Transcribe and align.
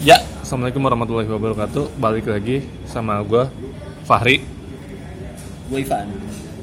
Ya, 0.00 0.16
Assalamualaikum 0.40 0.80
warahmatullahi 0.80 1.28
wabarakatuh. 1.28 2.00
Balik 2.00 2.26
lagi 2.26 2.64
sama 2.88 3.20
gue, 3.20 3.44
Fahri, 4.02 4.40
Gue 5.68 5.84
Ivan. 5.84 6.08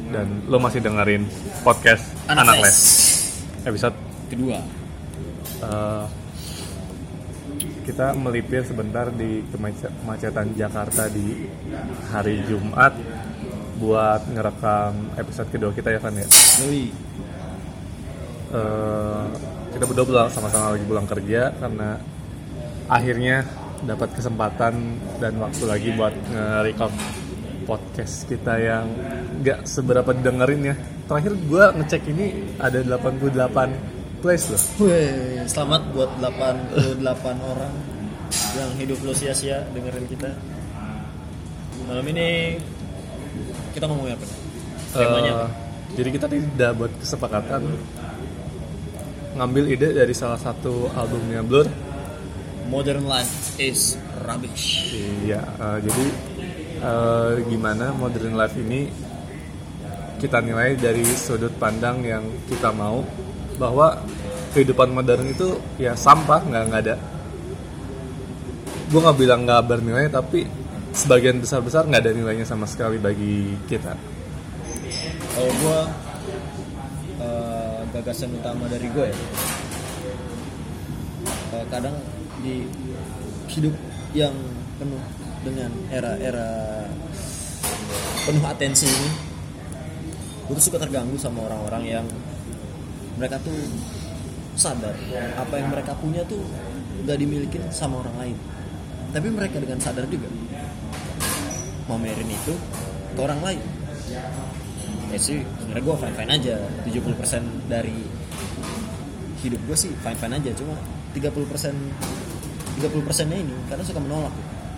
dan 0.09 0.27
lo 0.47 0.57
masih 0.57 0.79
dengerin 0.79 1.23
podcast 1.61 2.03
Anak 2.25 2.43
Anak, 2.43 2.55
Les. 2.59 2.65
Les. 2.65 2.79
Episode 3.63 3.95
Kedua. 4.27 4.59
eh, 5.57 6.05
kita 7.87 8.11
melipir 8.13 8.61
sebentar 8.61 9.07
di 9.09 9.47
kemace- 9.47 9.87
kemacetan 10.03 10.51
Jakarta 10.53 11.07
di 11.07 11.47
hari 12.11 12.43
Jumat 12.43 12.91
buat 13.77 14.27
ngerekam 14.27 15.15
episode 15.15 15.47
kedua 15.47 15.71
kita 15.71 15.93
ya 15.93 15.99
kan 16.01 16.11
ya. 16.11 16.27
Eh, 18.47 19.23
kita 19.71 19.83
berdua 19.85 20.27
sama-sama 20.27 20.75
lagi 20.75 20.83
pulang 20.83 21.07
kerja 21.07 21.51
karena 21.53 21.95
akhirnya 22.87 23.43
dapat 23.83 24.09
kesempatan 24.15 24.97
dan 25.21 25.37
waktu 25.37 25.63
lagi 25.67 25.89
buat 25.93 26.15
nge-record 26.33 26.93
podcast 27.67 28.25
kita 28.25 28.53
yang 28.57 28.87
nggak 29.43 29.67
seberapa 29.67 30.15
didengerin 30.15 30.71
ya 30.73 30.75
terakhir 31.05 31.35
gua 31.45 31.75
ngecek 31.75 32.03
ini 32.09 32.55
ada 32.57 32.79
88 32.81 34.23
plays 34.23 34.49
loh 34.49 34.63
Wih, 34.87 35.43
selamat 35.45 35.81
buat 35.93 36.11
88 36.23 37.03
orang 37.43 37.73
yang 38.57 38.71
hidup 38.81 38.99
lo 39.05 39.13
sia-sia 39.13 39.63
dengerin 39.71 40.03
kita. 40.09 40.33
Malam 41.87 42.05
ini 42.11 42.57
kita 43.71 43.85
ngomongin 43.87 44.17
apa? 44.17 44.25
Eh, 44.97 45.47
jadi 45.95 46.09
kita 46.11 46.27
tidak 46.27 46.71
buat 46.75 46.91
kesepakatan 46.99 47.61
ngambil 49.37 49.63
ide 49.69 49.93
dari 49.93 50.13
salah 50.17 50.41
satu 50.41 50.89
albumnya 50.97 51.45
Blur 51.45 51.69
Modern 52.67 53.07
life 53.07 53.55
is 53.57 53.95
rubbish. 54.27 54.91
Iya, 55.23 55.39
eh, 55.39 55.77
jadi 55.87 56.05
eh, 56.83 57.31
gimana 57.47 57.95
modern 57.95 58.35
life 58.35 58.55
ini 58.59 58.91
kita 60.19 60.43
nilai 60.43 60.75
dari 60.75 61.05
sudut 61.05 61.55
pandang 61.55 62.03
yang 62.03 62.27
kita 62.51 62.75
mau 62.75 63.05
bahwa 63.55 64.03
kehidupan 64.51 64.91
modern 64.91 65.31
itu 65.31 65.57
ya 65.79 65.95
sampah 65.95 66.43
nggak 66.43 66.63
nggak 66.67 66.81
ada. 66.83 66.95
Gue 68.91 68.99
nggak 68.99 69.17
bilang 69.19 69.47
nggak 69.47 69.63
bernilai 69.63 70.11
tapi 70.11 70.43
sebagian 70.91 71.39
besar 71.39 71.63
besar 71.63 71.87
nggak 71.87 72.03
ada 72.03 72.11
nilainya 72.11 72.43
sama 72.43 72.67
sekali 72.67 72.99
bagi 72.99 73.55
kita. 73.71 73.95
Kalau 75.33 75.53
gue 75.55 75.79
gagasan 77.97 78.29
utama 78.35 78.69
dari 78.69 78.87
gue 78.93 79.05
ya, 79.09 79.17
eh, 81.57 81.65
kadang 81.73 81.95
di 82.43 82.67
hidup 83.49 83.73
yang 84.13 84.33
penuh 84.77 85.01
dengan 85.41 85.71
era-era 85.89 86.83
penuh 88.27 88.43
atensi 88.43 88.85
ini, 88.85 89.09
gue 90.45 90.53
tuh 90.59 90.65
suka 90.67 90.77
terganggu 90.83 91.15
sama 91.15 91.47
orang-orang 91.47 91.83
yang 91.87 92.05
mereka 93.15 93.39
tuh 93.41 93.55
sadar 94.57 94.93
apa 95.37 95.53
yang 95.57 95.69
mereka 95.71 95.93
punya 95.97 96.21
tuh 96.27 96.41
gak 97.05 97.17
dimiliki 97.17 97.61
sama 97.71 98.01
orang 98.03 98.15
lain, 98.19 98.37
tapi 99.15 99.27
mereka 99.31 99.61
dengan 99.63 99.79
sadar 99.79 100.05
juga 100.11 100.27
mamerin 101.87 102.27
itu 102.27 102.53
ke 103.15 103.19
orang 103.23 103.39
lain. 103.41 103.61
Ya 105.07 105.15
sih 105.15 105.39
sebenarnya 105.39 105.83
gue 105.87 105.95
fine 106.03 106.15
fine 106.19 106.31
aja 106.35 106.55
70% 106.83 107.71
dari 107.71 107.95
hidup 109.39 109.61
gue 109.63 109.77
sih 109.79 109.95
fine 110.03 110.19
fine 110.19 110.35
aja. 110.35 110.51
Cuma 110.51 110.75
30% 111.15 111.31
30 112.77 113.01
persennya 113.01 113.37
ini 113.37 113.53
karena 113.67 113.83
suka 113.83 113.99
menolak 113.99 114.33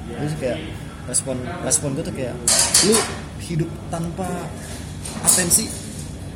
terus 0.09 0.33
kayak 0.39 0.57
respon 1.05 1.35
respon 1.61 1.93
gue 1.93 2.03
tuh 2.03 2.15
kayak 2.15 2.35
lu 2.85 2.95
hidup 3.43 3.69
tanpa 3.89 4.27
atensi 5.21 5.67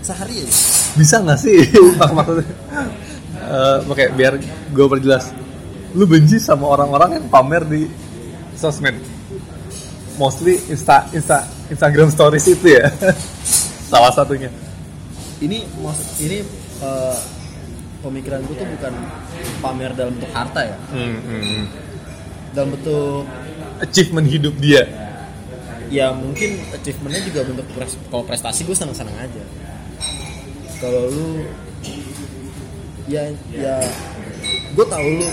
sehari 0.02 0.44
aja 0.44 0.54
Bisa 0.94 1.24
nggak 1.24 1.40
sih 1.40 1.58
Mak- 2.00 2.14
maksudnya? 2.14 2.46
Eh, 3.34 3.78
Oke, 3.90 4.06
biar 4.14 4.38
gue 4.70 4.86
perjelas. 4.88 5.34
Lu 5.94 6.06
benci 6.06 6.38
sama 6.38 6.70
orang-orang 6.70 7.18
yang 7.18 7.26
pamer 7.28 7.64
di 7.66 7.82
sosmed. 8.54 8.94
Mostly 10.16 10.62
Insta, 10.70 11.10
Insta, 11.10 11.42
Instagram 11.68 12.14
Stories 12.14 12.46
itu 12.46 12.78
ya. 12.78 12.94
Salah 13.92 14.14
satunya. 14.14 14.54
ini 15.42 15.66
ini 16.22 16.38
eh, 16.80 17.16
pemikiran 18.04 18.44
gue 18.44 18.54
tuh 18.54 18.68
bukan 18.70 18.94
pamer 19.60 19.92
dalam 19.94 20.12
bentuk 20.14 20.30
harta 20.30 20.62
ya 20.62 20.76
Hmm, 20.90 21.16
hmm, 21.18 21.42
hmm. 21.42 21.64
dalam 22.52 22.70
bentuk 22.72 23.24
Achievement 23.80 24.28
hidup 24.28 24.56
dia. 24.58 24.84
ya 25.90 26.10
mungkin 26.10 26.58
achievementnya 26.70 27.22
juga 27.24 27.40
bentuk 27.44 27.68
pres- 27.70 28.00
kalau 28.08 28.24
prestasi 28.24 28.64
gue 28.64 28.74
senang 28.74 28.94
senang 28.94 29.14
aja 29.16 29.44
kalau 30.78 31.06
lu 31.06 31.46
ya 33.06 33.24
ya 33.48 33.78
gue 34.72 34.86
tahu 34.86 35.08
lu 35.16 35.28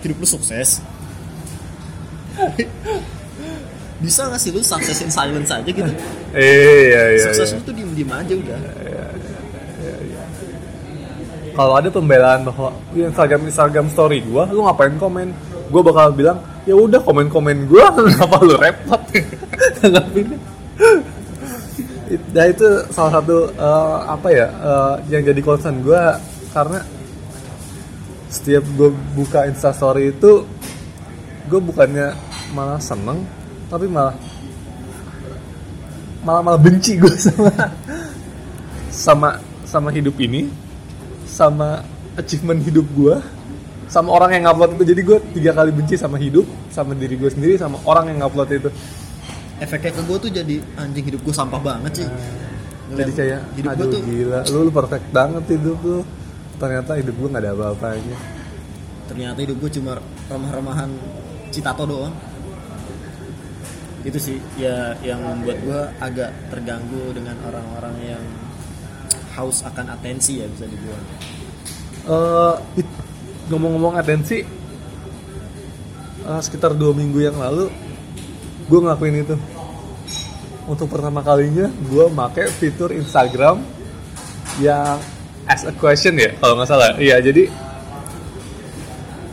hidup 0.00 0.16
lu 0.16 0.26
sukses 0.26 0.82
bisa 4.00 4.26
gak 4.26 4.40
sih 4.40 4.50
lu 4.50 4.60
sukses 4.60 4.98
in 4.98 5.10
silence 5.10 5.48
aja 5.48 5.68
gitu 5.68 5.92
Eh, 6.32 6.88
iya, 6.88 7.02
iya. 7.12 7.24
sukses 7.24 7.48
iya. 7.48 7.56
lu 7.56 7.62
tuh 7.62 7.72
diem 7.72 7.90
diem 7.92 8.10
aja 8.10 8.34
udah 8.34 8.58
Kalau 11.60 11.76
ada 11.76 11.92
pembelaan 11.92 12.40
bahwa 12.48 12.72
Instagram 12.96 13.44
Instagram 13.44 13.92
Story 13.92 14.24
gua, 14.24 14.48
lu 14.48 14.64
ngapain 14.64 14.96
komen? 14.96 15.28
Gua 15.68 15.84
bakal 15.84 16.16
bilang, 16.16 16.40
ya 16.64 16.72
udah 16.72 17.04
komen 17.04 17.28
komen 17.28 17.68
gua, 17.68 17.92
kenapa 18.00 18.40
lu 18.40 18.56
repot? 18.56 18.96
Tanggapinnya. 19.84 20.40
It- 22.08 22.28
Nah 22.32 22.48
itu 22.48 22.64
salah 22.88 23.20
satu 23.20 23.52
eh, 23.52 23.98
apa 24.08 24.28
ya 24.32 24.48
eh, 24.48 24.94
yang 25.12 25.22
jadi 25.28 25.40
concern 25.44 25.84
gua 25.84 26.16
karena 26.50 26.80
setiap 28.30 28.62
gue 28.78 28.90
buka 29.18 29.46
instastory 29.50 30.14
itu 30.14 30.46
gue 31.50 31.60
bukannya 31.60 32.14
malah 32.54 32.78
seneng 32.78 33.26
tapi 33.66 33.90
malah 33.90 34.14
malah 36.22 36.42
malah 36.42 36.60
benci 36.62 36.94
gue 36.94 37.10
sama 37.10 37.50
sama 39.06 39.28
sama 39.66 39.88
hidup 39.90 40.14
ini 40.22 40.46
sama 41.30 41.86
achievement 42.18 42.58
hidup 42.66 42.86
gue 42.98 43.14
sama 43.86 44.10
orang 44.14 44.34
yang 44.38 44.50
ngupload 44.50 44.74
itu. 44.78 44.84
Jadi 44.90 45.00
gue 45.06 45.18
tiga 45.38 45.50
kali 45.54 45.70
benci 45.70 45.94
sama 45.94 46.18
hidup 46.18 46.46
sama 46.74 46.94
diri 46.98 47.14
gue 47.14 47.30
sendiri 47.30 47.54
sama 47.54 47.78
orang 47.86 48.10
yang 48.10 48.26
ngupload 48.26 48.50
itu. 48.50 48.70
Efeknya 49.62 49.94
ke 49.94 50.02
gue 50.02 50.18
tuh 50.18 50.30
jadi 50.30 50.56
anjing 50.74 51.04
hidup 51.06 51.20
gue 51.22 51.34
sampah 51.34 51.60
banget 51.62 52.02
sih. 52.02 52.08
Jadi 52.90 53.12
kayak 53.14 53.40
hidup 53.54 53.70
gue 53.78 53.86
aduh 53.86 53.94
tuh 53.94 54.02
gila 54.02 54.40
lu, 54.50 54.58
lu 54.66 54.70
perfect 54.74 55.06
banget 55.14 55.44
hidup 55.54 55.78
lu. 55.86 56.02
Ternyata 56.58 56.90
hidup 56.98 57.14
gue 57.14 57.28
nggak 57.30 57.42
ada 57.46 57.52
apa-apanya. 57.54 58.18
Ternyata 59.06 59.38
hidup 59.42 59.56
gue 59.62 59.70
cuma 59.78 59.92
remah-remahan 60.30 60.90
citato 61.50 61.86
doang. 61.86 62.14
Itu 64.00 64.16
sih 64.16 64.40
ya 64.56 64.96
yang 65.04 65.20
membuat 65.20 65.58
gue 65.60 65.80
agak 66.00 66.30
terganggu 66.48 67.12
dengan 67.12 67.36
orang-orang 67.44 67.94
yang 68.00 68.24
haus 69.36 69.62
akan 69.62 69.94
atensi 69.94 70.42
ya 70.42 70.46
bisa 70.50 70.66
dibilang. 70.66 71.04
It- 72.74 72.98
ngomong-ngomong 73.50 73.98
atensi 73.98 74.46
eh, 76.22 76.40
sekitar 76.40 76.78
dua 76.78 76.94
minggu 76.94 77.18
yang 77.18 77.34
lalu 77.34 77.66
gue 78.70 78.78
ngelakuin 78.78 79.26
itu. 79.26 79.36
Untuk 80.70 80.86
pertama 80.86 81.18
kalinya 81.26 81.66
gue 81.66 82.04
make 82.14 82.46
fitur 82.62 82.94
Instagram 82.94 83.58
yang 84.62 85.02
as 85.50 85.66
a 85.66 85.74
question 85.74 86.14
ya 86.14 86.30
kalau 86.38 86.54
nggak 86.54 86.70
salah. 86.70 86.94
Iya 86.94 87.18
jadi 87.18 87.50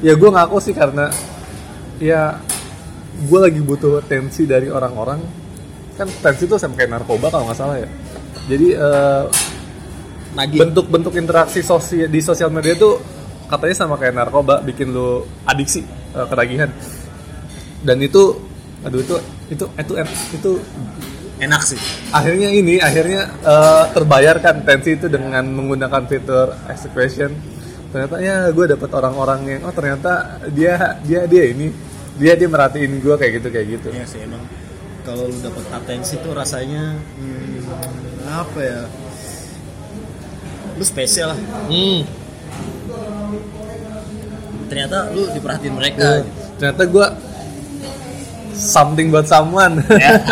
ya 0.01 0.17
gue 0.17 0.29
ngaku 0.33 0.57
sih 0.61 0.73
karena 0.73 1.13
ya 2.01 2.41
gue 3.21 3.39
lagi 3.41 3.61
butuh 3.61 4.01
tensi 4.09 4.49
dari 4.49 4.73
orang-orang. 4.73 5.21
Kan 5.93 6.09
tensi 6.25 6.49
itu 6.49 6.57
sama 6.57 6.73
kayak 6.73 6.89
narkoba 6.97 7.29
kalau 7.29 7.45
nggak 7.45 7.59
salah 7.61 7.77
ya. 7.77 7.89
Jadi 8.49 8.67
eh, 8.73 9.23
nagih. 10.35 10.59
Bentuk-bentuk 10.59 11.13
interaksi 11.15 11.61
sosial 11.63 12.09
di 12.09 12.19
sosial 12.19 12.49
media 12.51 12.73
itu 12.75 12.99
katanya 13.47 13.75
sama 13.75 13.95
kayak 13.95 14.15
narkoba 14.15 14.59
bikin 14.63 14.91
lu 14.91 15.23
adiksi 15.47 15.83
eh, 16.15 16.27
ketagihan. 16.27 16.69
Dan 17.83 18.01
itu 18.03 18.35
aduh 18.83 18.99
itu 18.99 19.15
itu 19.51 19.65
itu 19.77 19.93
itu 20.35 20.51
enak 21.37 21.61
sih. 21.63 21.79
Akhirnya 22.11 22.49
ini 22.51 22.81
akhirnya 22.81 23.29
eh, 23.45 23.83
terbayarkan 23.93 24.65
tensi 24.67 24.97
itu 24.99 25.07
dengan 25.07 25.47
menggunakan 25.47 26.03
fitur 26.09 26.51
execution. 26.67 27.31
Ternyata 27.87 28.19
ya 28.19 28.51
gue 28.51 28.65
dapet 28.67 28.89
orang-orang 28.91 29.39
yang 29.47 29.61
oh 29.63 29.71
ternyata 29.71 30.43
dia 30.51 30.99
dia 31.07 31.23
dia 31.23 31.43
ini 31.55 31.71
dia 32.19 32.35
dia 32.35 32.49
merhatiin 32.51 32.99
gue 32.99 33.15
kayak 33.15 33.31
gitu 33.39 33.47
kayak 33.47 33.67
gitu. 33.79 33.87
Ya 33.95 34.03
sih 34.03 34.19
emang 34.27 34.43
kalau 35.07 35.31
lu 35.31 35.39
dapet 35.39 35.63
atensi 35.71 36.19
tuh 36.19 36.35
rasanya 36.35 36.99
hmm, 36.99 38.27
apa 38.27 38.59
ya 38.59 38.79
lu 40.77 40.85
spesial 40.85 41.33
lah 41.33 41.39
hmm. 41.67 42.05
ternyata 44.69 45.09
lu 45.11 45.25
diperhatiin 45.33 45.73
mereka 45.73 46.21
gitu. 46.21 46.29
ternyata 46.61 46.83
gue 46.85 47.07
something 48.57 49.13
buat 49.13 49.25
someone 49.29 49.81
ya. 49.97 50.17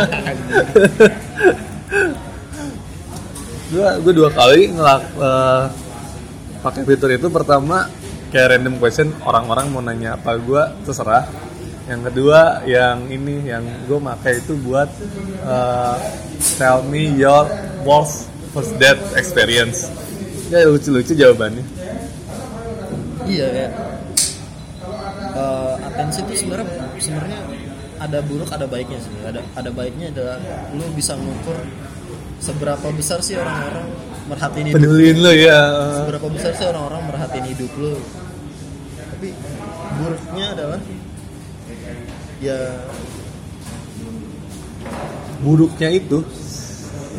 gue 3.75 3.89
gue 4.05 4.13
dua 4.13 4.29
kali 4.29 4.69
ngelak 4.71 5.03
eh, 5.17 5.63
pakai 6.61 6.81
fitur 6.85 7.09
itu 7.13 7.27
pertama 7.33 7.89
kayak 8.29 8.57
random 8.57 8.77
question 8.77 9.09
orang-orang 9.25 9.65
mau 9.73 9.81
nanya 9.81 10.17
apa 10.17 10.37
gue 10.37 10.63
terserah 10.85 11.25
yang 11.85 12.01
kedua 12.01 12.65
yang 12.65 13.05
ini 13.09 13.45
yang 13.45 13.61
gue 13.85 13.97
pakai 13.97 14.41
itu 14.41 14.53
buat 14.61 14.89
eh, 15.45 15.95
tell 16.57 16.85
me 16.85 17.09
your 17.17 17.49
worst 17.85 18.29
first 18.53 18.73
date 18.79 19.01
experience 19.19 19.91
ya 20.49 20.65
lucu-lucu 20.69 21.13
jawabannya. 21.17 21.65
Iya 23.25 23.45
kayak 23.49 23.71
eh, 25.33 25.73
atensi 25.89 26.19
itu 26.29 26.33
sebenarnya 26.45 26.69
sebenarnya 27.01 27.39
ada 27.97 28.19
buruk 28.21 28.49
ada 28.53 28.65
baiknya 28.69 28.99
sih. 29.01 29.11
Ada 29.25 29.41
ada 29.57 29.69
baiknya 29.73 30.13
adalah 30.13 30.37
lu 30.75 30.85
bisa 30.93 31.17
mengukur 31.17 31.57
seberapa 32.37 32.87
besar 32.93 33.23
sih 33.25 33.39
orang-orang 33.39 33.87
merhatiin 34.25 34.65
hidup 34.69 34.77
peduliin 34.81 35.17
lo 35.21 35.31
ya 35.33 35.61
seberapa 36.03 36.27
besar 36.29 36.51
sih 36.53 36.65
orang-orang 36.69 37.01
merhatiin 37.09 37.47
hidup 37.49 37.71
lu. 37.79 37.93
Tapi 39.15 39.29
buruknya 39.95 40.45
adalah 40.53 40.79
ya 42.43 42.59
buruknya 45.41 45.89
itu 45.89 46.21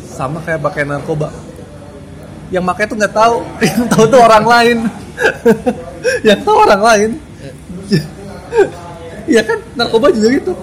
sama 0.07 0.41
kayak 0.41 0.63
pakai 0.63 0.87
narkoba 0.87 1.29
yang 2.47 2.63
pakai 2.63 2.83
tuh 2.87 2.95
nggak 2.95 3.15
tahu. 3.15 3.37
Yang 3.67 3.85
tahu 3.91 4.05
tuh 4.07 4.21
orang 4.23 4.45
lain. 4.45 4.77
Yang 6.27 6.39
tahu 6.43 6.57
orang 6.63 6.81
lain. 6.81 7.09
Iya 9.27 9.43
kan? 9.43 9.59
Narkoba 9.75 10.07
juga 10.07 10.31
gitu. 10.39 10.55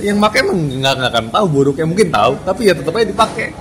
Yang 0.00 0.16
pakai 0.24 0.40
emang 0.40 0.56
nggak 0.80 1.12
akan 1.12 1.26
tahu 1.28 1.46
buruknya 1.52 1.84
mungkin 1.84 2.08
tahu. 2.08 2.32
Tapi 2.48 2.64
ya 2.64 2.72
tetap 2.72 2.96
aja 2.96 3.12
dipakai. 3.12 3.52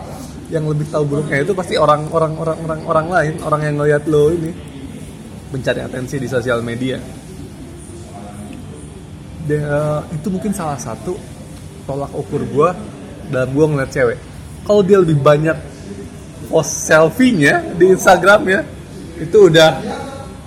Yang 0.48 0.63
lebih 0.72 0.88
tahu 0.88 1.04
buruknya 1.04 1.44
itu 1.44 1.51
pasti 1.51 1.75
orang 1.75 2.07
orang 2.07 2.39
orang 2.39 2.57
orang 2.63 2.81
orang 2.88 3.07
lain. 3.12 3.33
Orang 3.44 3.62
yang 3.68 3.75
ngeliat 3.75 4.07
lo 4.07 4.31
ini. 4.31 4.56
Mencari 5.51 5.83
atensi 5.83 6.16
di 6.24 6.27
sosial 6.31 6.63
media. 6.63 6.95
Eh, 9.45 10.00
itu 10.16 10.27
mungkin 10.31 10.56
salah 10.56 10.80
satu 10.80 11.19
tolak 11.83 12.16
ukur 12.16 12.42
gue 12.48 12.69
dalam 13.27 13.50
gue 13.51 13.66
ngeliat 13.75 13.92
cewek. 13.92 14.18
Kalau 14.63 14.81
dia 14.88 15.04
lebih 15.04 15.19
banyak 15.19 15.75
post 16.48 16.88
selfie-nya 16.88 17.76
di 17.76 17.92
Instagramnya 17.92 18.64
itu 19.20 19.38
udah 19.50 19.80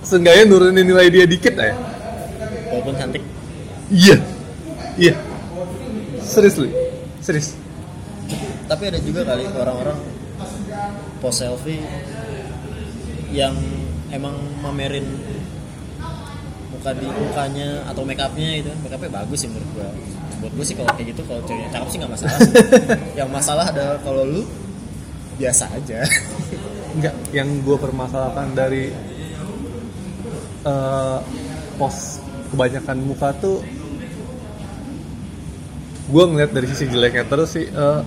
seenggaknya 0.03 0.43
nurunin 0.47 0.85
nilai 0.85 1.11
dia 1.11 1.25
dikit 1.25 1.53
ya. 1.55 1.75
Walaupun 2.71 2.93
cantik. 2.95 3.23
Iya. 3.89 4.17
Iya. 4.99 5.13
Serius 6.23 6.55
lu 6.61 6.69
serius. 7.23 7.53
Tapi 8.69 8.83
ada 8.89 8.99
juga 9.01 9.21
kali 9.25 9.45
orang-orang 9.49 9.97
post 11.21 11.41
selfie 11.45 11.81
yang 13.29 13.53
emang 14.09 14.33
mamerin 14.65 15.05
muka 16.73 16.95
di 16.95 17.05
mukanya 17.05 17.85
atau 17.91 18.01
make 18.07 18.21
upnya 18.21 18.61
itu 18.65 18.71
make 18.81 18.93
upnya 18.93 19.11
bagus 19.11 19.45
sih 19.45 19.49
menurut 19.49 19.69
gua. 19.77 19.89
Buat 20.39 20.53
gua 20.55 20.65
sih 20.65 20.75
kalau 20.77 20.89
kayak 20.95 21.07
gitu 21.13 21.21
kalau 21.27 21.41
ceweknya 21.45 21.69
cakep 21.75 21.87
sih 21.91 21.97
nggak 21.99 22.11
masalah. 22.13 22.39
Yang 23.19 23.29
masalah 23.29 23.65
adalah 23.69 23.97
kalau 24.01 24.23
lu 24.25 24.41
biasa 25.39 25.71
aja. 25.71 26.03
Enggak 26.99 27.15
yang 27.31 27.47
gue 27.63 27.77
permasalahkan 27.79 28.51
dari 28.51 28.91
uh, 30.67 31.23
pos 31.79 32.19
kebanyakan 32.51 32.97
muka 33.05 33.31
tuh 33.39 33.63
gue 36.09 36.23
ngeliat 36.25 36.51
dari 36.51 36.65
sisi 36.65 36.89
jeleknya 36.89 37.21
terus 37.29 37.53
sih 37.53 37.69
uh, 37.69 38.01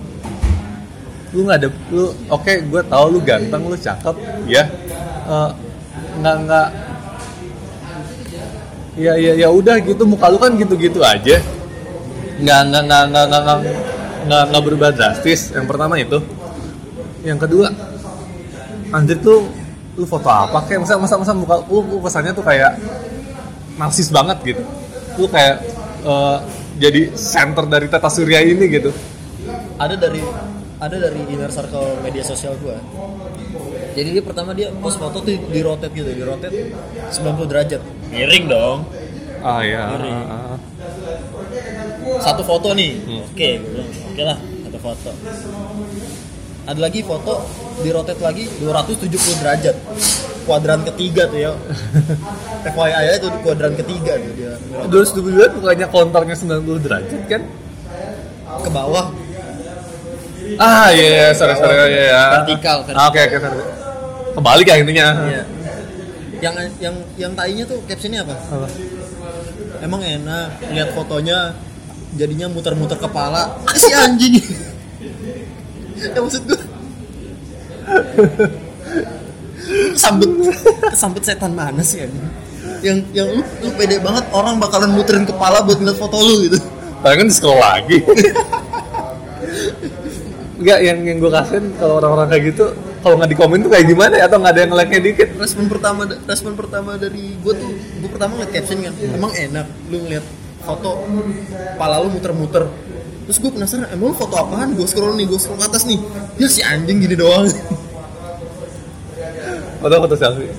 lu 1.31 1.47
nggak 1.47 1.59
ada 1.63 1.69
lu 1.89 2.11
oke 2.27 2.43
okay, 2.43 2.59
gue 2.61 2.81
tahu 2.85 3.05
lu 3.17 3.19
ganteng 3.23 3.63
lu 3.65 3.73
cakep 3.73 4.15
ya. 4.45 4.69
Uh, 5.25 5.49
nggak 6.21 6.35
nggak. 6.45 6.69
Ya 8.93 9.17
ya 9.17 9.33
ya 9.33 9.49
udah 9.49 9.81
gitu 9.81 10.05
muka 10.05 10.29
lu 10.29 10.37
kan 10.37 10.53
gitu 10.53 10.77
gitu 10.77 11.01
aja 11.01 11.41
nggak 12.43 12.61
nggak 12.69 12.83
nggak 12.85 13.03
nggak 13.09 13.25
nggak 14.27 14.43
nggak 14.49 14.63
berubah 14.63 14.89
drastis 14.93 15.49
yang 15.55 15.65
pertama 15.65 15.97
itu 15.97 16.21
yang 17.23 17.39
kedua 17.39 17.71
anjir 18.93 19.17
tuh 19.23 19.47
lu 19.93 20.05
foto 20.09 20.29
apa 20.29 20.65
kayak 20.65 20.85
masa 20.85 20.97
masa 20.97 21.15
masa 21.17 21.33
muka 21.33 21.55
lu, 21.69 21.81
lu 21.85 21.97
kesannya 22.01 22.33
tuh 22.33 22.45
kayak 22.45 22.77
narsis 23.77 24.09
banget 24.09 24.37
gitu. 24.45 24.63
Lu 25.17 25.25
kayak 25.29 25.61
eh, 26.05 26.37
jadi 26.81 27.01
center 27.13 27.65
dari 27.69 27.87
tata 27.89 28.09
surya 28.09 28.41
ini 28.41 28.65
gitu. 28.69 28.89
Ada 29.77 29.95
dari 29.97 30.21
ada 30.81 30.95
dari 30.97 31.21
inner 31.29 31.49
circle 31.53 32.01
media 32.01 32.25
sosial 32.25 32.57
gua. 32.57 32.77
Jadi 33.93 34.09
dia 34.17 34.23
pertama 34.25 34.57
dia 34.57 34.73
post 34.73 34.97
foto 34.97 35.21
tuh 35.21 35.37
di 35.37 35.61
rotate 35.61 35.93
gitu 35.93 36.09
di 36.09 36.23
rotate 36.25 36.73
90 37.13 37.49
derajat. 37.49 37.81
Miring 38.09 38.45
dong. 38.49 38.79
Ah 39.43 39.61
ya 39.61 39.83
ah, 39.93 40.55
ah. 40.55 40.57
satu 42.23 42.41
foto 42.41 42.73
nih. 42.73 42.95
Hmm. 43.03 43.27
oke 43.27 43.49
bilang 43.59 43.89
oke 43.91 44.21
lah 44.23 44.37
satu 44.39 44.79
foto 44.79 45.09
ada 46.63 46.79
lagi 46.79 47.03
foto 47.03 47.43
di 47.83 47.89
rotate 47.91 48.21
lagi 48.23 48.47
270 48.61 49.41
derajat. 49.43 49.75
Kuadran 50.43 50.83
ketiga 50.83 51.27
tuh 51.31 51.39
ya. 51.39 51.51
FYI 52.75 53.19
di 53.19 53.39
kuadran 53.43 53.75
ketiga 53.75 54.15
tuh 54.19 54.33
dia. 54.35 54.53
terus 54.87 55.11
dulu 55.15 55.31
bukannya 55.59 55.87
kontornya 55.91 56.35
90 56.35 56.83
derajat 56.83 57.21
kan? 57.27 57.41
Ke 58.63 58.69
bawah. 58.71 59.11
Ah 60.59 60.91
iya 60.91 61.07
iya 61.07 61.27
sorry 61.31 61.55
sorry 61.55 61.75
iya 61.75 61.87
iya. 62.11 62.23
Vertikal. 62.39 62.77
Ah, 62.91 63.07
oke 63.07 63.19
oke 63.19 63.37
sorry. 63.39 63.59
Kebalik 64.35 64.67
ya 64.67 64.75
intinya. 64.79 65.07
Iya. 65.27 65.43
yang 66.43 66.55
yang 66.83 66.95
yang 67.15 67.31
tainya 67.39 67.63
tuh 67.63 67.79
captionnya 67.87 68.19
apa? 68.27 68.35
Apa? 68.35 68.67
emang 69.83 69.99
enak 69.99 70.63
lihat 70.71 70.95
fotonya 70.95 71.55
jadinya 72.15 72.47
muter-muter 72.47 72.95
kepala. 72.95 73.59
Ah, 73.67 73.75
si 73.75 73.91
anjing 73.91 74.39
ya 76.03 76.19
maksud 76.19 76.43
gue 76.43 76.59
kesambet 79.95 80.29
kesambet 80.91 81.23
setan 81.23 81.53
mana 81.55 81.79
sih 81.79 82.03
anjing 82.03 82.27
yang 82.83 82.99
yang 83.15 83.27
lu, 83.31 83.43
lu 83.63 83.69
pede 83.79 83.95
banget 84.03 84.27
orang 84.35 84.59
bakalan 84.59 84.91
muterin 84.91 85.23
kepala 85.23 85.63
buat 85.63 85.79
ngeliat 85.79 85.95
foto 85.95 86.19
lu 86.19 86.35
gitu 86.51 86.59
Tapi 87.03 87.19
kan 87.19 87.27
di 87.27 87.35
sekolah 87.35 87.59
lagi. 87.59 87.99
Enggak, 90.55 90.79
yang 90.79 91.03
yang 91.03 91.17
gue 91.19 91.27
kasihin 91.27 91.75
kalau 91.75 91.99
orang-orang 91.99 92.31
kayak 92.31 92.43
gitu, 92.55 92.71
kalau 93.03 93.19
nggak 93.19 93.31
di 93.35 93.37
komen 93.43 93.59
tuh 93.59 93.71
kayak 93.75 93.91
gimana 93.91 94.13
ya? 94.15 94.31
Atau 94.31 94.39
nggak 94.39 94.53
ada 94.55 94.61
yang 94.63 94.71
like-nya 94.71 95.01
dikit? 95.03 95.29
respon 95.35 95.67
pertama 95.67 96.07
respon 96.07 96.55
pertama 96.55 96.95
dari 96.95 97.35
gue 97.35 97.53
tuh 97.59 97.71
gue 97.75 98.07
pertama 98.07 98.39
ngeliat 98.39 98.55
caption 98.55 98.79
kan 98.87 98.95
emang 99.03 99.35
enak 99.35 99.67
lu 99.91 99.99
ngeliat 100.07 100.23
foto 100.63 101.03
kepala 101.75 101.99
lu 101.99 102.15
muter-muter 102.15 102.71
terus 103.23 103.37
gue 103.39 103.51
penasaran 103.51 103.87
emang 103.89 104.11
lu 104.11 104.15
foto 104.15 104.35
apaan 104.35 104.75
gue 104.75 104.83
scroll 104.83 105.15
nih 105.15 105.25
gue 105.25 105.39
scroll 105.39 105.55
ke 105.55 105.65
atas 105.65 105.83
nih 105.87 105.99
ya 106.35 106.47
si 106.47 106.59
anjing 106.61 106.99
gini 106.99 107.15
doang 107.15 107.47
Atau 109.79 109.99
foto 110.07 110.15
selfie? 110.15 110.51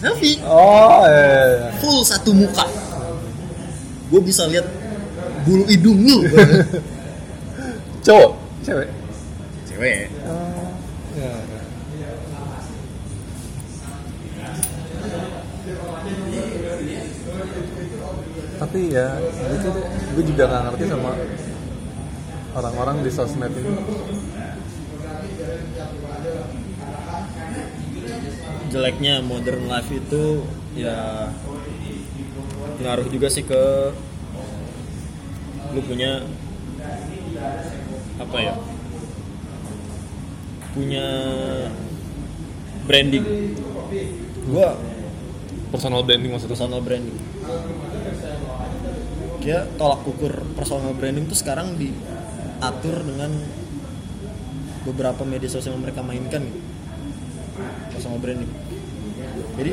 selfie 0.00 0.36
Oh, 0.44 1.04
iya. 1.04 1.68
full 1.76 2.00
satu 2.02 2.32
muka 2.32 2.64
gue 4.10 4.20
bisa 4.20 4.48
lihat 4.48 4.64
bulu 5.44 5.64
hidung 5.68 6.00
lu 6.02 6.18
Cowok, 8.00 8.32
cewek. 8.64 8.88
cewek 9.68 10.08
Ya, 11.10 11.36
Tapi 18.56 18.80
ya, 18.92 19.16
gitu 19.52 19.68
deh. 19.72 19.84
Gue 20.16 20.24
juga 20.24 20.42
nggak 20.48 20.62
ngerti 20.68 20.84
sama 20.88 21.12
orang-orang 22.54 23.06
di 23.06 23.10
sosmed 23.12 23.52
ini. 23.54 23.74
jeleknya 28.70 29.18
modern 29.18 29.66
life 29.66 29.90
itu 29.90 30.46
ya 30.78 31.26
ngaruh 32.78 33.06
juga 33.10 33.26
sih 33.26 33.42
ke 33.42 33.90
lu 35.74 35.80
punya 35.82 36.22
apa 38.22 38.36
ya 38.38 38.54
punya 40.70 41.06
branding 42.86 43.26
gua 44.46 44.78
Personal 45.70 46.02
branding 46.02 46.34
maksudnya. 46.34 46.54
personal 46.54 46.80
branding 46.82 47.18
dia 49.42 49.66
tolak 49.78 50.02
ukur 50.06 50.46
personal 50.54 50.94
branding 50.94 51.26
tuh 51.26 51.38
sekarang 51.38 51.74
diatur 52.60 53.00
dengan 53.08 53.32
beberapa 54.84 55.24
media 55.24 55.48
sosial 55.48 55.80
yang 55.80 55.84
mereka 55.88 56.04
mainkan 56.04 56.44
gitu. 56.44 56.60
Personal 57.96 58.20
branding 58.20 58.52
jadi 59.56 59.72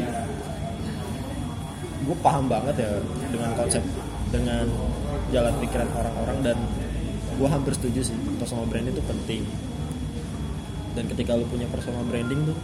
gue 2.08 2.18
paham 2.24 2.48
banget 2.48 2.76
ya 2.80 2.92
dengan 3.28 3.52
konsep 3.60 3.84
dengan 4.32 4.72
jalan 5.36 5.52
pikiran 5.60 5.90
orang-orang 5.92 6.38
dan 6.44 6.58
gue 7.36 7.48
hampir 7.52 7.76
setuju 7.76 8.08
sih 8.08 8.16
personal 8.40 8.64
branding 8.72 8.96
itu 8.96 9.04
penting. 9.04 9.44
Dan 10.96 11.12
ketika 11.12 11.36
lu 11.36 11.44
punya 11.52 11.68
personal 11.68 12.08
branding 12.08 12.48
tuh 12.48 12.58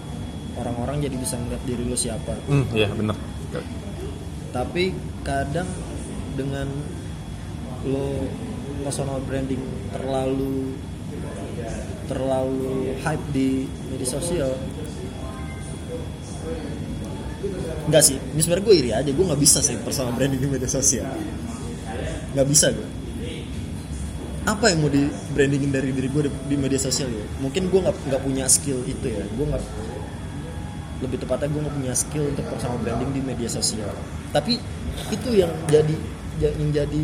orang-orang 0.55 1.03
jadi 1.03 1.19
bisa 1.19 1.35
ngeliat 1.35 1.63
diri 1.67 1.83
lu 1.83 1.99
siapa. 1.99 2.31
Hmm, 2.47 2.63
iya 2.71 2.87
bener. 2.87 3.19
tapi 4.53 4.93
kadang 5.25 5.65
dengan 6.37 6.69
lo 7.85 8.25
personal 8.85 9.17
branding 9.25 9.82
terlalu 9.93 10.75
terlalu 12.09 12.97
hype 12.99 13.25
di 13.31 13.69
media 13.93 14.09
sosial. 14.09 14.51
Enggak 17.83 18.03
sih, 18.03 18.17
ini 18.17 18.39
sebenarnya 18.39 18.65
gue 18.65 18.75
iri 18.75 18.91
aja, 18.91 19.11
gue 19.11 19.25
nggak 19.27 19.41
bisa 19.41 19.59
sih 19.63 19.75
personal 19.79 20.15
branding 20.15 20.39
di 20.41 20.49
media 20.49 20.67
sosial. 20.67 21.07
Nggak 22.33 22.47
bisa 22.49 22.73
gue 22.73 23.03
apa 24.43 24.75
yang 24.75 24.83
mau 24.83 24.91
di 24.91 25.07
brandingin 25.31 25.71
dari 25.71 25.95
diri 25.95 26.11
gue 26.11 26.27
di, 26.27 26.31
di 26.51 26.55
media 26.59 26.75
sosial 26.75 27.07
ya? 27.07 27.23
Mungkin 27.39 27.71
gue 27.71 27.79
nggak 27.79 27.95
nggak 28.11 28.21
punya 28.27 28.45
skill 28.51 28.83
itu 28.83 29.07
ya. 29.07 29.23
Gue 29.39 29.45
nggak 29.47 29.63
lebih 30.99 31.17
tepatnya 31.23 31.47
gue 31.47 31.61
nggak 31.63 31.75
punya 31.79 31.93
skill 31.95 32.23
untuk 32.27 32.45
personal 32.51 32.75
branding 32.83 33.11
di 33.15 33.21
media 33.23 33.47
sosial. 33.47 33.91
Tapi 34.35 34.59
itu 35.11 35.29
yang 35.31 35.51
jadi 35.71 35.95
yang 36.43 36.71
jadi 36.75 37.03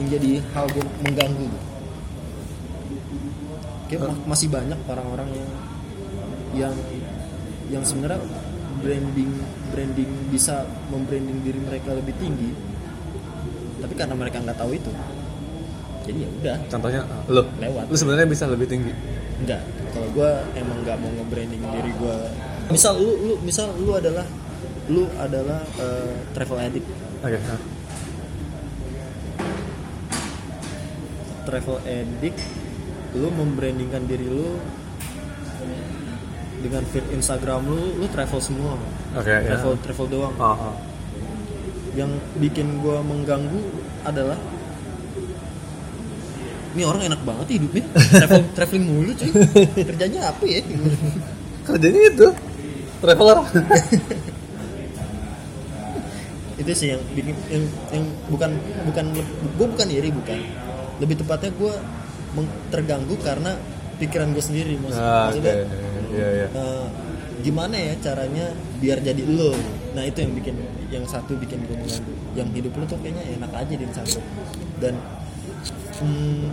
yang 0.00 0.06
jadi 0.08 0.30
hal 0.56 0.64
gue 0.72 0.84
mengganggu 1.04 1.48
kayak 3.90 4.06
ma- 4.06 4.22
masih 4.30 4.46
banyak 4.46 4.78
orang-orang 4.86 5.28
yang 5.34 5.50
yang 6.54 6.74
yang 7.68 7.82
sebenarnya 7.82 8.22
branding 8.80 9.30
branding 9.70 10.10
bisa 10.30 10.62
membranding 10.88 11.42
diri 11.42 11.58
mereka 11.58 11.90
lebih 11.92 12.14
tinggi 12.16 12.54
tapi 13.80 13.94
karena 13.98 14.14
mereka 14.14 14.38
nggak 14.38 14.56
tahu 14.56 14.72
itu 14.72 14.90
jadi 16.00 16.18
ya 16.26 16.28
udah 16.32 16.56
Contohnya 16.66 17.02
lo, 17.28 17.42
Lewat. 17.60 17.84
lo 17.86 17.94
sebenarnya 17.94 18.26
bisa 18.26 18.48
lebih 18.48 18.66
tinggi. 18.66 18.88
Enggak, 19.36 19.62
kalau 19.92 20.08
gue 20.10 20.30
emang 20.56 20.80
nggak 20.82 20.96
mau 20.96 21.12
nge-branding 21.12 21.60
diri 21.60 21.92
gue. 21.92 22.16
Misal 22.72 22.96
lu, 22.96 23.12
lu, 23.20 23.34
misal 23.44 23.68
lu 23.76 23.92
adalah, 23.92 24.24
lu 24.88 25.04
adalah 25.20 25.60
eh, 25.76 26.12
travel 26.32 26.58
addict. 26.58 26.88
Oke. 27.20 27.36
nah. 27.36 27.60
Travel 31.44 31.78
addict, 31.84 32.40
lu 33.16 33.28
membrandingkan 33.34 34.06
diri 34.06 34.26
lu 34.30 34.58
dengan 36.60 36.84
feed 36.92 37.06
Instagram 37.16 37.64
lu, 37.64 38.04
lu 38.04 38.06
travel 38.12 38.40
semua, 38.44 38.76
Oke. 39.16 39.32
ya. 39.32 39.56
travel 39.56 39.80
travel 39.80 40.06
doang. 40.12 40.34
Oh, 40.36 40.52
oh. 40.52 40.74
Yang 41.96 42.20
bikin 42.36 42.84
gue 42.84 42.98
mengganggu 43.00 43.60
adalah 44.04 44.36
ini 46.70 46.82
orang 46.86 47.02
enak 47.10 47.20
banget 47.26 47.58
hidupnya 47.58 47.82
travel 48.14 48.40
traveling 48.56 48.86
mulu 48.86 49.10
cuy 49.10 49.30
kerjanya 49.74 50.30
apa 50.30 50.44
ya 50.46 50.62
Kerjanya 51.66 52.00
itu 52.14 52.26
traveler. 53.02 53.38
itu 56.60 56.72
sih 56.76 56.92
yang 56.92 57.00
bikin 57.16 57.34
yang, 57.48 57.64
yang 57.88 58.04
bukan 58.28 58.50
bukan 58.84 59.04
gue 59.56 59.66
bukan 59.66 59.88
iri 59.88 60.12
bukan 60.12 60.38
lebih 61.00 61.16
tepatnya 61.24 61.50
gue 61.56 61.74
terganggu 62.70 63.14
karena 63.20 63.54
pikiran 63.98 64.32
gue 64.32 64.40
sendiri 64.40 64.74
maksud, 64.80 64.96
Ah, 64.96 65.28
maksudnya 65.28 65.54
Iya 66.10 66.28
iya. 66.34 66.46
eh, 66.50 66.86
gimana 67.40 67.76
ya 67.76 67.94
caranya 68.00 68.46
biar 68.78 68.98
jadi 68.98 69.22
lo? 69.28 69.54
Nah 69.94 70.02
itu 70.02 70.18
yang 70.20 70.32
bikin 70.34 70.54
yang 70.90 71.04
satu 71.06 71.36
bikin 71.36 71.62
gue 71.64 71.76
mengganggu. 71.76 72.12
Yang 72.34 72.48
hidup 72.56 72.72
lo 72.74 72.84
tuh 72.86 72.98
kayaknya 72.98 73.24
enak 73.38 73.50
aja 73.54 73.74
di 73.74 73.84
Instagram 73.84 74.24
dan 74.80 74.94
hmm, 76.00 76.46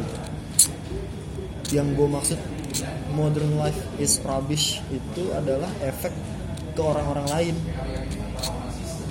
yang 1.69 1.87
gue 1.93 2.07
maksud 2.07 2.39
modern 3.11 3.57
life 3.57 3.79
is 3.97 4.21
rubbish 4.23 4.79
itu 4.87 5.23
adalah 5.33 5.69
efek 5.81 6.13
ke 6.73 6.81
orang-orang 6.81 7.27
lain. 7.33 7.55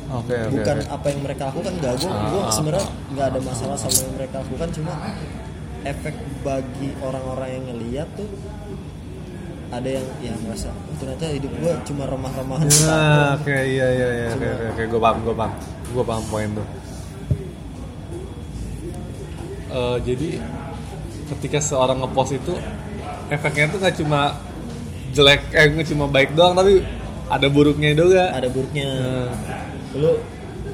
Oke 0.07 0.39
oke. 0.39 0.55
bukan 0.55 0.77
oke. 0.87 0.95
apa 0.95 1.07
yang 1.11 1.21
mereka 1.27 1.43
lakukan 1.51 1.73
enggak. 1.75 1.93
Gue 1.99 2.11
Ah, 2.15 2.29
gue 2.31 2.43
ah, 2.47 2.53
sebenarnya 2.55 2.87
nggak 3.11 3.27
ada 3.35 3.41
masalah 3.43 3.77
sama 3.77 3.99
yang 3.99 4.15
mereka 4.15 4.35
lakukan 4.47 4.69
cuma 4.71 4.93
efek 5.87 6.15
bagi 6.43 6.91
orang-orang 7.01 7.49
yang 7.55 7.65
ngeliat 7.71 8.09
tuh 8.19 8.31
ada 9.67 9.89
yang 9.91 10.07
ya 10.23 10.33
merasa 10.47 10.71
"Oh, 10.71 10.95
ternyata 10.99 11.27
hidup 11.31 11.53
gue 11.59 11.73
cuma 11.87 12.07
remah-remahan 12.07 12.67
Nah, 12.87 13.35
oke 13.35 13.51
iya 13.51 13.87
iya 13.91 14.09
iya 14.15 14.27
oke 14.31 14.47
oke 14.47 14.67
oke. 14.73 14.83
Gue 14.87 15.01
paham 15.03 15.17
gue 15.27 15.35
paham. 15.35 15.53
Gue 15.91 16.05
paham 16.07 16.25
poin 16.31 16.49
tuh. 16.55 16.67
Eh, 19.67 19.97
jadi 20.07 20.29
ketika 21.35 21.59
seorang 21.59 21.99
ngepost 22.01 22.39
itu 22.39 22.55
efeknya 23.29 23.67
tuh 23.75 23.79
nggak 23.83 23.97
cuma 23.99 24.39
jelek 25.11 25.43
eh 25.51 25.67
cuma 25.91 26.07
baik 26.07 26.31
doang 26.39 26.55
tapi 26.55 26.87
ada 27.27 27.47
buruknya 27.51 27.91
juga. 27.99 28.31
ada 28.31 28.47
buruknya. 28.47 28.87
Nah, 28.87 29.31
lu 29.99 30.13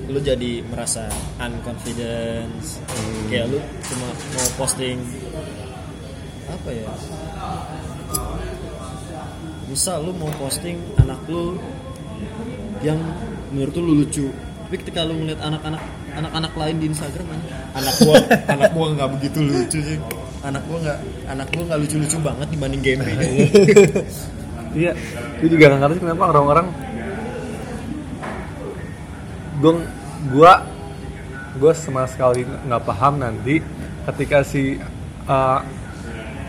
lu 0.08 0.18
jadi 0.18 0.62
merasa 0.66 1.06
unconfidence 1.38 2.82
Hmm. 2.90 3.30
kayak 3.30 3.46
lu 3.50 3.58
cuma 3.86 4.08
mau 4.10 4.48
posting 4.58 4.98
apa 6.46 6.68
ya? 6.68 6.86
Misal 9.70 10.04
lu 10.04 10.12
mau 10.18 10.28
posting 10.36 10.76
anak 11.00 11.22
lu 11.30 11.56
yang 12.82 12.98
menurut 13.54 13.72
lu 13.78 14.02
lucu 14.02 14.26
tapi 14.66 14.80
ketika 14.88 15.04
lu 15.04 15.12
ngeliat 15.20 15.40
anak-anak 15.44 15.82
anak-anak 16.16 16.52
lain 16.56 16.76
di 16.80 16.86
Instagram 16.88 17.28
anjing, 17.28 17.52
anak 17.76 17.94
gua 18.00 18.16
anak 18.48 18.70
gua 18.72 18.86
nggak 18.96 19.10
begitu 19.20 19.38
lucu 19.44 19.78
sih. 19.84 19.98
Anak 20.42 20.64
gua 20.64 20.78
nggak 20.80 20.98
anak 21.28 21.46
gua 21.52 21.62
nggak 21.68 21.80
lucu-lucu 21.84 22.16
banget 22.24 22.48
dibanding 22.50 22.82
game 22.82 23.00
Iya, 24.72 24.96
gue 25.36 25.48
juga 25.52 25.68
gak 25.68 25.80
ngerti 25.84 25.98
kenapa 26.00 26.32
orang-orang 26.32 26.66
gue 29.62 29.72
gua 30.34 30.66
gue 31.54 31.72
sama 31.78 32.02
sekali 32.10 32.42
nggak 32.42 32.82
paham 32.82 33.22
nanti 33.22 33.62
ketika 34.10 34.42
si 34.42 34.82
uh, 35.30 35.60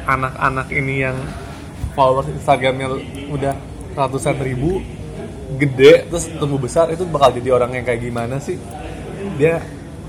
anak-anak 0.10 0.68
ini 0.74 1.06
yang 1.06 1.18
followers 1.94 2.28
Instagramnya 2.34 2.90
udah 3.30 3.54
ratusan 3.94 4.42
ribu 4.42 4.82
gede 5.62 6.10
terus 6.10 6.26
tumbuh 6.42 6.58
besar 6.58 6.90
itu 6.90 7.06
bakal 7.06 7.30
jadi 7.38 7.54
orang 7.54 7.78
yang 7.78 7.86
kayak 7.86 8.02
gimana 8.02 8.42
sih? 8.42 8.58
Dia 9.38 9.62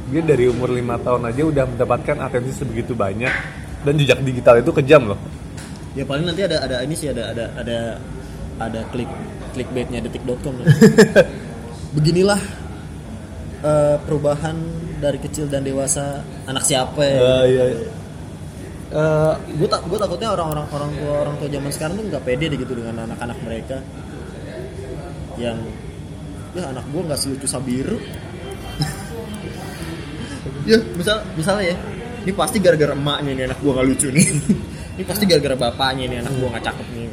dia 0.09 0.23
dari 0.25 0.49
umur 0.49 0.73
lima 0.73 0.97
tahun 0.97 1.29
aja 1.29 1.43
udah 1.45 1.65
mendapatkan 1.69 2.17
atensi 2.25 2.65
sebegitu 2.65 2.97
banyak 2.97 3.33
dan 3.85 3.93
jejak 4.01 4.25
digital 4.25 4.57
itu 4.61 4.73
kejam 4.73 5.13
loh. 5.13 5.21
Ya 5.93 6.09
paling 6.09 6.25
nanti 6.25 6.49
ada 6.49 6.65
ada 6.65 6.77
ini 6.81 6.97
sih 6.97 7.13
ada 7.13 7.31
ada 7.37 7.45
ada 7.61 7.79
ada 8.59 8.81
klik 8.89 9.11
clickbaitnya 9.53 10.01
detik.com 10.01 10.57
beginilah 11.97 12.41
eh, 13.65 13.97
perubahan 14.05 14.57
dari 15.01 15.19
kecil 15.19 15.49
dan 15.49 15.65
dewasa 15.65 16.21
anak 16.45 16.65
siapa 16.69 17.01
ya? 17.01 17.19
Uh, 17.21 17.45
iya, 17.49 17.65
iya. 17.73 17.89
Uh, 18.95 19.35
gue 19.59 19.67
tak 19.67 19.83
gue 19.91 19.99
takutnya 19.99 20.31
orang-orang 20.31 20.71
orang 20.71 20.91
tua 20.95 21.15
orang 21.27 21.35
tua 21.41 21.49
zaman 21.51 21.71
sekarang 21.75 21.95
tuh 21.99 22.05
nggak 22.15 22.23
pede 22.23 22.47
deh 22.53 22.59
gitu 22.61 22.73
dengan 22.77 23.09
anak-anak 23.11 23.39
mereka. 23.43 23.77
Yang 25.41 25.59
ya 26.55 26.63
anak 26.71 26.85
gue 26.93 27.03
nggak 27.03 27.21
selucu 27.21 27.47
sabiru. 27.49 27.99
Ya 30.65 30.81
misal 30.97 31.21
misalnya 31.37 31.73
ya 31.73 31.77
ini 32.25 32.33
pasti 32.33 32.57
gara-gara 32.57 32.97
emaknya 32.97 33.37
nih 33.37 33.45
anak 33.53 33.61
gue 33.61 33.69
nggak 33.69 33.87
lucu 33.89 34.09
nih. 34.09 34.29
Ini 34.95 35.03
pasti 35.11 35.27
gara-gara 35.27 35.59
bapaknya 35.59 36.07
nih 36.07 36.19
anak 36.25 36.33
gue 36.39 36.49
nggak 36.49 36.65
cakep 36.65 36.87
nih. 36.95 37.05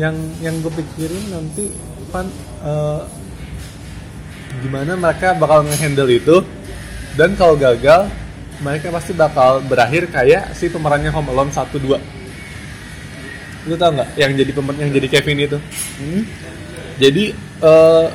Yang 0.00 0.16
yang 0.40 0.54
gue 0.64 0.72
pikirin 0.72 1.24
nanti 1.34 1.64
pan 2.08 2.26
uh, 2.64 3.04
gimana 4.62 4.94
mereka 4.94 5.34
bakal 5.34 5.64
ngehandle 5.66 6.10
itu. 6.10 6.36
Dan 7.14 7.38
kalau 7.38 7.54
gagal 7.54 8.10
mereka 8.58 8.90
pasti 8.90 9.14
bakal 9.14 9.62
berakhir 9.66 10.10
kayak 10.10 10.54
si 10.54 10.70
pemerannya 10.70 11.10
Home 11.10 11.30
Alone 11.30 11.50
1 11.50 11.74
2 11.74 12.24
lu 13.64 13.74
tau 13.80 13.90
nggak 13.96 14.20
yang 14.20 14.32
jadi 14.36 14.52
pemer 14.52 14.74
yang 14.76 14.92
jadi 14.92 15.08
Kevin 15.08 15.38
itu? 15.40 15.58
Hmm? 15.96 16.22
jadi 17.00 17.24
uh, 17.64 18.06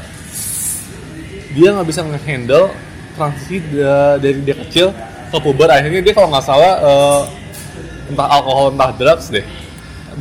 dia 1.57 1.73
nggak 1.73 1.87
bisa 1.89 2.01
ngehandle 2.05 2.69
transisi 3.17 3.57
da- 3.73 4.21
dari 4.21 4.39
dia 4.45 4.55
kecil 4.55 4.93
ke 5.33 5.37
puber. 5.41 5.67
Akhirnya 5.67 6.05
dia 6.05 6.13
kalau 6.13 6.29
nggak 6.31 6.45
salah 6.45 6.73
uh, 6.79 7.21
entah 8.07 8.29
alkohol 8.29 8.77
entah 8.77 8.91
drugs 8.95 9.33
deh 9.33 9.43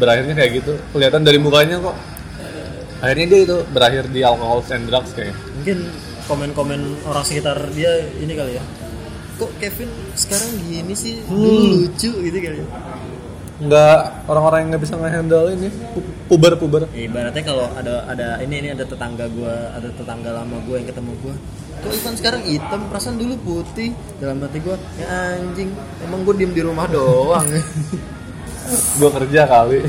berakhirnya 0.00 0.34
kayak 0.34 0.64
gitu. 0.64 0.72
Kelihatan 0.96 1.22
dari 1.22 1.38
mukanya 1.38 1.76
kok. 1.78 1.96
Akhirnya 2.98 3.26
dia 3.30 3.40
itu 3.46 3.56
berakhir 3.70 4.10
di 4.10 4.20
alkohol 4.26 4.64
and 4.74 4.84
drugs 4.90 5.12
kayaknya. 5.14 5.36
Mungkin 5.60 5.78
komen-komen 6.28 6.80
orang 7.08 7.24
sekitar 7.24 7.56
dia 7.72 7.90
ini 8.20 8.32
kali 8.36 8.60
ya. 8.60 8.64
Kok 9.38 9.50
Kevin 9.56 9.90
sekarang 10.12 10.50
gini 10.62 10.92
sih? 10.92 11.24
Dulu 11.24 11.88
lucu 11.88 12.10
gitu 12.12 12.36
kali 12.38 12.58
ya? 12.60 12.68
Nggak 13.58 13.98
orang-orang 14.30 14.58
yang 14.62 14.68
nggak 14.70 14.82
bisa 14.86 14.94
ngehandle 14.94 15.50
ini 15.50 15.68
pu- 15.90 16.06
puber-puber. 16.30 16.86
Ya, 16.94 17.10
ibaratnya 17.10 17.42
kalau 17.42 17.66
ada 17.74 18.06
ada 18.06 18.38
ini 18.38 18.62
ini 18.62 18.68
ada 18.70 18.86
tetangga 18.86 19.26
gue 19.26 19.54
ada 19.74 19.88
tetangga 19.90 20.30
lama 20.30 20.62
gue 20.62 20.78
yang 20.78 20.86
ketemu 20.86 21.12
gue 21.24 21.34
kok 21.78 21.94
Ivan 21.94 22.14
sekarang 22.18 22.42
hitam? 22.42 22.80
Perasaan 22.90 23.16
dulu 23.22 23.34
putih. 23.38 23.94
Dalam 24.18 24.42
hati 24.42 24.58
gue 24.58 24.74
ya 24.98 25.06
anjing 25.38 25.70
emang 26.02 26.26
gue 26.26 26.34
diem 26.34 26.52
di 26.52 26.62
rumah 26.62 26.86
doang. 26.90 27.46
Gue 29.00 29.08
kerja 29.08 29.48
kali. 29.48 29.80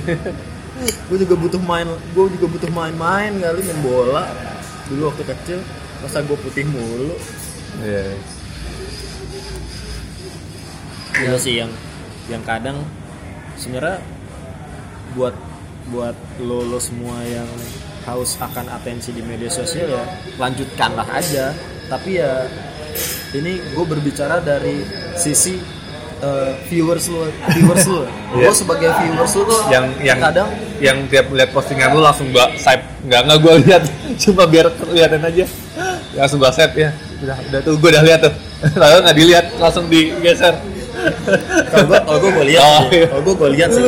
Gue 1.12 1.17
juga 1.19 1.36
butuh 1.36 1.60
main 1.60 1.84
gue 2.15 2.25
juga 2.39 2.48
butuh 2.48 2.72
main-main 2.72 3.36
kali 3.36 3.60
main 3.60 3.79
bola. 3.84 4.24
Dulu 4.88 5.12
waktu 5.12 5.24
kecil 5.27 5.60
masa 6.03 6.24
gue 6.24 6.38
putih 6.39 6.63
mulu? 6.68 7.15
Iya. 7.84 8.15
Iya 11.20 11.36
sih 11.36 11.53
yang 11.60 11.72
yang 12.32 12.44
kadang 12.48 12.79
sebenarnya 13.60 14.00
buat 15.18 15.36
buat 15.89 16.15
lo 16.39 16.63
lo 16.63 16.79
semua 16.79 17.20
yang 17.25 17.50
haus 18.06 18.38
akan 18.39 18.70
atensi 18.72 19.12
di 19.12 19.20
media 19.25 19.51
sosial 19.51 19.89
ya 19.91 20.03
lanjutkanlah 20.39 21.08
aja. 21.12 21.51
Tapi 21.89 22.22
ya 22.22 22.48
ini 23.36 23.60
gue 23.75 23.86
berbicara 23.86 24.39
dari 24.39 24.86
sisi 25.20 25.60
eh, 26.24 26.51
viewers 26.72 27.12
lo 27.12 27.27
viewers 27.51 27.86
lo. 27.88 28.03
Iya. 28.29 28.46
gue 28.46 28.56
sebagai 28.62 28.89
viewers 28.94 29.34
lo 29.36 29.44
tuh 29.50 29.62
yang 29.74 29.86
yang 30.06 30.20
kadang 30.22 30.48
yang 30.77 30.98
tiap 31.10 31.27
lihat 31.34 31.50
postingan 31.50 31.98
lu 31.98 32.00
langsung 32.06 32.29
gua 32.29 32.46
save 32.62 32.86
nggak 33.10 33.22
nggak 33.25 33.39
gua 33.41 33.53
lihat 33.58 33.84
cuma 34.22 34.46
biar 34.46 34.70
kelihatan 34.77 35.22
aja 35.25 35.46
langsung 36.16 36.38
gua 36.38 36.50
save 36.50 36.74
ya. 36.74 36.89
Udah 37.20 37.38
udah 37.38 37.60
tuh 37.62 37.74
gua 37.78 37.89
udah 37.94 38.04
lihat 38.04 38.20
tuh. 38.24 38.34
Lalu 38.82 38.96
nggak 39.04 39.18
dilihat 39.18 39.46
langsung 39.58 39.86
digeser. 39.88 40.56
Kalau 41.70 41.86
gue 41.88 42.00
kalau 42.04 42.20
gue 42.20 42.46
lihat 42.51 42.60
Oh, 42.60 42.82
iya. 42.92 43.08
kalau 43.08 43.22
gue 43.24 43.36
gue 43.39 43.50
lihat 43.56 43.70
sih 43.72 43.88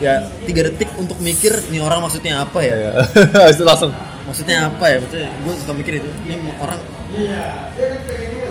ya 0.00 0.24
tiga 0.48 0.64
detik 0.64 0.88
untuk 0.96 1.20
mikir 1.20 1.52
nih 1.68 1.84
orang 1.84 2.00
maksudnya 2.00 2.40
apa 2.40 2.64
ya? 2.64 2.72
Ya 2.72 2.90
habis 3.44 3.60
itu 3.60 3.66
langsung. 3.68 3.92
Maksudnya 4.24 4.72
apa 4.72 4.84
ya? 4.88 4.96
Maksudnya 5.04 5.28
gue 5.28 5.52
suka 5.60 5.72
mikir 5.76 6.00
itu 6.00 6.08
ini 6.24 6.40
orang 6.56 6.80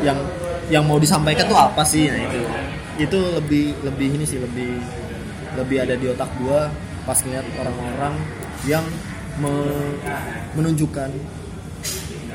yang 0.06 0.18
yang 0.70 0.84
mau 0.86 1.02
disampaikan 1.02 1.50
tuh 1.50 1.58
apa 1.58 1.82
sih? 1.82 2.14
Nah 2.14 2.22
itu. 2.30 2.40
Itu 3.00 3.18
lebih 3.42 3.74
lebih 3.82 4.08
ini 4.22 4.26
sih 4.28 4.38
lebih 4.38 4.78
lebih 5.58 5.78
ada 5.82 5.98
di 5.98 6.06
otak 6.08 6.30
gue 6.38 6.60
pas 7.04 7.18
ngeliat 7.26 7.48
orang-orang 7.58 8.14
yang 8.70 8.86
me- 9.42 9.98
menunjukkan 10.54 11.10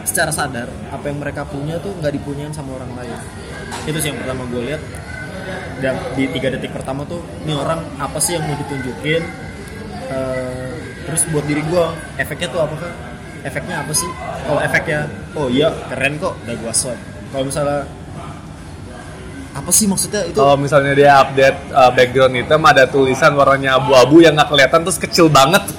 secara 0.05 0.31
sadar 0.31 0.69
apa 0.93 1.05
yang 1.09 1.19
mereka 1.19 1.49
punya 1.49 1.81
tuh 1.81 1.97
nggak 1.99 2.13
dipunyain 2.15 2.53
sama 2.53 2.77
orang 2.77 2.93
lain. 2.95 3.17
Itu 3.89 3.99
sih 4.01 4.13
yang 4.13 4.21
pertama 4.21 4.45
gue 4.49 4.63
lihat. 4.73 4.83
Dan 5.81 6.01
di 6.17 6.25
tiga 6.33 6.49
detik 6.49 6.73
pertama 6.73 7.05
tuh 7.05 7.21
ini 7.45 7.53
orang 7.53 7.85
apa 8.01 8.17
sih 8.23 8.39
yang 8.39 8.45
mau 8.49 8.57
ditunjukin? 8.57 9.23
Eh, 10.09 10.73
terus 11.05 11.29
buat 11.29 11.45
diri 11.45 11.61
gue 11.65 11.85
efeknya 12.21 12.49
tuh 12.49 12.61
apa 12.65 12.77
efeknya 13.45 13.85
apa 13.85 13.93
sih? 13.93 14.09
Kalau 14.45 14.61
efeknya 14.61 15.09
oh 15.37 15.49
iya 15.53 15.69
keren 15.93 16.17
kok 16.17 16.33
udah 16.45 16.57
gue 16.57 16.73
swipe 16.73 17.05
kalau 17.35 17.51
misalnya 17.51 17.83
apa 19.55 19.71
sih 19.75 19.87
maksudnya? 19.91 20.23
Itu 20.31 20.39
kalau 20.39 20.55
misalnya 20.55 20.95
dia 20.95 21.19
update 21.19 21.59
uh, 21.75 21.91
background 21.91 22.39
hitam 22.39 22.63
ada 22.63 22.87
tulisan 22.87 23.35
warnanya 23.35 23.83
abu-abu 23.83 24.23
yang 24.23 24.39
nggak 24.39 24.55
kelihatan 24.55 24.87
terus 24.87 25.03
kecil 25.03 25.27
banget 25.27 25.67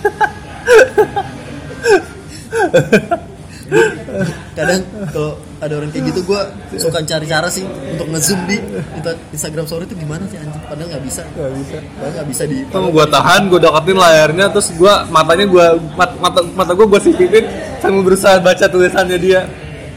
kadang 4.53 4.85
kalau 5.09 5.41
ada 5.57 5.73
orang 5.81 5.89
kayak 5.89 6.13
gitu 6.13 6.21
gue 6.21 6.41
suka 6.77 7.01
cari 7.01 7.25
cara 7.25 7.49
sih 7.49 7.65
untuk 7.65 8.07
ngezoom 8.13 8.45
di 8.45 8.61
Insta- 8.93 9.17
Instagram 9.33 9.65
story 9.65 9.89
itu 9.89 9.97
gimana 9.97 10.21
sih 10.29 10.37
anjing 10.37 10.61
padahal 10.69 10.87
nggak 10.93 11.03
bisa 11.03 11.21
nggak 11.33 11.53
bisa 11.57 11.77
padahal 11.81 12.11
nggak 12.13 12.27
bisa 12.29 12.43
di 12.45 12.57
Tuh 12.69 12.89
gue 12.93 13.05
tahan, 13.09 13.41
gue 13.49 13.59
deketin 13.59 13.97
layarnya, 13.97 14.45
terus 14.53 14.67
gue 14.69 14.93
matanya 15.09 15.45
gue 15.49 15.65
mat, 15.97 16.11
mata 16.21 16.39
mata 16.53 16.71
gue 16.77 16.85
gue 16.85 17.01
sipipin 17.01 17.45
sambil 17.81 18.01
berusaha 18.05 18.37
baca 18.37 18.65
tulisannya 18.69 19.17
dia. 19.17 19.41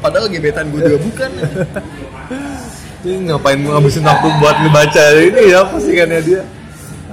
padahal 0.01 0.33
gebetan 0.33 0.73
gue 0.73 0.81
juga 0.81 0.99
bukan 1.05 1.31
Ini 2.99 3.31
ngapain 3.31 3.63
ngabisin 3.63 4.03
waktu 4.03 4.27
buat 4.43 4.57
ngebaca 4.59 5.03
ini 5.23 5.43
ya 5.55 5.61
postingannya 5.71 6.19
dia? 6.19 6.43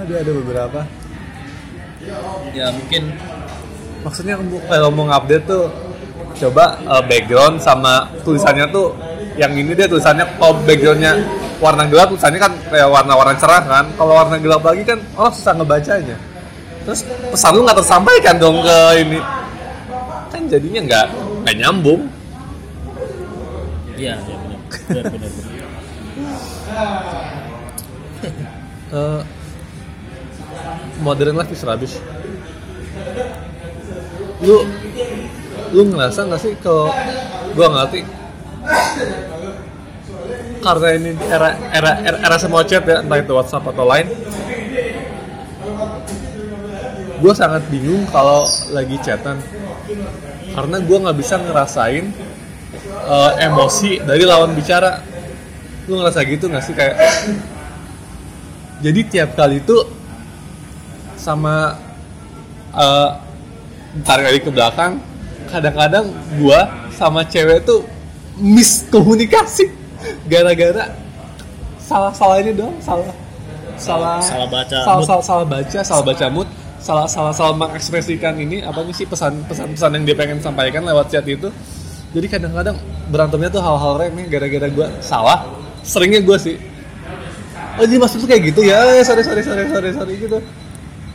Ada 0.01 0.13
ada 0.25 0.31
beberapa. 0.33 0.79
ya 2.53 2.73
mungkin 2.73 3.13
Maksudnya 4.05 4.37
kalau 4.69 4.93
mau 4.93 5.09
ngupdate 5.09 5.49
tuh 5.49 5.65
coba 6.35 6.79
uh, 6.85 7.03
background 7.03 7.63
sama 7.63 8.11
tulisannya 8.21 8.67
tuh 8.69 8.95
yang 9.35 9.51
ini 9.55 9.75
dia 9.75 9.87
tulisannya 9.87 10.23
kalau 10.39 10.55
backgroundnya 10.63 11.19
warna 11.59 11.87
gelap 11.87 12.11
tulisannya 12.11 12.39
kan 12.39 12.53
kayak 12.71 12.87
warna-warna 12.91 13.35
cerah 13.39 13.63
kan. 13.63 13.85
Kalau 13.95 14.13
warna 14.15 14.37
gelap 14.39 14.63
lagi 14.63 14.83
kan 14.83 14.99
oh 15.15 15.31
susah 15.31 15.53
ngebacanya. 15.55 16.17
Terus 16.85 17.01
pesan 17.33 17.57
lu 17.57 17.65
nggak 17.65 17.79
tersampaikan 17.81 18.35
dong 18.37 18.61
ke 18.61 18.77
ini. 19.01 19.19
Kan 20.29 20.41
jadinya 20.51 20.81
nggak 20.85 21.05
nggak 21.43 21.55
nyambung. 21.59 22.01
Iya 23.95 24.19
ya 24.19 24.35
benar 24.35 25.03
benar. 25.11 25.31
Eh, 28.95 29.21
modern 31.01 31.35
life 31.35 31.51
is 31.51 31.65
rubbish. 31.65 31.99
Lu 34.45 34.61
lu 35.75 35.91
ngerasa 35.91 36.23
nggak 36.31 36.41
sih 36.41 36.53
kalau 36.63 36.87
gua 37.51 37.67
ngerti? 37.75 38.07
Karena 40.63 40.87
ini 40.97 41.11
era 41.27 41.49
era 41.69 41.91
era, 41.99 42.17
era 42.23 42.37
semua 42.39 42.63
chat 42.63 42.87
ya 42.87 43.03
entah 43.03 43.19
itu 43.19 43.35
WhatsApp 43.35 43.69
atau 43.69 43.85
lain 43.85 44.07
gue 47.15 47.33
sangat 47.33 47.63
bingung 47.71 48.03
kalau 48.11 48.45
lagi 48.75 48.99
chatan. 49.01 49.39
Karena 50.53 50.77
gue 50.79 50.97
nggak 50.99 51.17
bisa 51.17 51.35
ngerasain 51.39 52.05
eh, 52.85 53.31
emosi 53.49 54.03
dari 54.03 54.23
lawan 54.27 54.53
bicara. 54.53 54.99
Lu 55.89 56.01
ngerasa 56.01 56.21
gitu 56.27 56.45
nggak 56.49 56.63
sih? 56.65 56.73
Kayak 56.75 56.95
jadi 58.83 58.99
tiap 59.07 59.29
kali 59.33 59.63
itu 59.63 59.77
sama 61.15 61.79
eh 62.75 63.09
tarik 64.03 64.25
lagi 64.27 64.41
ke 64.43 64.51
belakang 64.51 64.99
kadang-kadang 65.47 66.09
gua 66.37 66.67
sama 66.93 67.23
cewek 67.25 67.65
tuh 67.65 67.85
miskomunikasi. 68.37 69.71
Gara-gara 70.29 70.91
salah-salah 71.81 72.41
ini 72.41 72.51
dong 72.53 72.73
salah 72.81 73.09
salah 73.77 74.17
Salah 74.21 74.47
baca 74.49 74.77
salah, 74.81 74.97
mood. 74.97 75.05
salah, 75.05 75.23
salah 75.25 75.45
baca 75.45 75.79
salah 75.83 76.03
baca 76.05 76.25
mood 76.31 76.47
salah 76.81 77.05
salah 77.09 77.33
salah 77.33 77.53
mengekspresikan 77.57 78.37
ini 78.37 78.61
apa 78.61 78.85
sih 78.93 79.09
pesan 79.09 79.41
pesan 79.49 79.73
pesan 79.73 79.89
yang 79.97 80.03
dia 80.05 80.15
pengen 80.17 80.37
sampaikan 80.41 80.85
lewat 80.85 81.09
chat 81.09 81.25
itu. 81.25 81.49
Jadi 82.15 82.27
kadang-kadang 82.31 82.79
berantemnya 83.11 83.49
tuh 83.51 83.59
hal-hal 83.59 83.99
remeh 83.99 84.25
gara-gara 84.31 84.69
gua 84.71 84.87
salah 85.03 85.45
seringnya 85.85 86.21
gua 86.25 86.37
sih 86.39 86.57
oh 87.75 87.83
jadi 87.83 87.99
maksud 87.99 88.23
tuh 88.23 88.29
kayak 88.29 88.55
gitu 88.55 88.61
ya? 88.63 88.79
Eh, 88.97 89.03
sorry 89.03 89.21
sorry 89.21 89.43
sorry 89.43 89.67
sorry 89.67 89.89
sorry 89.91 90.13
gitu 90.15 90.39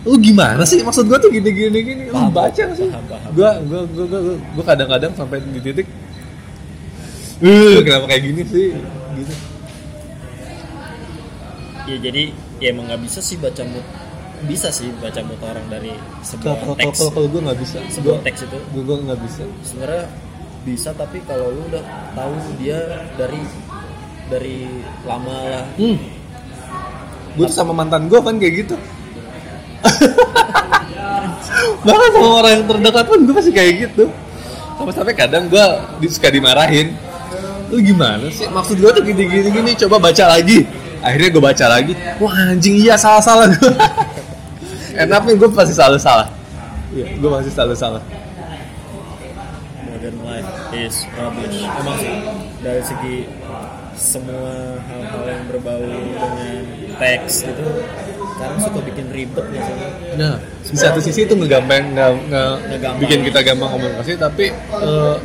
lu 0.01 0.17
gimana 0.17 0.65
sih? 0.65 0.81
Maksud 0.81 1.05
gua 1.09 1.21
tuh 1.21 1.29
gini 1.29 1.51
gini. 1.53 1.79
Gini 1.85 2.03
lu 2.09 2.15
Paham, 2.17 2.33
baca 2.33 2.57
nggak 2.57 2.79
sih? 2.79 2.89
gua 3.37 3.61
gua 3.69 3.81
gua, 3.85 4.05
gua, 4.09 4.21
gua 4.57 4.65
kadang-kadang 4.65 5.13
sampai 5.13 5.45
di 5.45 5.61
titik 5.61 5.87
eh 7.41 7.81
kenapa 7.81 8.05
kayak 8.05 8.23
gini 8.29 8.43
sih? 8.45 8.69
Gitu. 9.17 9.35
Ya 11.89 11.97
jadi 11.97 12.23
ya 12.61 12.69
emang 12.77 12.93
nggak 12.93 13.01
bisa 13.01 13.25
sih 13.25 13.41
baca 13.41 13.65
mood 13.65 13.85
bisa 14.45 14.69
sih 14.69 14.93
baca 15.01 15.21
mood 15.25 15.41
orang 15.41 15.65
dari 15.69 15.93
kalau 15.93 16.25
sebuah 16.25 16.55
kalau 16.61 16.77
teks. 16.77 16.97
kalau 17.01 17.11
kalau 17.17 17.29
gua 17.33 17.41
nggak 17.49 17.61
bisa. 17.65 17.79
Sebuah 17.89 18.17
gua 18.21 18.27
teks 18.29 18.41
itu. 18.45 18.59
gua 18.77 18.83
gua 18.85 18.97
nggak 19.09 19.21
bisa. 19.25 19.43
Sebenarnya 19.65 20.05
bisa 20.61 20.91
tapi 20.93 21.19
kalau 21.25 21.49
lu 21.49 21.65
udah 21.73 21.85
tahu 22.13 22.35
dia 22.61 22.81
dari 23.17 23.41
dari 24.29 24.59
lama 25.09 25.37
lah. 25.49 25.65
Hmm. 25.81 25.97
Tuh 27.41 27.49
sama 27.49 27.73
mantan 27.73 28.09
gua 28.13 28.21
kan 28.21 28.37
kayak 28.37 28.69
gitu 28.69 28.77
bahkan 31.87 32.09
sama 32.13 32.29
orang 32.45 32.53
yang 32.61 32.65
terdekat 32.69 33.05
pun 33.09 33.19
gue 33.25 33.35
masih 33.35 33.55
kayak 33.55 33.73
gitu. 33.89 34.05
Sampai-sampai 34.77 35.15
kadang 35.17 35.45
gue 35.49 35.65
suka 36.09 36.33
dimarahin. 36.33 36.97
Lu 37.71 37.79
gimana 37.79 38.27
sih? 38.33 38.49
Maksud 38.49 38.77
gue 38.81 38.91
tuh 38.91 39.03
gini 39.05 39.25
gini 39.29 39.49
gini 39.53 39.71
coba 39.87 40.11
baca 40.11 40.25
lagi. 40.37 40.67
Akhirnya 41.01 41.29
gue 41.33 41.43
baca 41.43 41.67
lagi. 41.69 41.93
Wah 42.21 42.53
anjing 42.53 42.77
iya 42.77 42.97
salah 42.99 43.23
salah 43.25 43.49
gue 43.49 43.73
enaknya 45.01 45.39
gue 45.39 45.49
pasti 45.55 45.75
selalu 45.77 45.99
salah 46.03 46.29
iya 46.91 47.07
gue 47.15 47.31
pasti 47.31 47.51
selalu 47.55 47.75
salah 47.79 48.03
modern 49.87 50.19
life 50.25 50.51
is 50.75 51.07
rubbish. 51.15 51.61
Emang 51.61 51.97
sih 52.01 52.15
dari 52.65 52.83
segi 52.83 53.17
semua 54.01 54.81
hal-hal 54.89 55.25
yang 55.29 55.45
berbau 55.45 55.85
dengan 55.85 56.65
teks 56.97 57.45
gitu 57.45 57.65
sekarang 58.41 58.59
suka 58.59 58.81
bikin 58.83 59.07
ribet 59.13 59.45
ya 59.53 59.61
sih 59.61 59.75
nah 60.17 60.35
di 60.41 60.75
satu 60.75 60.97
sisi 60.99 61.21
itu 61.23 61.35
ngegampang 61.35 61.93
nge, 61.93 62.07
nge- 62.27 62.59
Ngegampang. 62.73 62.99
bikin 62.99 63.19
kita 63.23 63.41
gampang 63.43 63.69
komunikasi 63.71 64.17
tapi 64.17 64.49
eh, 64.57 65.17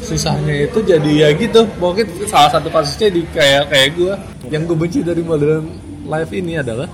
susahnya 0.00 0.66
itu 0.66 0.78
jadi 0.82 1.12
ya 1.14 1.28
gitu. 1.32 1.70
Mungkin 1.78 2.26
salah 2.26 2.50
satu 2.50 2.66
kasusnya 2.66 3.08
di 3.08 3.22
kayak 3.30 3.70
kayak 3.70 3.88
gue 3.94 4.12
yang 4.48 4.66
gue 4.66 4.74
benci 4.74 5.00
dari 5.00 5.22
modern 5.22 5.70
life 6.04 6.32
ini 6.32 6.58
adalah 6.58 6.90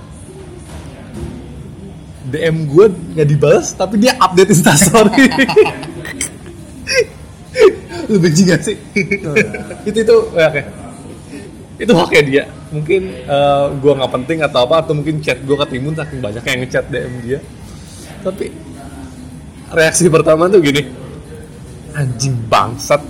DM 2.27 2.67
gue 2.67 2.85
nggak 3.15 3.27
dibalas 3.27 3.73
tapi 3.73 3.97
dia 3.97 4.13
update 4.17 4.53
instastory. 4.53 5.25
Lu 8.07 8.21
benci 8.21 8.45
gak 8.45 8.61
sih? 8.61 8.77
Itu 9.83 9.97
itu 9.97 10.15
ya, 10.31 10.47
oke 10.47 10.61
itu 11.77 11.93
haknya 11.93 12.21
dia. 12.25 12.43
Mungkin 12.73 13.01
eh, 13.25 13.65
gua 13.79 13.93
nggak 14.01 14.11
penting 14.21 14.37
atau 14.41 14.65
apa 14.65 14.81
atau 14.81 14.93
mungkin 14.97 15.21
chat 15.21 15.37
gua 15.45 15.61
ketimun 15.65 15.93
saking 15.93 16.19
banyak 16.19 16.43
yang 16.43 16.59
ngechat 16.65 16.85
DM 16.89 17.13
dia. 17.21 17.39
Tapi 18.25 18.49
reaksi 19.71 20.09
pertama 20.09 20.49
tuh 20.49 20.59
gini. 20.59 20.81
Anjing 21.93 22.33
bangsat. 22.49 23.01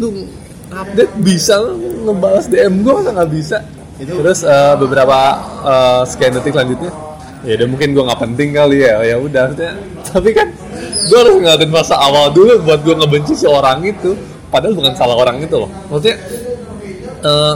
Lu 0.00 0.24
update 0.72 1.14
bisa 1.20 1.60
lu 1.60 1.76
ngebalas 2.08 2.48
DM 2.48 2.80
gua 2.80 3.04
masa 3.04 3.10
nggak 3.12 3.30
bisa? 3.30 3.58
Itu- 4.00 4.18
terus 4.18 4.40
eh, 4.42 4.74
beberapa 4.80 5.18
eh, 5.62 6.02
sekian 6.08 6.34
detik 6.40 6.56
selanjutnya 6.56 6.92
ya 7.44 7.60
udah 7.60 7.68
mungkin 7.68 7.88
gua 7.92 8.04
nggak 8.08 8.20
penting 8.24 8.48
kali 8.56 8.76
ya. 8.88 9.04
Ya 9.04 9.16
udah 9.20 9.52
tapi 10.10 10.32
kan 10.32 10.48
gua 11.12 11.18
harus 11.28 11.34
ngeliatin 11.44 11.68
masa 11.70 12.00
awal 12.00 12.32
dulu 12.32 12.56
buat 12.64 12.80
gua 12.80 13.04
ngebenci 13.04 13.36
si 13.36 13.44
orang 13.44 13.84
itu. 13.84 14.16
Padahal 14.48 14.72
bukan 14.72 14.94
salah 14.96 15.18
orang 15.18 15.44
itu 15.44 15.60
loh. 15.60 15.68
Maksudnya 15.92 16.16
eh, 17.20 17.54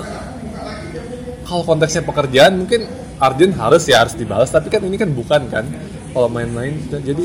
kalau 1.48 1.64
konteksnya 1.64 2.04
pekerjaan 2.04 2.60
mungkin 2.60 2.84
Arjun 3.16 3.56
harus 3.56 3.88
ya 3.88 4.04
harus 4.04 4.12
dibalas. 4.12 4.52
Tapi 4.52 4.68
kan 4.68 4.84
ini 4.84 5.00
kan 5.00 5.08
bukan 5.08 5.48
kan? 5.48 5.64
Kalau 6.12 6.28
main-main 6.28 6.76
jadi 6.92 7.24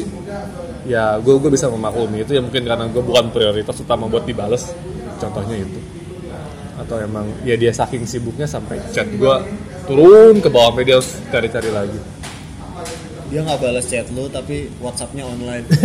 ya 0.87 1.19
gue 1.19 1.35
gue 1.43 1.51
bisa 1.51 1.67
memaklumi 1.67 2.23
itu. 2.23 2.39
Ya 2.39 2.41
mungkin 2.41 2.63
karena 2.63 2.87
gue 2.87 3.03
bukan 3.03 3.29
prioritas 3.35 3.75
utama 3.83 4.07
buat 4.07 4.23
dibalas 4.23 4.71
contohnya 5.19 5.59
itu. 5.59 5.79
Atau 6.79 7.03
emang 7.03 7.27
ya 7.43 7.59
dia 7.59 7.75
saking 7.75 8.07
sibuknya 8.07 8.47
sampai 8.47 8.79
chat 8.95 9.05
gue 9.11 9.35
turun 9.85 10.39
ke 10.39 10.47
bawah 10.47 10.71
media 10.71 11.03
harus 11.03 11.19
cari-cari 11.27 11.69
lagi. 11.69 11.99
Dia 13.27 13.43
nggak 13.43 13.59
balas 13.59 13.85
chat 13.91 14.07
lu 14.15 14.31
tapi 14.31 14.71
WhatsAppnya 14.79 15.27
online. 15.27 15.67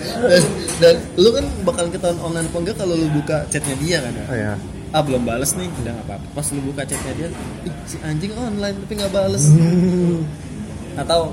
Dan, 0.00 0.42
dan 0.80 0.96
lu 1.20 1.28
kan 1.28 1.44
bakal 1.60 1.92
ketahuan 1.92 2.16
online 2.24 2.48
apa 2.48 2.56
enggak 2.56 2.76
kalau 2.80 2.96
lu 2.96 3.04
buka 3.12 3.44
chatnya 3.52 3.76
dia 3.76 4.00
kan? 4.00 4.12
Oh, 4.16 4.32
ya 4.32 4.52
ah 4.90 5.00
belum 5.00 5.22
balas 5.22 5.54
nih 5.54 5.70
udah 5.76 5.92
nggak 5.92 6.06
apa-apa 6.06 6.26
pas 6.32 6.46
lu 6.50 6.60
buka 6.62 6.82
chatnya 6.82 7.12
dia 7.14 7.28
ih 7.62 7.74
si 7.84 7.96
anjing 8.00 8.34
online 8.34 8.74
tapi 8.80 8.92
nggak 8.96 9.12
balas 9.12 9.44
atau 10.96 11.30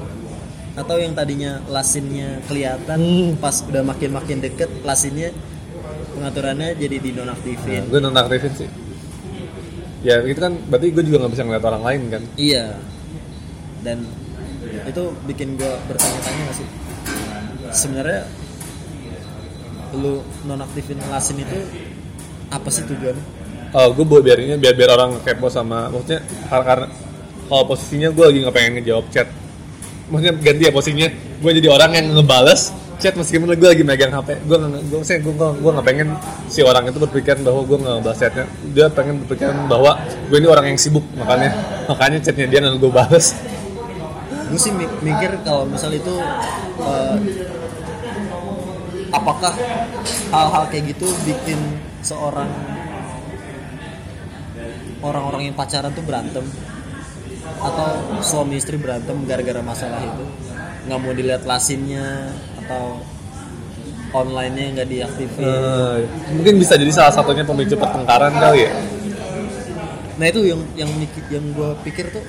atau 0.78 0.96
yang 0.96 1.13
tadinya 1.13 1.58
lasinnya 1.65 2.38
kelihatan 2.46 3.00
Hmm. 3.02 3.34
pas 3.38 3.65
udah 3.65 3.82
makin 3.82 4.13
makin 4.13 4.38
deket 4.39 4.70
lasinnya 4.82 5.34
pengaturannya 6.13 6.78
jadi 6.78 6.98
dinonaktifin 6.98 7.89
gue 7.89 8.00
nonaktifin 8.00 8.54
sih 8.56 8.70
ya 10.02 10.22
itu 10.22 10.38
kan 10.38 10.54
berarti 10.70 10.93
gue 10.93 11.04
juga 11.04 11.17
nggak 11.20 11.34
bisa 11.34 11.43
ngeliat 11.43 11.65
orang 11.65 11.84
lain 11.84 12.02
kan 12.08 12.24
Iya. 12.38 12.78
Dan 13.78 14.04
itu 14.84 15.04
bikin 15.24 15.56
gue 15.56 15.74
bertanya-tanya 15.88 16.41
gak 16.43 16.56
sih? 16.56 16.67
Sebenarnya 17.72 18.22
lu 19.96 20.20
nonaktifin 20.43 21.00
lasin 21.08 21.39
itu 21.39 21.58
apa 22.50 22.67
sih 22.67 22.84
tujuannya? 22.84 23.24
Oh, 23.76 23.92
gue 23.92 24.06
buat 24.08 24.24
biar 24.24 24.40
biar 24.58 24.74
biar 24.76 24.90
orang 24.96 25.20
kepo 25.22 25.52
sama 25.52 25.92
maksudnya 25.92 26.24
karena, 26.48 26.88
kalau 27.48 27.64
posisinya 27.68 28.10
gue 28.12 28.26
lagi 28.28 28.40
nggak 28.44 28.56
pengen 28.56 28.72
ngejawab 28.80 29.06
chat. 29.12 29.28
Maksudnya 30.08 30.34
ganti 30.40 30.64
ya 30.64 30.72
posisinya 30.72 31.10
gue 31.44 31.52
jadi 31.60 31.68
orang 31.68 31.92
yang 31.96 32.06
ngebales 32.16 32.72
chat 32.98 33.14
meskipun 33.14 33.54
gue 33.54 33.70
lagi 33.70 33.84
megang 33.86 34.10
HP 34.10 34.42
gue 34.50 34.58
gue 34.90 35.00
saya 35.06 35.22
gue 35.22 35.30
gue 35.36 35.72
nggak 35.72 35.86
pengen 35.86 36.18
si 36.50 36.66
orang 36.66 36.90
itu 36.90 36.98
berpikiran 36.98 37.46
bahwa 37.46 37.62
gue 37.68 37.78
nggak 37.78 37.94
ngebales 38.00 38.20
chatnya. 38.20 38.46
Dia 38.72 38.88
pengen 38.90 39.16
berpikiran 39.26 39.68
bahwa 39.68 39.92
gue 40.32 40.38
ini 40.40 40.48
orang 40.48 40.66
yang 40.72 40.80
sibuk 40.80 41.04
makanya 41.14 41.52
makanya 41.92 42.18
chatnya 42.24 42.46
dia 42.48 42.60
nggak 42.64 42.80
gue 42.80 42.92
balas 42.92 43.36
Gue 44.48 44.56
sih 44.56 44.72
mik- 44.72 45.04
mikir 45.04 45.44
kalau 45.44 45.68
misal 45.68 45.92
itu 45.92 46.14
eh, 46.80 47.18
apakah 49.12 49.54
hal-hal 50.32 50.64
kayak 50.72 50.96
gitu 50.96 51.08
bikin 51.28 51.60
seorang 52.00 52.48
orang-orang 55.02 55.52
yang 55.52 55.56
pacaran 55.56 55.94
tuh 55.94 56.04
berantem. 56.06 56.46
Atau 57.58 58.22
suami 58.22 58.60
istri 58.60 58.78
berantem 58.78 59.18
gara-gara 59.26 59.62
masalah 59.64 60.02
itu. 60.04 60.26
Nggak 60.88 61.00
mau 61.00 61.14
dilihat 61.16 61.44
lasinnya 61.44 62.32
atau 62.66 63.02
online-nya 64.16 64.66
nggak 64.78 64.90
diaktifin. 64.90 65.44
Eh, 65.44 65.98
mungkin 66.32 66.54
bisa 66.62 66.80
jadi 66.80 66.92
salah 66.94 67.14
satunya 67.14 67.44
pemicu 67.44 67.76
pertengkaran 67.76 68.34
kali 68.36 68.68
ya. 68.68 68.72
Nah 70.18 70.26
itu 70.26 70.42
yang 70.48 70.62
yang 70.74 70.92
yang 71.30 71.46
gue 71.54 71.70
pikir 71.86 72.10
tuh 72.10 72.26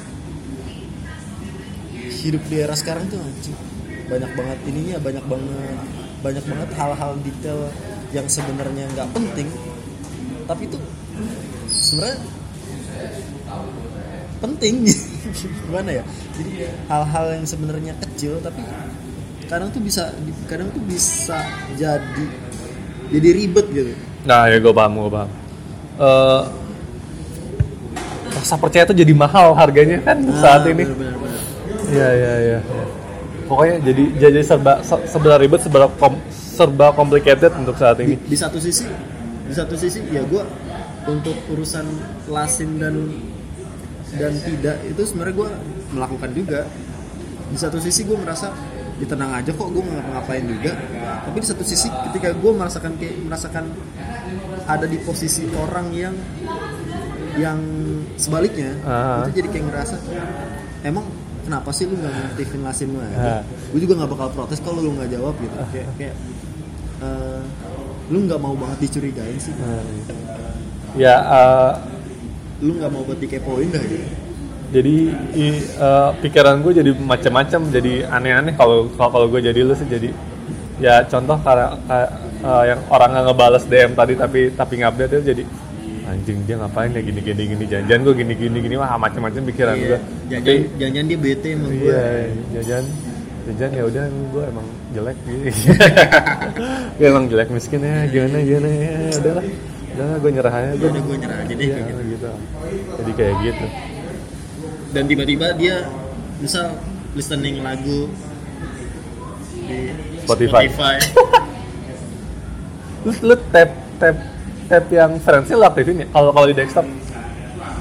hidup 2.19 2.43
di 2.51 2.57
era 2.61 2.75
sekarang 2.75 3.07
tuh 3.09 3.21
anjing. 3.23 3.57
Banyak 4.09 4.31
banget 4.35 4.59
ininya 4.69 4.97
banyak 4.99 5.25
banget 5.25 5.79
banyak 6.19 6.45
banget 6.45 6.71
hal-hal 6.75 7.13
detail 7.23 7.61
yang 8.11 8.27
sebenarnya 8.27 8.85
nggak 8.93 9.09
penting. 9.15 9.49
Tapi 10.49 10.63
itu 10.67 10.79
sebenarnya 11.69 12.19
penting 14.39 14.87
gimana 15.67 15.91
ya 15.93 16.05
jadi 16.33 16.51
hal-hal 16.87 17.27
yang 17.35 17.45
sebenarnya 17.45 17.93
kecil 17.99 18.39
tapi 18.39 18.63
kadang 19.45 19.69
tuh 19.69 19.81
bisa 19.81 20.13
kadang 20.45 20.69
tuh 20.69 20.81
bisa 20.81 21.41
jadi 21.75 22.25
jadi 23.09 23.29
ribet 23.35 23.67
gitu 23.71 23.93
Nah 24.21 24.45
ya 24.45 24.59
gue 24.59 24.69
paham, 24.71 24.93
gue 24.99 25.09
paham. 25.09 25.31
Eh, 25.97 26.43
rasa 28.31 28.55
percaya 28.55 28.85
tuh 28.85 28.93
jadi 28.93 29.09
mahal 29.11 29.55
harganya 29.55 30.03
kan 30.03 30.21
saat 30.35 30.63
Ah, 30.63 30.69
ini. 30.69 30.85
bener, 30.85 30.95
bener, 30.95 31.15
bener. 31.17 31.41
Iya 31.89 32.09
iya 32.13 32.33
iya. 32.39 32.59
Pokoknya 33.47 33.81
jadi 33.81 34.03
jadi 34.21 34.39
serba 34.43 34.83
se- 34.83 35.07
serba 35.07 35.41
ribet, 35.41 35.65
serba 35.65 35.89
kom- 35.97 36.21
serba 36.29 36.93
complicated 36.93 37.57
untuk 37.57 37.75
saat 37.75 37.97
di, 37.97 38.05
ini. 38.05 38.15
di 38.21 38.37
satu 38.37 38.61
sisi 38.61 38.85
di 39.49 39.55
satu 39.55 39.73
sisi 39.73 40.05
ya 40.07 40.21
gue 40.21 40.45
untuk 41.09 41.33
urusan 41.49 41.89
lasin 42.29 42.77
dan 42.77 42.95
dan 44.15 44.33
tidak 44.39 44.77
itu 44.83 45.03
sebenarnya 45.03 45.35
gue 45.37 45.49
melakukan 45.93 46.31
juga. 46.33 46.61
Di 47.49 47.57
satu 47.57 47.77
sisi 47.77 48.05
gue 48.05 48.17
merasa 48.17 48.53
ya 48.99 49.07
tenang 49.07 49.31
aja 49.31 49.51
kok 49.51 49.69
gue 49.69 49.79
nggak 49.79 50.07
ngapain 50.11 50.45
juga. 50.45 50.73
Tapi 51.23 51.37
di 51.39 51.47
satu 51.47 51.63
sisi 51.63 51.89
ketika 52.09 52.33
gue 52.33 52.53
merasakan 52.53 52.97
kayak 52.97 53.15
merasakan 53.21 53.65
ada 54.65 54.85
di 54.85 54.99
posisi 54.99 55.45
orang 55.51 55.93
yang 55.93 56.15
yang 57.37 57.59
sebaliknya 58.17 58.75
Ah. 58.83 59.23
itu 59.25 59.39
jadi 59.39 59.49
kayak 59.49 59.65
ngerasa 59.71 59.97
emang 60.83 61.07
kenapa 61.47 61.71
sih 61.71 61.87
lu 61.87 61.95
nggak 61.95 62.11
ngaktifin 62.11 62.61
lasin 62.61 62.89
lu 62.91 62.99
Ah. 62.99 63.07
aja 63.07 63.33
gue 63.47 63.81
juga 63.81 63.95
nggak 63.95 64.11
bakal 64.11 64.29
protes 64.35 64.59
kalau 64.59 64.83
lu 64.83 64.93
nggak 64.93 65.09
jawab 65.09 65.35
gitu. 65.39 65.55
Kayak 65.71 65.89
kayak 65.97 66.15
eh, 66.99 67.41
lu 68.11 68.19
nggak 68.27 68.41
mau 68.43 68.53
banget 68.53 68.79
dicurigain 68.83 69.39
sih. 69.39 69.55
Nah, 69.55 69.81
ya 70.99 71.15
eh, 71.15 71.73
lu 72.59 72.75
nggak 72.75 72.91
mau 72.91 73.03
buat 73.03 73.17
dikepoin 73.17 73.69
dah 73.69 73.83
gitu 73.83 74.07
jadi 74.69 74.95
i- 75.33 75.65
eh, 75.65 76.11
pikiran 76.21 76.61
gue 76.61 76.77
jadi 76.77 76.91
macam-macam, 76.93 77.61
jadi 77.73 78.05
aneh-aneh 78.07 78.53
kalau 78.53 78.85
kalau 78.93 79.25
gue 79.27 79.41
jadi 79.41 79.65
lu 79.65 79.73
sih 79.73 79.87
jadi 79.87 80.13
ya 80.77 81.03
contoh 81.03 81.41
karena 81.41 81.73
eh, 81.89 82.09
yang 82.67 82.81
orang 82.87 83.11
nggak 83.11 83.25
ngebales 83.27 83.65
DM 83.65 83.93
tadi 83.93 84.13
tapi 84.13 84.41
tapi 84.53 84.75
ngupdate 84.77 85.13
itu 85.15 85.25
jadi 85.27 85.43
anjing 86.05 86.39
dia 86.45 86.57
ngapain 86.57 86.89
ya 86.89 87.01
gini 87.01 87.21
gini 87.21 87.43
gini 87.49 87.65
janjian 87.65 88.01
gue 88.01 88.15
gini 88.15 88.33
gini 88.33 88.59
gini 88.61 88.75
wah 88.77 88.97
macam-macam 88.97 89.41
pikiran 89.45 89.75
gue 89.75 89.89
Iya. 89.89 89.99
jangan 90.31 90.57
jangan 90.79 91.05
dia 91.07 91.19
bete 91.19 91.49
sama 91.51 91.67
gue 91.67 91.77
Iya, 91.85 92.05
jajan 92.55 92.85
jajan 93.49 93.71
ya 93.73 93.83
udah 93.85 94.05
gue 94.09 94.45
emang 94.45 94.67
jelek 94.91 95.17
gitu. 95.25 95.41
gue 96.97 97.07
emang 97.07 97.25
jelek 97.27 97.49
miskin 97.49 97.81
ya 97.81 98.05
gimana 98.07 98.37
gimana 98.41 98.69
ya 98.69 98.93
udahlah 99.17 99.45
udahlah 99.99 100.19
gue 100.23 100.31
nyerah 100.31 100.55
aja. 100.55 100.71
Gue 100.79 100.89
udah 100.95 101.03
gue 101.03 101.17
nyerah 101.19 101.39
aja 101.43 101.53
deh 101.53 101.67
Iya, 101.67 101.75
kayak 101.75 101.87
gitu. 101.91 102.03
gitu. 102.07 102.31
Jadi 102.95 103.13
kayak 103.19 103.35
gitu. 103.43 103.67
Dan 104.89 105.03
tiba-tiba 105.11 105.47
dia 105.59 105.77
misal 106.39 106.67
listening 107.19 107.61
lagu 107.67 108.07
di 109.67 109.79
Spotify. 110.23 110.65
Spotify. 110.71 110.97
lu, 113.05 113.13
lu 113.27 113.35
tap 113.51 113.71
tap 113.99 114.17
tap 114.71 114.85
yang 114.89 115.13
friends 115.19 115.51
lu 115.51 115.67
aktifin 115.67 116.03
ya? 116.03 116.07
Kalau 116.15 116.31
kalau 116.31 116.47
di 116.47 116.55
desktop? 116.55 116.87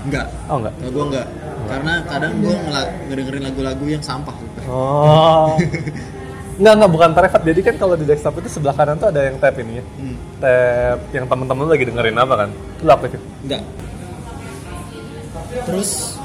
Enggak. 0.09 0.25
Oh 0.49 0.57
enggak. 0.57 0.73
Nah, 0.73 0.89
gue 0.89 1.03
enggak. 1.13 1.27
Karena 1.67 1.93
kadang 2.07 2.33
gue 2.41 2.55
ngedengerin 3.11 3.43
lagu-lagu 3.45 3.85
yang 3.85 4.01
sampah. 4.01 4.35
Oh 4.65 5.53
Enggak, 6.57 6.73
enggak, 6.73 6.91
bukan 6.91 7.09
private. 7.13 7.43
Jadi 7.45 7.59
kan 7.61 7.75
kalau 7.77 7.93
di 7.93 8.05
desktop 8.05 8.33
itu 8.37 8.49
sebelah 8.49 8.73
kanan 8.73 8.97
tuh 8.97 9.07
ada 9.09 9.21
yang 9.23 9.37
tab 9.37 9.53
ini 9.55 9.77
ya. 9.77 9.83
Hmm. 9.85 10.15
Tab 10.37 10.99
yang 11.11 11.25
temen-temen 11.25 11.65
lagi 11.65 11.83
dengerin 11.85 12.17
apa 12.17 12.33
kan? 12.35 12.49
Itu 12.49 12.83
lu 12.83 12.91
aktifin. 12.91 13.21
enggak 13.45 13.61
terus 15.63 16.15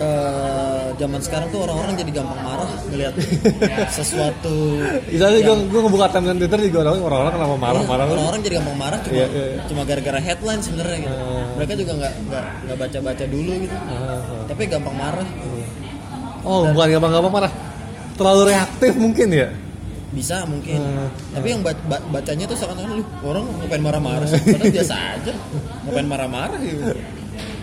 eh, 0.00 0.86
zaman 0.96 1.20
sekarang 1.20 1.48
tuh 1.48 1.60
orang-orang 1.64 1.94
jadi 1.96 2.10
gampang 2.12 2.40
marah 2.40 2.68
ngelihat 2.88 3.14
sesuatu 3.98 4.80
Misalnya 5.08 5.40
gue 5.44 5.54
gue 5.68 5.80
ngebuka 5.80 6.06
timeline 6.12 6.38
Twitter 6.40 6.60
juga 6.68 6.78
orang 6.88 7.00
orang 7.04 7.32
kenapa 7.32 7.56
marah-marah 7.56 8.04
lu? 8.04 8.12
orang-orang 8.16 8.40
jadi 8.44 8.54
gampang 8.60 8.78
marah 8.78 8.98
cuma 9.00 9.14
Iya, 9.16 9.26
iya, 9.28 9.44
iya. 9.46 9.60
cuma 9.68 9.82
gara-gara 9.84 10.20
headline 10.20 10.60
sebenarnya 10.60 10.98
gitu. 11.04 11.16
Hmm. 11.16 11.44
mereka 11.56 11.72
juga 11.76 11.92
nggak 11.96 12.12
nggak 12.26 12.44
nggak 12.64 12.76
baca-baca 12.80 13.24
dulu 13.28 13.52
gitu 13.60 13.76
Ah, 13.76 13.92
ah. 13.92 14.42
tapi 14.48 14.62
gampang 14.66 14.96
marah 14.96 15.28
Oh, 16.46 16.62
bukan 16.70 16.86
gampang-gampang 16.94 17.34
marah. 17.42 17.52
Terlalu 18.16 18.42
reaktif 18.48 18.92
mungkin 18.96 19.28
ya. 19.30 19.48
bisa 20.06 20.48
mungkin 20.48 20.80
Hmm. 20.80 21.12
tapi 21.30 21.46
yang 21.50 21.60
ba- 21.60 21.76
ba- 21.84 22.00
bacanya 22.08 22.48
tuh 22.48 22.56
seakan-akan 22.56 22.88
lu 22.94 23.04
orang 23.20 23.44
ngapain 23.52 23.82
marah-marah 23.84 24.24
sih 24.24 24.40
padahal 24.40 24.72
biasa 24.72 24.94
aja 25.12 25.32
ngapain 25.84 26.08
marah-marah 26.08 26.56
gitu 26.58 26.82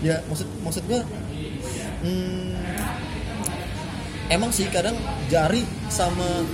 ya 0.04 0.22
maksud 0.24 0.46
maksud 0.62 0.84
gua 0.86 1.02
hmm, 2.04 2.54
emang 4.30 4.50
sih 4.50 4.70
kadang 4.70 4.94
jari 5.28 5.62
sama 5.88 6.46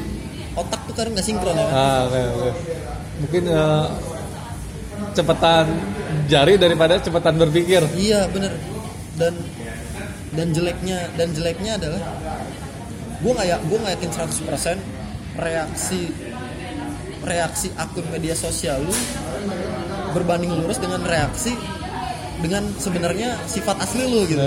otak 0.56 0.80
tuh 0.86 0.94
kadang 0.94 1.12
nggak 1.12 1.26
sinkron 1.26 1.52
ya 1.54 1.68
Ah, 1.68 2.00
oke, 2.06 2.20
oke. 2.32 2.50
Mungkin 3.20 3.44
eh, 3.46 3.86
cepetan 5.12 5.66
jari 6.26 6.56
daripada 6.56 6.96
cepetan 6.98 7.36
berpikir. 7.36 7.84
Iya 7.92 8.24
bener 8.30 8.56
dan 9.16 9.34
dan 10.32 10.48
jeleknya 10.50 11.12
dan 11.14 11.28
jeleknya 11.34 11.76
adalah 11.76 12.02
gue 13.20 13.32
nggak 13.32 13.48
ya 13.48 13.58
gue 13.60 13.78
nggak 13.78 13.94
yakin 13.96 14.12
100% 14.12 14.80
reaksi 15.38 16.02
reaksi 17.20 17.68
akun 17.76 18.06
media 18.10 18.32
sosial 18.32 18.80
lu 18.80 18.96
berbanding 20.12 20.56
lurus 20.56 20.80
dengan 20.80 21.04
reaksi 21.04 21.54
dengan 22.40 22.64
sebenarnya 22.74 23.36
sifat 23.46 23.84
asli 23.84 24.08
lu 24.08 24.24
gitu. 24.26 24.40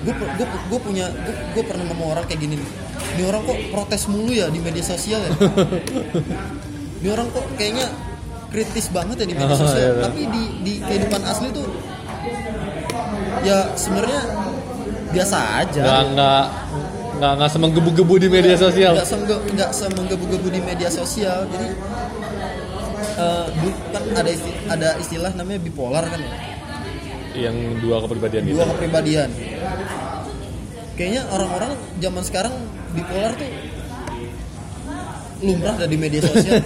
Gue 0.00 0.14
gue 0.14 0.46
gue 0.46 0.80
punya 0.80 1.10
gue 1.52 1.62
pernah 1.62 1.84
nemu 1.84 2.04
orang 2.06 2.24
kayak 2.24 2.40
gini 2.40 2.54
nih. 2.56 2.70
Ini 3.10 3.22
orang 3.26 3.42
kok 3.42 3.58
protes 3.68 4.06
mulu 4.06 4.30
ya 4.30 4.46
di 4.46 4.62
media 4.62 4.80
sosial 4.80 5.18
ya. 5.20 5.30
Ini 7.02 7.08
orang 7.10 7.26
kok 7.28 7.44
kayaknya 7.58 7.90
kritis 8.48 8.86
banget 8.88 9.18
ya 9.18 9.26
di 9.26 9.34
media 9.34 9.50
Oh, 9.50 9.60
sosial. 9.66 9.82
iya, 9.82 9.90
iya. 9.90 10.02
Tapi 10.06 10.20
di 10.24 10.42
di 10.62 10.72
kehidupan 10.78 11.20
asli 11.26 11.48
tuh 11.50 11.66
ya 13.42 13.58
sebenarnya 13.74 14.20
biasa 15.10 15.36
aja. 15.60 15.82
Nggak 17.20 17.32
nggak 17.36 17.50
semenggebu-gebu 17.52 18.14
di 18.16 18.28
media 18.32 18.56
sosial. 18.56 18.92
Nggak 18.96 19.08
sengge 19.08 19.36
nggak 19.52 19.70
semenggebu-gebu 19.70 20.48
di 20.48 20.60
media 20.64 20.88
sosial. 20.88 21.44
Jadi 21.46 21.68
dulu 23.52 23.70
kan 23.92 24.02
ada 24.16 24.30
isti- 24.32 24.58
ada 24.66 24.88
istilah 24.96 25.32
namanya 25.36 25.60
bipolar 25.60 26.04
kan 26.08 26.16
ya. 26.16 26.32
Yang 27.30 27.56
dua 27.78 27.96
kepribadian 28.02 28.42
itu. 28.42 28.56
dua 28.56 28.66
kepribadian 28.74 29.30
kayaknya 30.98 31.22
orang-orang 31.32 31.72
zaman 31.96 32.20
sekarang 32.20 32.54
bipolar 32.92 33.32
tuh 33.32 33.48
lumrah 35.40 35.72
ada 35.80 35.88
di 35.88 35.96
media 35.96 36.20
sosial 36.20 36.60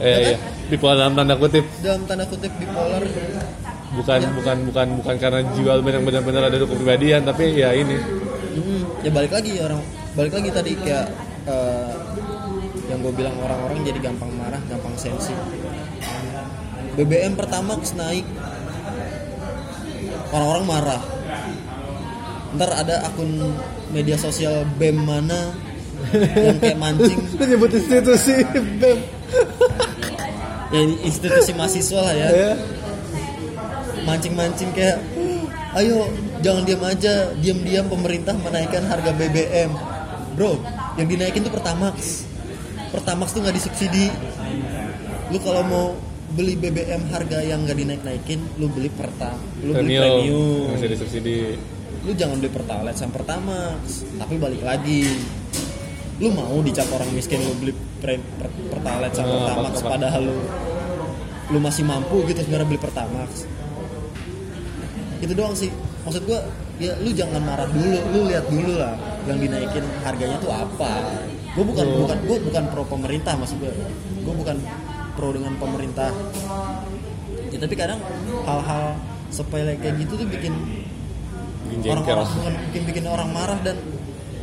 Eh, 0.00 0.16
iya. 0.32 0.38
Di 0.72 0.76
dalam 0.80 1.12
tanda 1.12 1.36
kutip 1.36 1.64
dalam 1.84 2.08
tanda 2.08 2.24
kutip 2.24 2.48
bipolar 2.56 3.04
bukan 3.92 4.20
bukan 4.40 4.56
bukan 4.72 4.86
bukan 5.04 5.16
karena 5.20 5.40
jual 5.52 5.78
yang 5.84 6.04
benar-benar 6.04 6.48
ada 6.48 6.56
dua 6.56 6.68
kepribadian 6.68 7.28
tapi 7.28 7.44
ya 7.54 7.76
ini 7.76 7.96
Hmm, 8.56 8.82
ya 9.04 9.10
balik 9.12 9.32
lagi 9.36 9.52
orang 9.60 9.80
balik 10.16 10.32
lagi 10.32 10.48
tadi 10.48 10.72
kayak 10.80 11.06
eh, 11.44 11.92
yang 12.88 12.98
gue 13.04 13.12
bilang 13.12 13.36
orang-orang 13.36 13.84
jadi 13.84 14.00
gampang 14.00 14.32
marah 14.32 14.60
gampang 14.72 14.94
sensi. 14.96 15.36
BBM 16.96 17.36
pertama 17.36 17.76
naik 17.76 18.24
orang-orang 20.32 20.64
marah. 20.64 21.02
Ntar 22.56 22.70
ada 22.72 23.04
akun 23.04 23.52
media 23.92 24.16
sosial 24.16 24.64
BEM 24.80 25.04
mana 25.04 25.52
yang 26.16 26.56
kayak 26.56 26.80
mancing. 26.80 27.20
Menyebut 27.40 27.70
institusi 27.76 28.40
BEM 28.80 28.98
ya 30.66 30.80
ini 30.82 30.94
institusi 31.04 31.52
mahasiswa 31.54 32.00
lah 32.00 32.14
ya. 32.16 32.28
Ya 32.32 32.50
mancing-mancing 34.06 34.70
kayak 34.70 35.02
ayo 35.82 36.06
jangan 36.46 36.62
diam 36.62 36.78
aja 36.80 37.12
diam-diam 37.34 37.86
pemerintah 37.86 38.34
menaikkan 38.36 38.86
harga 38.86 39.10
BBM 39.10 39.70
bro 40.32 40.54
yang 40.94 41.06
dinaikin 41.06 41.42
tuh 41.42 41.50
Pertamax. 41.50 42.22
Pertamax 42.88 43.34
tuh 43.34 43.42
nggak 43.42 43.56
disubsidi. 43.56 44.06
Lu 45.26 45.38
kalau 45.38 45.62
mau 45.62 45.86
beli 46.28 46.54
BBM 46.54 47.08
harga 47.08 47.40
yang 47.40 47.64
nggak 47.64 47.74
dinaik-naikin 47.76 48.38
lu 48.56 48.68
beli 48.68 48.86
perta 48.88 49.34
lu 49.58 49.72
beli 49.72 49.96
premium. 49.96 50.22
premium. 50.22 50.70
Masih 50.72 50.88
disubsidi. 50.88 51.38
Lu 52.02 52.12
jangan 52.12 52.38
beli 52.38 52.50
Pertalite 52.50 52.94
sama 52.94 53.12
Pertamax. 53.12 53.80
Tapi 54.14 54.34
balik 54.36 54.62
lagi 54.62 55.02
lu 56.16 56.30
mau 56.30 56.56
dicap 56.60 56.88
orang 56.88 57.10
miskin 57.10 57.42
lu 57.42 57.52
beli 57.56 57.72
pre- 57.98 58.22
per- 58.38 58.54
Pertalite 58.70 59.14
sama 59.14 59.28
Ah, 59.28 59.38
Pertamax 59.42 59.72
apa- 59.72 59.80
apa. 59.80 59.90
padahal 59.90 60.22
lu 60.22 60.38
lu 61.46 61.58
masih 61.58 61.82
mampu 61.82 62.22
gitu 62.24 62.38
sebenarnya 62.40 62.68
beli 62.68 62.80
Pertamax. 62.80 63.30
Itu 65.18 65.32
doang 65.32 65.52
sih 65.52 65.70
maksud 66.06 66.22
gua 66.22 66.38
ya 66.78 66.94
lu 66.96 67.10
jangan 67.10 67.42
marah 67.42 67.66
dulu 67.66 67.98
lu 68.08 68.20
lihat 68.26 68.46
dulu 68.46 68.78
lah 68.78 68.94
yang 69.26 69.36
dinaikin 69.36 69.82
harganya 70.00 70.38
tuh 70.38 70.48
apa 70.48 70.90
gua 71.52 71.64
bukan 71.66 71.84
Oh. 71.84 71.98
bukan 72.06 72.18
gua 72.24 72.38
bukan 72.40 72.64
pro 72.70 72.82
pemerintah 72.86 73.34
maksud 73.34 73.58
gua 73.58 73.72
gua 74.22 74.34
bukan 74.36 74.56
pro 75.12 75.28
dengan 75.32 75.52
pemerintah 75.56 76.10
ya, 77.48 77.58
tapi 77.58 77.74
kadang 77.74 77.98
hal-hal 78.44 78.94
sepele 79.28 79.74
kayak 79.76 79.98
gitu 79.98 80.14
tuh 80.14 80.28
bikin 80.28 80.54
orang-orang 81.82 82.26
bukan 82.30 82.54
bikin 82.70 82.82
bikin 82.86 83.04
orang 83.04 83.28
marah 83.32 83.58
dan 83.60 83.76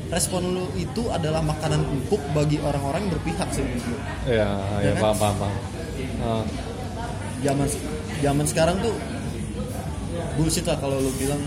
respon 0.09 0.43
lu 0.45 0.65
itu 0.75 1.09
adalah 1.09 1.41
makanan 1.41 1.81
empuk 1.81 2.21
bagi 2.33 2.59
orang-orang 2.59 3.07
yang 3.07 3.11
berpihak 3.13 3.49
sih 3.49 3.63
menurut 3.63 3.81
gue. 3.87 3.99
ya 4.29 4.49
Ya 4.77 4.81
ya 4.83 4.91
kan? 4.93 5.01
paham 5.01 5.17
paham 5.17 5.35
paham 5.39 5.55
Ah, 6.19 6.43
Zaman 7.41 7.67
zaman 8.19 8.45
sekarang 8.45 8.77
tuh 8.79 8.93
bullshit 10.35 10.65
lah 10.65 10.77
kalau 10.79 10.99
lu 10.99 11.11
bilang 11.19 11.41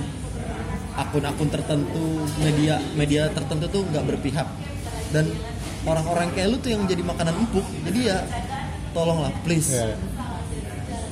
akun-akun 0.96 1.48
tertentu 1.52 2.24
media 2.40 2.80
media 2.96 3.28
tertentu 3.30 3.68
tuh 3.68 3.82
nggak 3.92 4.04
berpihak. 4.14 4.48
Dan 5.14 5.30
orang-orang 5.86 6.34
kayak 6.34 6.48
lu 6.50 6.56
tuh 6.58 6.70
yang 6.74 6.82
jadi 6.84 7.02
makanan 7.06 7.34
empuk 7.36 7.66
jadi 7.86 8.00
ya 8.14 8.18
tolonglah 8.90 9.32
please. 9.46 9.70
Ya. 9.72 9.94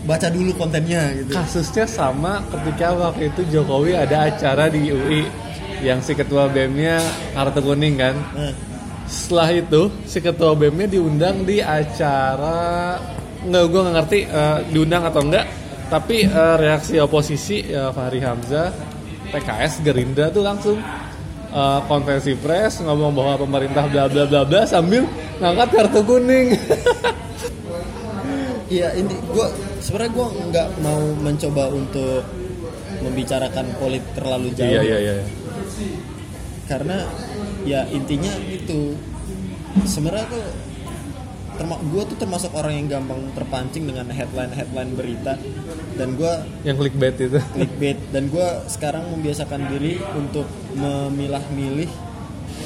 baca 0.05 0.29
dulu 0.29 0.53
kontennya 0.61 1.17
gitu. 1.17 1.33
Kasusnya 1.33 1.89
sama 1.89 2.45
ketika 2.53 2.93
waktu 2.93 3.33
itu 3.33 3.41
Jokowi 3.49 3.97
ada 3.97 4.29
acara 4.29 4.69
di 4.69 4.93
UI 4.93 5.25
yang 5.81 6.05
si 6.05 6.13
ketua 6.13 6.45
BEM-nya 6.53 7.01
kartu 7.33 7.65
kuning 7.65 7.97
kan? 7.97 8.13
Nah, 8.37 8.53
setelah 9.09 9.49
itu 9.57 9.89
si 10.05 10.21
ketua 10.21 10.53
BEM-nya 10.53 10.93
diundang 10.93 11.49
di 11.49 11.65
acara 11.65 13.01
nggak 13.49 13.65
gue 13.65 13.81
nggak 13.81 13.95
ngerti 13.97 14.19
eh, 14.29 14.59
diundang 14.73 15.09
atau 15.09 15.21
enggak 15.25 15.49
tapi 15.95 16.27
eh, 16.27 16.57
reaksi 16.59 16.99
oposisi 16.99 17.71
ya 17.71 17.95
Fahri 17.95 18.19
Hamzah 18.19 18.75
PKS 19.31 19.87
Gerindra 19.87 20.27
tuh 20.35 20.43
langsung 20.43 20.75
eh, 21.55 21.81
konferensi 21.87 22.35
pers 22.35 22.83
ngomong 22.83 23.15
bahwa 23.15 23.47
pemerintah 23.47 23.87
bla 23.87 24.11
bla 24.11 24.27
bla 24.27 24.43
bla 24.43 24.67
sambil 24.67 25.07
ngangkat 25.39 25.69
kartu 25.71 26.01
kuning. 26.03 26.49
Iya 28.65 28.97
ini 28.97 29.13
gue 29.13 29.47
sebenarnya 29.85 30.11
gue 30.17 30.29
nggak 30.51 30.69
mau 30.83 31.05
mencoba 31.21 31.69
untuk 31.69 32.27
membicarakan 33.05 33.71
politik 33.77 34.09
terlalu 34.19 34.51
jauh. 34.57 34.67
Iya 34.67 34.83
iya 34.83 34.99
iya. 34.99 35.15
Karena 36.67 37.07
ya 37.69 37.87
intinya 37.93 38.33
itu. 38.51 38.97
Sebenarnya 39.85 40.27
tuh 40.27 40.43
terma 41.55 41.79
gue 41.79 42.03
tuh 42.11 42.19
termasuk 42.19 42.51
orang 42.55 42.75
yang 42.83 42.87
gampang 42.99 43.31
terpancing 43.35 43.87
dengan 43.87 44.11
headline 44.11 44.51
headline 44.51 44.93
berita. 44.99 45.39
Dan 45.95 46.19
gue 46.19 46.33
yang 46.67 46.77
clickbait 46.79 47.15
itu. 47.19 47.39
clickbait. 47.55 47.99
Dan 48.11 48.29
gue 48.29 48.47
sekarang 48.67 49.07
membiasakan 49.15 49.71
diri 49.71 50.03
untuk 50.19 50.47
memilah-milih 50.75 51.91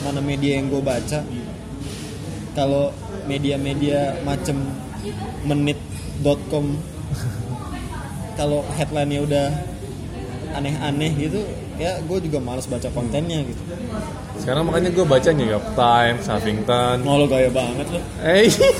mana 0.09 0.21
media 0.25 0.57
yang 0.57 0.73
gue 0.73 0.81
baca. 0.81 1.21
Kalau 2.57 2.91
media-media 3.29 4.25
macem 4.25 4.57
menit.com 5.45 6.67
kalau 8.41 8.65
headline-nya 8.75 9.21
udah 9.23 9.47
aneh-aneh 10.57 11.13
gitu 11.29 11.45
ya 11.79 11.99
gue 11.99 12.19
juga 12.21 12.39
males 12.39 12.67
baca 12.67 12.89
kontennya 12.91 13.41
gitu. 13.43 13.63
Sekarang 14.37 14.67
makanya 14.67 14.91
gue 14.91 15.05
baca 15.05 15.31
New 15.31 15.47
York 15.47 15.67
Times 15.73 16.25
Huffington. 16.27 16.97
Mau 17.03 17.17
lo 17.17 17.27
gaya 17.27 17.49
banget 17.49 17.87
lo. 17.89 18.01
Eh 18.21 18.47
iya. 18.47 18.71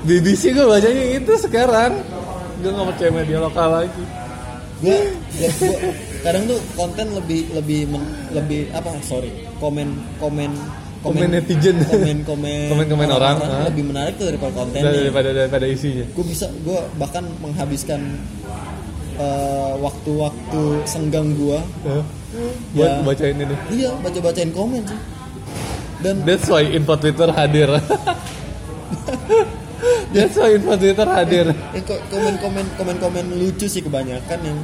BBC 0.00 0.50
gue 0.52 0.64
bacanya 0.64 1.04
itu 1.12 1.32
sekarang. 1.36 1.92
Gue 2.58 2.70
gak 2.70 2.86
percaya 2.88 3.10
media 3.12 3.38
lokal 3.38 3.68
lagi. 3.82 4.04
Gue 4.78 4.98
kadang 6.22 6.46
tuh 6.46 6.58
konten 6.74 7.06
lebih 7.12 7.50
lebih 7.52 7.86
men- 7.86 8.14
lebih 8.30 8.70
apa 8.70 8.94
sorry 9.02 9.30
komen 9.58 9.90
komen 10.18 10.50
Komen 10.98 11.30
netizen. 11.30 11.78
komen 11.86 12.26
komen 12.26 12.66
Komen-komen 12.74 13.06
orang, 13.06 13.38
ah. 13.38 13.70
lebih 13.70 13.86
menarik 13.86 14.18
tuh 14.18 14.34
daripada 14.34 14.50
kontennya. 14.50 14.90
Daripada 14.90 15.30
daripada 15.30 15.66
isinya. 15.70 16.02
Gue 16.10 16.26
bisa 16.26 16.50
gue 16.66 16.74
bahkan 16.98 17.22
menghabiskan 17.38 18.18
eh, 19.18 19.72
waktu-waktu 19.78 20.62
senggang 20.84 21.34
gue 21.34 21.58
Eh, 21.84 22.02
Buat 22.70 22.90
Ya. 22.92 23.00
bacain 23.00 23.36
ini. 23.36 23.56
Iya 23.72 23.90
baca 23.98 24.18
bacain 24.20 24.52
komen 24.52 24.82
sih. 24.84 25.00
Dan 25.98 26.22
That's 26.22 26.46
why 26.46 26.62
info 26.62 26.94
Twitter 26.94 27.26
hadir. 27.28 27.72
That's 30.14 30.36
why 30.36 30.54
info 30.54 30.74
Twitter 30.76 31.08
hadir. 31.08 31.46
Yang 31.72 31.84
ko- 31.86 32.04
komen-komen 32.08 32.64
komen-komen 32.76 33.24
lucu 33.34 33.66
sih 33.66 33.80
kebanyakan 33.80 34.38
yang 34.44 34.58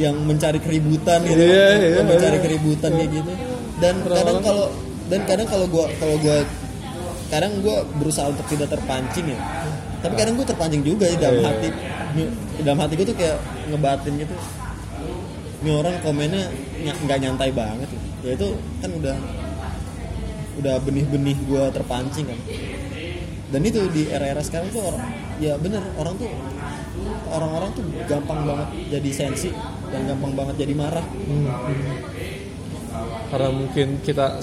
yang 0.00 0.14
mencari 0.18 0.58
keributan 0.58 1.20
gitu. 1.22 1.36
Iya, 1.36 1.66
yang 1.78 1.94
iya, 1.98 2.02
mencari 2.06 2.38
iya. 2.38 2.44
keributan 2.44 2.90
kayak 2.94 3.10
gitu. 3.12 3.32
Dan 3.78 3.94
kadang 4.02 4.38
kalau 4.40 4.66
dan 5.06 5.20
kadang 5.26 5.46
kalau 5.46 5.66
gua 5.66 5.86
kalau 5.98 6.16
gua 6.18 6.36
kadang 7.28 7.52
gue 7.64 7.76
berusaha 7.96 8.28
untuk 8.28 8.44
tidak 8.44 8.68
terpancing 8.68 9.24
ya 9.24 9.40
tapi 10.02 10.14
kadang 10.18 10.34
gue 10.34 10.46
terpancing 10.46 10.82
juga 10.82 11.06
ya 11.06 11.16
dalam 11.30 11.46
hati. 11.46 11.68
dalam 12.60 12.78
hati 12.82 12.92
gue 12.98 13.06
tuh 13.06 13.16
kayak 13.16 13.38
ngebatin 13.70 14.12
gitu. 14.18 14.34
Ini 15.62 15.70
orang 15.78 15.94
komennya 16.02 16.42
ny- 16.82 17.00
nggak 17.06 17.18
nyantai 17.22 17.50
banget. 17.54 17.88
Ya 18.26 18.34
itu 18.34 18.58
kan 18.82 18.90
udah 18.90 19.16
udah 20.58 20.74
benih-benih 20.82 21.38
gue 21.46 21.64
terpancing 21.70 22.26
kan. 22.26 22.38
Dan 23.52 23.60
itu 23.62 23.84
di 23.92 24.10
era-era 24.10 24.42
sekarang 24.42 24.74
tuh 24.74 24.82
orang 24.82 25.02
ya 25.38 25.54
bener 25.60 25.84
orang 26.00 26.16
tuh 26.16 26.28
orang-orang 27.32 27.70
tuh 27.76 27.84
gampang 28.08 28.48
banget 28.48 28.68
jadi 28.90 29.10
sensi 29.12 29.50
dan 29.92 30.08
gampang 30.10 30.32
banget 30.34 30.66
jadi 30.66 30.74
marah. 30.74 31.06
Karena 33.30 33.48
mungkin 33.54 34.02
kita 34.02 34.42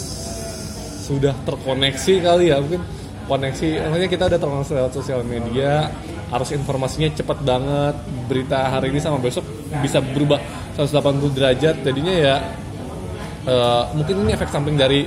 sudah 1.10 1.34
terkoneksi 1.42 2.14
kali 2.22 2.54
ya 2.54 2.62
mungkin 2.62 2.86
koneksi 3.30 3.86
maksudnya 3.86 4.10
kita 4.10 4.24
udah 4.26 4.40
terkoneksi 4.42 4.74
lewat 4.74 4.94
sosial 4.98 5.22
media 5.22 5.94
harus 6.34 6.50
informasinya 6.54 7.14
cepat 7.14 7.38
banget 7.46 7.96
berita 8.26 8.74
hari 8.74 8.90
ini 8.90 8.98
sama 8.98 9.22
besok 9.22 9.46
bisa 9.82 10.02
berubah 10.02 10.42
180 10.78 11.38
derajat. 11.38 11.76
Jadinya 11.86 12.14
ya 12.14 12.36
eh, 13.46 13.84
mungkin 13.94 14.26
ini 14.26 14.32
efek 14.34 14.50
samping 14.50 14.78
dari 14.78 15.06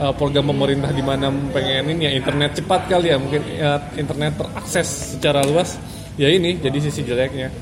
eh, 0.00 0.12
program 0.16 0.48
pemerintah 0.52 0.92
di 0.92 1.04
mana 1.04 1.32
pengenin 1.52 1.98
ya 2.00 2.10
internet 2.12 2.60
cepat 2.60 2.88
kali 2.88 3.12
ya 3.12 3.16
mungkin 3.20 3.42
ya, 3.44 3.80
internet 3.96 4.40
terakses 4.40 5.16
secara 5.16 5.44
luas. 5.44 5.76
Ya 6.16 6.32
ini 6.32 6.56
jadi 6.56 6.78
sisi 6.80 7.04
jeleknya. 7.04 7.52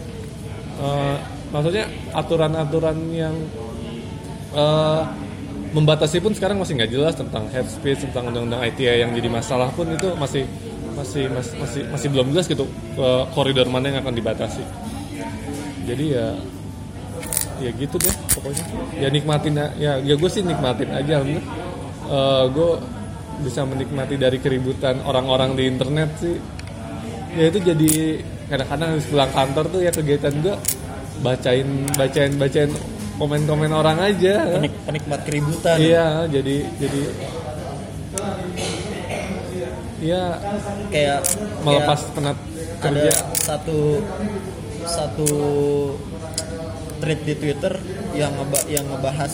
Eh, 0.78 1.16
maksudnya 1.50 1.86
aturan-aturan 2.14 2.98
yang 3.14 3.34
eh, 4.54 5.02
membatasi 5.74 6.22
pun 6.22 6.30
sekarang 6.30 6.62
masih 6.62 6.78
nggak 6.78 6.92
jelas 6.94 7.14
tentang 7.18 7.50
head 7.50 7.66
speech 7.66 8.06
tentang 8.06 8.30
undang-undang 8.30 8.62
ITE 8.70 9.02
yang 9.02 9.10
jadi 9.10 9.26
masalah 9.26 9.68
pun 9.74 9.90
itu 9.90 10.06
masih 10.14 10.46
masih 10.94 11.26
masih 11.26 11.54
masih, 11.58 11.82
masih 11.90 12.08
belum 12.14 12.30
jelas 12.30 12.46
gitu 12.46 12.64
eh, 12.94 13.24
koridor 13.34 13.66
mana 13.66 13.90
yang 13.90 13.98
akan 14.06 14.14
dibatasi. 14.14 14.62
Jadi 15.84 16.14
ya 16.14 16.26
ya 17.58 17.70
gitu 17.74 17.96
deh 17.98 18.14
pokoknya. 18.38 18.64
Ya 19.02 19.08
nikmatin 19.10 19.54
ya 19.58 19.98
ya 19.98 20.14
gue 20.14 20.30
sih 20.30 20.42
nikmatin 20.46 20.90
aja 20.90 21.22
uh, 22.08 22.44
gue 22.50 22.70
bisa 23.42 23.66
menikmati 23.66 24.14
dari 24.14 24.38
keributan 24.38 25.02
orang-orang 25.02 25.58
di 25.58 25.66
internet 25.66 26.10
sih. 26.18 26.36
Ya 27.34 27.50
itu 27.50 27.58
jadi 27.58 28.22
kadang-kadang 28.46 28.88
habis 28.94 29.06
pulang 29.10 29.32
kantor 29.34 29.64
tuh 29.70 29.80
ya 29.82 29.90
kegiatan 29.90 30.34
gue 30.38 30.54
bacain 31.22 31.68
bacain 31.98 32.32
bacain 32.38 32.70
komen-komen 33.18 33.70
orang 33.70 33.98
aja. 34.00 34.58
Penik, 34.58 34.74
penikmat 34.86 35.20
keributan. 35.26 35.76
Iya 35.78 36.26
jadi 36.30 36.56
jadi. 36.78 37.02
Ya 40.04 40.36
kayak 40.92 41.20
melepas 41.64 42.00
kayak 42.04 42.14
penat 42.14 42.38
ada 42.84 42.92
kerja. 42.92 43.12
satu 43.40 43.80
satu 44.84 45.30
thread 47.00 47.20
di 47.24 47.34
Twitter 47.36 47.72
yang 48.12 48.32
ngeba 48.36 48.60
yang 48.68 48.84
ngebahas 48.84 49.32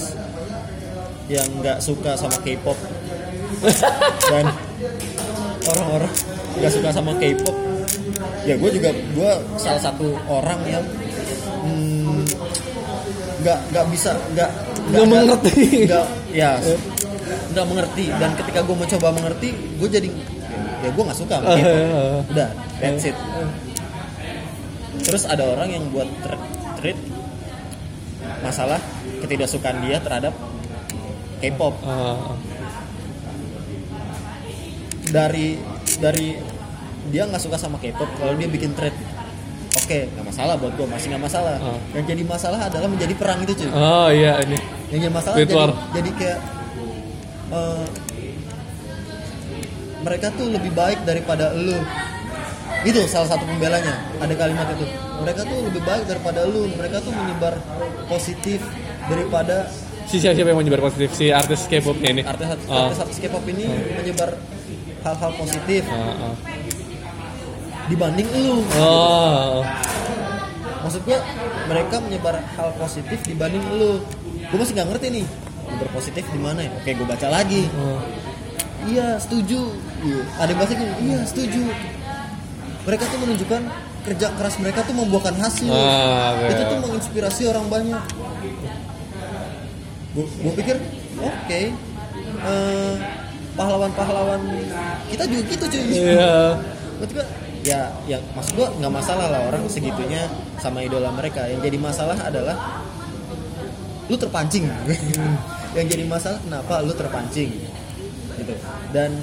yang 1.31 1.47
nggak 1.62 1.79
suka 1.83 2.14
sama 2.14 2.38
K-pop. 2.43 2.79
Dan 4.31 4.47
orang-orang 5.66 6.12
nggak 6.59 6.73
suka 6.73 6.88
sama 6.95 7.12
K-pop. 7.19 7.57
Ya 8.47 8.55
gue 8.57 8.71
juga 8.73 8.90
gue 8.95 9.33
salah 9.59 9.83
satu 9.83 10.16
orang 10.31 10.61
yang 10.71 10.85
hmm, 11.66 12.10
nggak 13.40 13.59
nggak 13.70 13.87
bisa 13.88 14.11
nggak 14.33 14.50
Nggak 14.90 15.07
mengerti. 15.07 15.87
nggak 15.87 16.07
ya. 16.31 16.50
Nggak 17.50 17.66
mengerti. 17.66 18.05
Dan 18.11 18.31
ketika 18.35 18.61
gue 18.62 18.76
mencoba 18.76 19.09
mengerti 19.11 19.48
gue 19.53 19.88
jadi 19.88 20.09
ya 20.81 20.88
gue 20.90 21.03
nggak 21.05 21.18
suka 21.18 21.37
K-pop 21.38 21.76
udah 22.33 22.48
that's 22.81 23.05
it. 23.05 23.16
Terus 25.00 25.24
ada 25.24 25.44
orang 25.46 25.68
yang 25.70 25.85
buat 25.90 26.09
thread 26.79 26.96
masalah 28.40 28.81
ketidaksukaan 29.20 29.85
dia 29.85 30.00
terhadap 30.00 30.33
K-pop. 31.40 31.74
Ah, 31.85 32.37
dari 35.11 35.59
dari 35.98 36.37
dia 37.11 37.26
nggak 37.26 37.42
suka 37.42 37.59
sama 37.59 37.76
K-pop 37.76 38.07
kalau 38.16 38.33
dia 38.38 38.46
bikin 38.46 38.72
thread 38.72 38.94
oke 39.90 40.07
nggak 40.07 40.26
masalah 40.31 40.55
buat 40.55 40.72
gue 40.79 40.87
masih 40.87 41.07
nggak 41.11 41.24
masalah. 41.26 41.55
Ah. 41.59 41.79
yang 41.98 42.07
jadi 42.07 42.22
masalah 42.22 42.61
adalah 42.70 42.87
menjadi 42.87 43.14
perang 43.18 43.38
itu 43.42 43.53
cuy. 43.59 43.70
Oh 43.74 44.09
iya 44.14 44.38
ini. 44.46 44.59
Yang 44.94 45.00
jadi 45.03 45.14
masalah 45.18 45.37
jadi, 45.42 45.55
jadi 45.98 46.11
kayak 46.14 46.38
eh, 47.50 47.87
mereka 50.07 50.26
tuh 50.38 50.46
lebih 50.55 50.72
baik 50.79 51.03
daripada 51.03 51.50
lu. 51.59 51.74
Itu 52.87 53.03
salah 53.11 53.29
satu 53.35 53.42
pembelanya 53.50 53.98
ada 54.22 54.35
kalimat 54.38 54.70
itu. 54.79 54.87
Mereka 55.26 55.40
tuh 55.42 55.59
lebih 55.66 55.83
baik 55.83 56.07
daripada 56.07 56.46
lu. 56.46 56.70
Mereka 56.70 56.96
tuh 57.03 57.11
menyebar 57.11 57.59
positif 58.07 58.62
daripada 59.11 59.66
si 60.07 60.22
siapa 60.22 60.38
siapa 60.38 60.55
yang 60.55 60.59
mau 60.62 60.64
nyebar 60.64 60.87
positif? 60.87 61.18
Si 61.18 61.35
artis 61.35 61.66
K-popnya 61.66 62.09
ini. 62.14 62.22
Artis 62.22 62.46
artis, 62.46 62.66
artis 62.70 63.18
K-pop 63.18 63.42
ini 63.50 63.66
menyebar 63.98 64.38
hal-hal 65.03 65.31
positif. 65.35 65.83
Ah, 65.90 66.31
ah. 66.31 66.35
Dibanding 67.90 68.29
lu. 68.38 68.62
Oh. 68.79 69.66
Maksud 70.87 71.03
gua 71.05 71.18
mereka 71.66 71.96
menyebar 71.98 72.38
hal 72.57 72.70
positif 72.79 73.18
dibanding 73.26 73.62
lu. 73.74 74.00
Gue 74.50 74.59
masih 74.59 74.74
nggak 74.79 74.88
ngerti 74.94 75.07
nih 75.20 75.26
menyebar 75.66 75.88
positif 75.94 76.24
di 76.31 76.40
mana 76.40 76.61
ya? 76.64 76.70
Oke 76.79 76.90
gue 76.94 77.07
baca 77.07 77.26
lagi. 77.29 77.62
Oh. 77.74 78.00
iya 78.88 79.20
setuju. 79.20 79.61
Iya. 80.00 80.22
ada 80.40 80.50
yang 80.55 80.59
bahasa 80.62 80.72
gini 80.79 80.92
iya 81.05 81.20
setuju. 81.26 81.62
Mereka 82.88 83.05
tuh 83.12 83.18
menunjukkan 83.20 83.62
kerja 84.00 84.26
keras 84.33 84.57
mereka 84.57 84.81
tuh 84.88 84.96
membuahkan 84.96 85.37
hasil. 85.37 85.68
Ah, 85.68 86.40
oke. 86.40 86.48
itu 86.48 86.62
tuh 86.64 86.79
menginspirasi 86.81 87.42
orang 87.53 87.66
banyak. 87.68 88.05
Gue 90.16 90.53
pikir 90.57 90.81
oke. 91.20 91.61
Eh, 92.40 92.94
pahlawan-pahlawan 93.53 94.40
kita 95.12 95.24
juga 95.29 95.42
gitu 95.53 95.64
cuy. 95.68 95.83
Iya. 95.92 96.57
Menurut 96.96 97.11
gua 97.12 97.26
ya 97.61 97.92
ya 98.09 98.16
maksud 98.33 98.57
gua 98.57 98.68
nggak 98.73 98.92
masalah 98.92 99.27
lah 99.29 99.40
orang 99.53 99.68
segitunya 99.68 100.25
sama 100.61 100.81
idola 100.85 101.12
mereka. 101.12 101.44
Yang 101.49 101.70
jadi 101.70 101.79
masalah 101.81 102.16
adalah 102.16 102.57
lu 104.09 104.16
terpancing. 104.16 104.66
Yang 105.77 105.87
jadi 105.96 106.05
masalah 106.09 106.38
kenapa 106.42 106.83
lu 106.83 106.92
terpancing? 106.96 107.51
Gitu. 108.40 108.55
Dan 108.90 109.23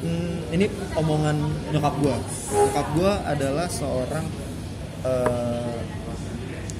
hmm, 0.00 0.54
ini 0.54 0.66
omongan 0.96 1.36
nyokap 1.74 1.94
gua. 2.00 2.16
Nyokap 2.54 2.86
gua 2.96 3.12
adalah 3.28 3.66
seorang 3.68 4.24
eh, 5.04 5.76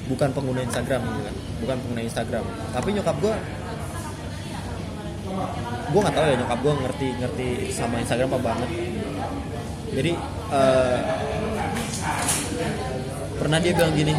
bukan 0.09 0.29
pengguna 0.33 0.65
Instagram 0.65 1.01
gitu 1.03 1.21
kan. 1.21 1.35
Bukan 1.61 1.75
pengguna 1.83 2.01
Instagram. 2.01 2.43
Tapi 2.73 2.89
nyokap 2.95 3.17
gua 3.19 3.35
gue 5.93 6.01
nggak 6.01 6.15
tahu 6.15 6.25
ya 6.25 6.35
nyokap 6.41 6.59
gue 6.61 6.73
ngerti 6.85 7.07
ngerti 7.21 7.47
sama 7.73 8.01
Instagram 8.01 8.29
apa 8.33 8.39
banget 8.41 8.69
jadi 9.93 10.11
eh, 10.51 10.97
pernah 13.37 13.57
dia 13.59 13.71
bilang 13.75 13.93
gini 13.93 14.13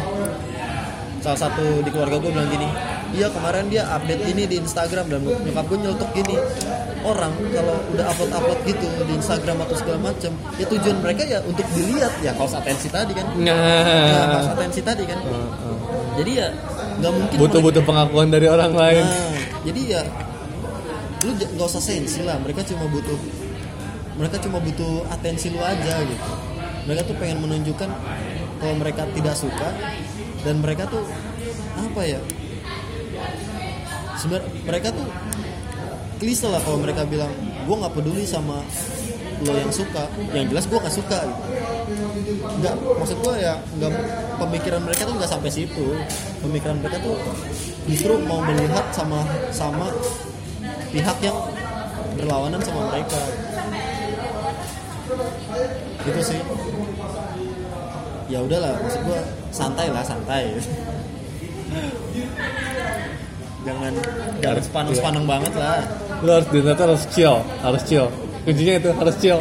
salah 1.19 1.39
satu 1.49 1.81
di 1.81 1.89
keluarga 1.89 2.21
gue 2.21 2.31
bilang 2.31 2.49
gini 2.49 2.69
iya 3.17 3.27
kemarin 3.33 3.65
dia 3.65 3.89
update 3.89 4.23
ini 4.29 4.45
di 4.45 4.55
Instagram 4.61 5.09
dan 5.09 5.21
nyokap 5.25 5.65
gue 5.65 5.77
nyeletuk 5.81 6.09
gini 6.13 6.35
orang 7.05 7.33
kalau 7.53 7.75
udah 7.93 8.05
upload 8.13 8.31
upload 8.33 8.59
gitu 8.65 8.85
di 9.05 9.13
Instagram 9.17 9.57
atau 9.61 9.75
segala 9.77 9.99
macam 10.01 10.31
ya 10.57 10.65
tujuan 10.69 10.97
mereka 11.01 11.21
ya 11.25 11.39
untuk 11.45 11.65
dilihat 11.73 12.13
ya 12.21 12.33
kaos 12.33 12.57
atensi 12.57 12.89
tadi 12.89 13.13
kan. 13.13 13.25
Kaos 13.29 13.45
nah 13.45 14.53
atensi 14.57 14.81
tadi 14.81 15.03
kan. 15.05 15.21
Jadi 16.17 16.31
ya 16.33 16.47
nggak 17.01 17.11
mungkin 17.13 17.37
butuh 17.37 17.61
mereka- 17.61 17.65
butuh 17.69 17.83
pengakuan 17.85 18.27
dari 18.33 18.47
orang 18.49 18.73
lain. 18.73 19.05
Nah, 19.05 19.37
jadi 19.61 19.81
ya 19.85 20.01
lu 21.25 21.31
nggak 21.37 21.67
usah 21.69 21.83
sensi 21.83 22.25
lah. 22.25 22.41
Mereka 22.41 22.65
cuma 22.73 22.89
butuh 22.89 23.17
mereka 24.15 24.39
cuma 24.39 24.63
butuh 24.63 25.03
atensi 25.11 25.51
lu 25.51 25.59
aja 25.59 25.95
gitu. 26.07 26.29
Mereka 26.85 27.01
tuh 27.07 27.15
pengen 27.19 27.43
menunjukkan 27.43 27.89
kalau 28.61 28.75
mereka 28.79 29.03
tidak 29.11 29.35
suka 29.35 29.69
dan 30.45 30.61
mereka 30.63 30.87
tuh 30.87 31.03
apa 31.75 32.01
ya? 32.05 32.19
Sebenarnya 34.15 34.49
mereka 34.63 34.87
tuh 34.95 35.07
klise 36.15 36.47
lah 36.47 36.61
kalau 36.63 36.79
mereka 36.79 37.03
bilang 37.03 37.31
gue 37.65 37.75
nggak 37.75 37.93
peduli 37.93 38.23
sama 38.23 38.63
lo 39.43 39.51
yang 39.51 39.73
suka, 39.73 40.07
yang 40.31 40.47
jelas 40.47 40.63
gue 40.63 40.79
nggak 40.79 40.95
suka. 40.95 41.19
Gitu. 41.27 41.41
Nggak, 42.63 42.75
maksud 42.79 43.17
gue 43.19 43.33
ya 43.35 43.53
nggak 43.77 43.91
pemikiran 44.39 44.81
mereka 44.87 45.01
tuh 45.03 45.15
nggak 45.19 45.31
sampai 45.31 45.51
situ. 45.51 45.87
Pemikiran 46.39 46.79
mereka 46.79 47.03
tuh 47.03 47.19
justru 47.91 48.15
mau 48.23 48.39
melihat 48.47 48.85
sama 48.95 49.27
sama 49.51 49.91
pihak 50.95 51.17
yang 51.19 51.35
berlawanan 52.15 52.63
sama 52.63 52.95
mereka. 52.95 53.19
Gitu 56.05 56.21
sih. 56.21 56.39
Ya 58.25 58.41
udahlah, 58.41 58.73
maksud 58.81 59.01
gue 59.05 59.19
santai 59.53 59.87
lah, 59.89 60.03
santai. 60.05 60.57
jangan 63.65 63.93
jangan 64.45 64.61
sepaneng 64.61 64.93
sepaneng 64.93 65.25
banget 65.25 65.53
lah. 65.57 65.81
lu 66.21 66.29
harus 66.29 66.47
di 66.53 66.59
harus 66.61 67.03
chill 67.09 67.37
harus 67.65 67.81
chill. 67.89 68.07
Kuncinya 68.45 68.73
itu 68.77 68.89
harus 68.93 69.15
chill. 69.17 69.39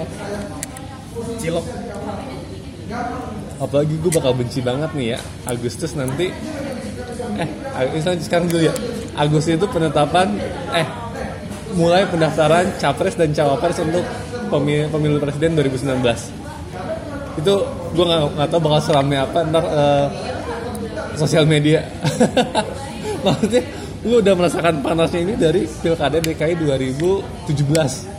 Cilok. 1.36 1.64
Apalagi 3.60 3.94
gue 4.00 4.12
bakal 4.16 4.32
benci 4.32 4.64
banget 4.64 4.90
nih 4.96 5.06
ya 5.14 5.18
Agustus 5.44 5.92
nanti. 5.92 6.32
Eh 7.36 7.48
Agustus 7.76 8.24
sekarang 8.24 8.48
dulu 8.48 8.64
ya. 8.64 8.74
Agustus 9.12 9.60
itu 9.60 9.66
penetapan 9.68 10.40
eh 10.72 10.88
mulai 11.76 12.08
pendaftaran 12.08 12.64
capres 12.80 13.20
dan 13.20 13.36
cawapres 13.36 13.76
untuk 13.82 14.04
pemilu, 14.48 14.88
pemilu 14.88 15.16
presiden 15.20 15.52
2019 15.52 16.43
itu 17.38 17.54
gue 17.94 18.04
nggak 18.04 18.20
nggak 18.38 18.48
tahu 18.50 18.60
bakal 18.62 18.80
seramai 18.82 19.18
apa 19.18 19.38
ntar 19.48 19.64
eh, 19.64 20.06
sosial 21.18 21.44
media. 21.46 21.82
Maksudnya 23.24 23.62
gue 24.04 24.16
udah 24.20 24.34
merasakan 24.36 24.84
panasnya 24.84 25.20
ini 25.24 25.34
dari 25.40 25.64
pilkada 25.64 26.20
DKI 26.20 26.60
2017 26.60 28.14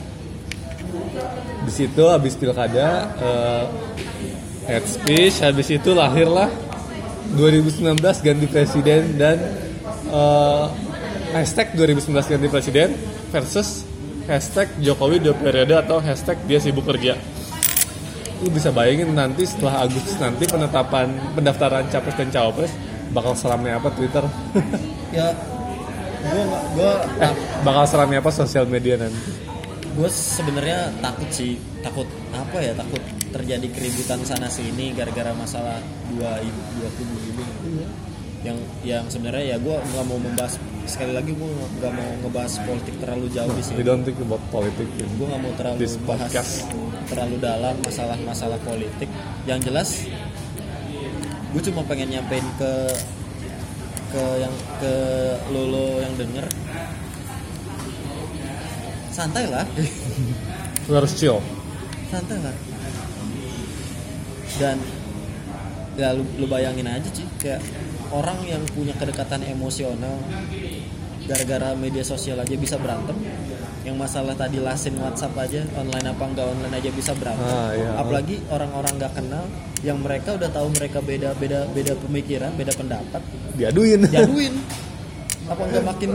di 1.66 1.72
situ 1.74 2.04
habis 2.10 2.34
pilkada 2.38 3.10
eh, 3.22 3.66
head 4.66 4.86
speech 4.86 5.46
habis 5.46 5.70
itu 5.70 5.94
lahirlah 5.94 6.50
2019 7.38 8.02
ganti 8.02 8.46
presiden 8.50 9.18
dan 9.18 9.38
eh, 10.10 10.66
hashtag 11.38 11.78
2019 11.78 12.34
ganti 12.34 12.48
presiden 12.50 12.90
versus 13.30 13.86
hashtag 14.26 14.74
Jokowi 14.82 15.22
dua 15.22 15.38
periode 15.38 15.74
atau 15.78 16.02
hashtag 16.02 16.42
dia 16.50 16.58
sibuk 16.58 16.86
kerja 16.86 17.14
lu 18.36 18.50
bisa 18.50 18.70
bayangin 18.70 19.12
nanti 19.12 19.44
setelah 19.44 19.84
Agustus 19.84 20.18
nanti 20.18 20.44
penetapan 20.44 21.08
pendaftaran 21.32 21.88
capres 21.88 22.16
dan 22.16 22.28
cawapres 22.30 22.72
bakal 23.10 23.32
seramai 23.32 23.72
apa 23.72 23.88
Twitter? 23.92 24.24
Ya 25.14 25.32
gue 26.26 26.44
gue 26.76 26.92
eh 27.22 27.32
bakal 27.62 27.86
seramai 27.86 28.18
apa 28.18 28.28
sosial 28.30 28.66
media 28.66 28.98
nanti? 28.98 29.32
Gue 29.96 30.10
sebenarnya 30.10 30.92
takut 31.00 31.30
sih 31.32 31.56
takut 31.80 32.04
apa 32.32 32.58
ya 32.60 32.76
takut 32.76 33.00
terjadi 33.32 33.68
keributan 33.72 34.20
sana 34.24 34.48
sini 34.48 34.92
gara-gara 34.92 35.32
masalah 35.32 35.80
dua 36.10 36.36
i- 36.40 36.64
dua 36.76 36.90
kubu 36.92 37.16
ini. 37.22 37.46
Yang 38.44 38.58
yang 38.84 39.04
sebenarnya 39.08 39.56
ya 39.56 39.58
gue 39.58 39.72
nggak 39.72 40.04
mau 40.04 40.20
membahas 40.20 40.60
sekali 40.86 41.12
lagi 41.18 41.34
gue 41.34 41.50
nggak 41.82 41.92
mau 41.94 42.10
ngebahas 42.22 42.54
politik 42.62 42.96
terlalu 43.02 43.26
jauh 43.34 43.50
di 43.50 43.58
we 43.58 43.66
sini 43.66 43.82
don't 43.82 44.06
think 44.06 44.20
about 44.22 44.42
politics 44.54 44.90
gue 44.94 45.28
nggak 45.28 45.42
mau 45.42 45.54
terlalu 45.58 45.78
This 45.82 45.98
bahas 46.06 46.30
podcast. 46.30 46.54
terlalu 47.10 47.36
dalam 47.42 47.76
masalah-masalah 47.86 48.60
politik. 48.62 49.10
Yang 49.50 49.60
jelas 49.70 49.90
gue 51.56 51.62
cuma 51.72 51.82
pengen 51.88 52.12
nyampein 52.12 52.44
ke 52.60 52.72
ke 54.12 54.24
yang 54.40 54.56
ke 54.80 54.94
lolo 55.52 56.00
yang 56.00 56.14
denger. 56.16 56.46
Santai 59.12 59.48
lah. 59.48 59.64
Lu 60.88 60.94
harus 61.00 61.16
chill. 61.16 61.40
Santai 62.12 62.38
lah. 62.44 62.56
Dan 64.60 64.78
ya 65.96 66.12
lu, 66.12 66.24
lu 66.40 66.46
bayangin 66.48 66.88
aja 66.88 67.10
sih 67.12 67.28
kayak 67.40 67.64
orang 68.12 68.38
yang 68.44 68.62
punya 68.72 68.92
kedekatan 68.96 69.44
emosional 69.48 70.20
gara-gara 71.26 71.74
media 71.74 72.06
sosial 72.06 72.38
aja 72.38 72.54
bisa 72.54 72.78
berantem. 72.78 73.18
Yang 73.86 73.98
masalah 74.02 74.34
tadi 74.34 74.58
lasin 74.58 74.98
WhatsApp 74.98 75.38
aja 75.38 75.62
online 75.78 76.10
apa 76.10 76.24
enggak 76.26 76.46
online 76.50 76.74
aja 76.74 76.90
bisa 76.90 77.12
berantem. 77.14 77.50
Ah, 77.50 77.70
iya. 77.74 77.90
apalagi 77.98 78.42
orang-orang 78.50 78.94
nggak 78.98 79.14
kenal 79.14 79.46
yang 79.86 79.98
mereka 80.02 80.34
udah 80.38 80.50
tahu 80.50 80.68
mereka 80.74 81.00
beda 81.06 81.38
beda 81.38 81.70
beda 81.70 81.94
pemikiran 82.02 82.52
beda 82.58 82.74
pendapat. 82.74 83.22
Diaduin. 83.58 84.02
Jaduin 84.10 84.54
apa 85.46 85.62
nggak 85.70 85.86
makin 85.86 86.10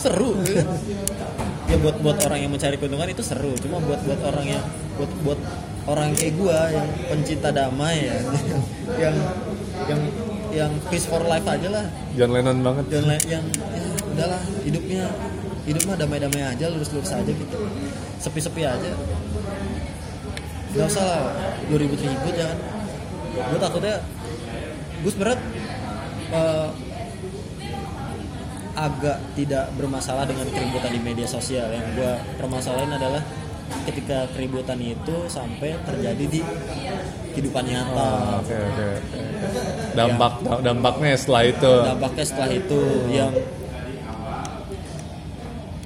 seru? 0.00 0.36
Gitu 0.40 0.64
ya 1.66 1.76
buat 1.82 1.96
buat 1.98 2.16
orang 2.22 2.38
yang 2.46 2.52
mencari 2.54 2.76
keuntungan 2.78 3.08
itu 3.10 3.22
seru. 3.22 3.52
Cuma 3.58 3.82
buat 3.82 4.00
buat 4.06 4.20
orang 4.22 4.46
yang 4.46 4.62
buat 4.96 5.10
buat 5.26 5.40
orang 5.86 6.10
kayak 6.18 6.34
gua 6.34 6.58
yang 6.70 6.88
pencinta 7.08 7.50
damai 7.54 8.10
ya. 8.10 8.16
Yang 9.02 9.16
yang 9.86 10.00
yang 10.56 10.72
peace 10.88 11.04
for 11.04 11.20
life 11.20 11.44
aja 11.44 11.68
lah. 11.68 11.86
John 12.16 12.32
Lennon 12.32 12.64
banget. 12.64 12.84
Yang 12.88 13.04
la- 13.04 13.26
yang 13.28 13.44
ya, 13.52 13.86
udahlah 14.08 14.42
hidupnya 14.64 15.04
hidup 15.68 15.82
mah 15.84 15.96
damai-damai 15.98 16.42
aja 16.54 16.64
lurus-lurus 16.72 17.12
aja 17.12 17.28
gitu. 17.28 17.56
Sepi-sepi 18.22 18.62
aja. 18.64 18.90
Nggak 20.72 20.86
usah 20.88 21.04
lah 21.04 21.22
lu 21.68 21.76
ribut-ribut 21.76 22.34
ya 22.34 22.46
kan. 22.48 22.58
Gue 23.36 23.58
takutnya 23.60 23.94
gue 25.04 25.10
sebenernya 25.12 25.38
eh, 26.32 26.68
agak 28.76 29.18
tidak 29.36 29.72
bermasalah 29.76 30.24
dengan 30.24 30.46
keributan 30.48 30.92
di 30.92 31.00
media 31.04 31.28
sosial. 31.28 31.68
Yang 31.68 31.86
gue 32.00 32.12
permasalahin 32.40 32.92
adalah 32.96 33.20
ketika 33.86 34.26
keributan 34.34 34.78
itu 34.78 35.16
sampai 35.26 35.74
terjadi 35.82 36.24
di 36.26 36.40
kehidupan 37.34 37.64
nyata. 37.66 38.00
Ah, 38.00 38.40
oke 38.40 38.56
oke 38.56 38.84
oke. 38.96 39.18
dampak 39.96 40.32
dampaknya 40.62 41.12
setelah 41.18 41.42
itu. 41.46 41.72
Dampaknya 41.82 42.24
setelah 42.24 42.50
itu 42.52 42.80
yang 43.10 43.32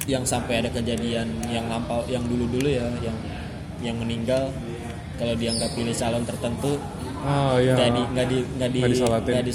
yang 0.09 0.25
sampai 0.27 0.65
ada 0.65 0.71
kejadian 0.73 1.29
yang 1.53 1.71
lampau 1.71 2.03
yang 2.11 2.25
dulu 2.27 2.49
dulu 2.49 2.69
ya 2.69 2.87
yang 3.05 3.17
yang 3.81 3.97
meninggal. 3.99 4.53
Kalau 5.21 5.37
dia 5.37 5.53
nggak 5.53 5.77
pilih 5.77 5.93
calon 5.93 6.25
tertentu 6.25 6.81
oh 7.25 7.57
iya. 7.61 7.75
nggak 7.77 7.91
di 7.93 8.03
nggak 8.03 8.27
di 8.27 8.39
nggak 8.57 8.71
di 8.73 8.81
nggak 8.81 9.45
di 9.45 9.53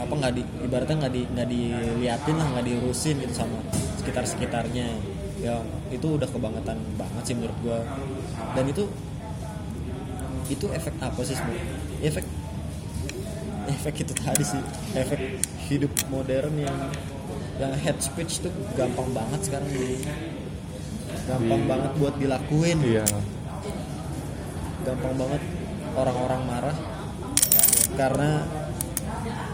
apa 0.00 0.12
nggak 0.16 0.32
di 0.32 0.42
ibaratnya 0.64 0.96
nggak 0.96 1.12
di 1.12 1.22
nggak 1.28 1.48
diliatin 1.52 2.36
lah 2.40 2.46
nggak 2.56 2.64
diurusin 2.66 3.16
gitu 3.20 3.34
sama 3.36 3.58
sekitar 4.00 4.24
sekitarnya 4.24 4.88
ya 5.40 5.56
itu 5.88 6.06
udah 6.20 6.28
kebangetan 6.28 6.78
banget 7.00 7.22
sih 7.24 7.34
menurut 7.36 7.58
gua. 7.64 7.80
Dan 8.52 8.64
itu 8.68 8.84
itu 10.50 10.66
efek 10.70 10.94
apa 11.00 11.20
sih 11.24 11.36
sebenarnya? 11.38 11.76
Efek 12.04 12.24
efek 13.70 13.94
itu 14.04 14.12
tadi 14.12 14.44
sih. 14.44 14.62
Efek 14.94 15.20
hidup 15.70 15.92
modern 16.12 16.54
yang 16.60 16.78
yang 17.60 17.72
head 17.76 17.96
speech 18.00 18.40
tuh 18.44 18.52
gampang 18.76 19.12
banget 19.12 19.40
sekarang 19.46 19.68
di 19.72 20.00
gampang 21.24 21.62
banget 21.64 21.92
buat 21.96 22.14
dilakuin. 22.20 22.78
Iya. 22.84 23.06
Gampang 24.84 25.14
banget 25.16 25.42
orang-orang 25.96 26.42
marah. 26.44 26.76
Karena 27.96 28.30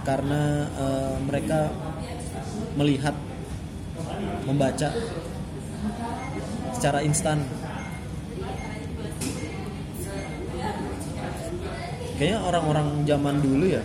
karena 0.06 0.42
eh, 0.70 1.16
mereka 1.26 1.70
melihat 2.78 3.16
membaca 4.46 4.88
secara 6.76 7.00
instan. 7.02 7.42
Kayaknya 12.16 12.38
orang-orang 12.48 12.88
zaman 13.04 13.36
dulu 13.44 13.66
ya 13.68 13.84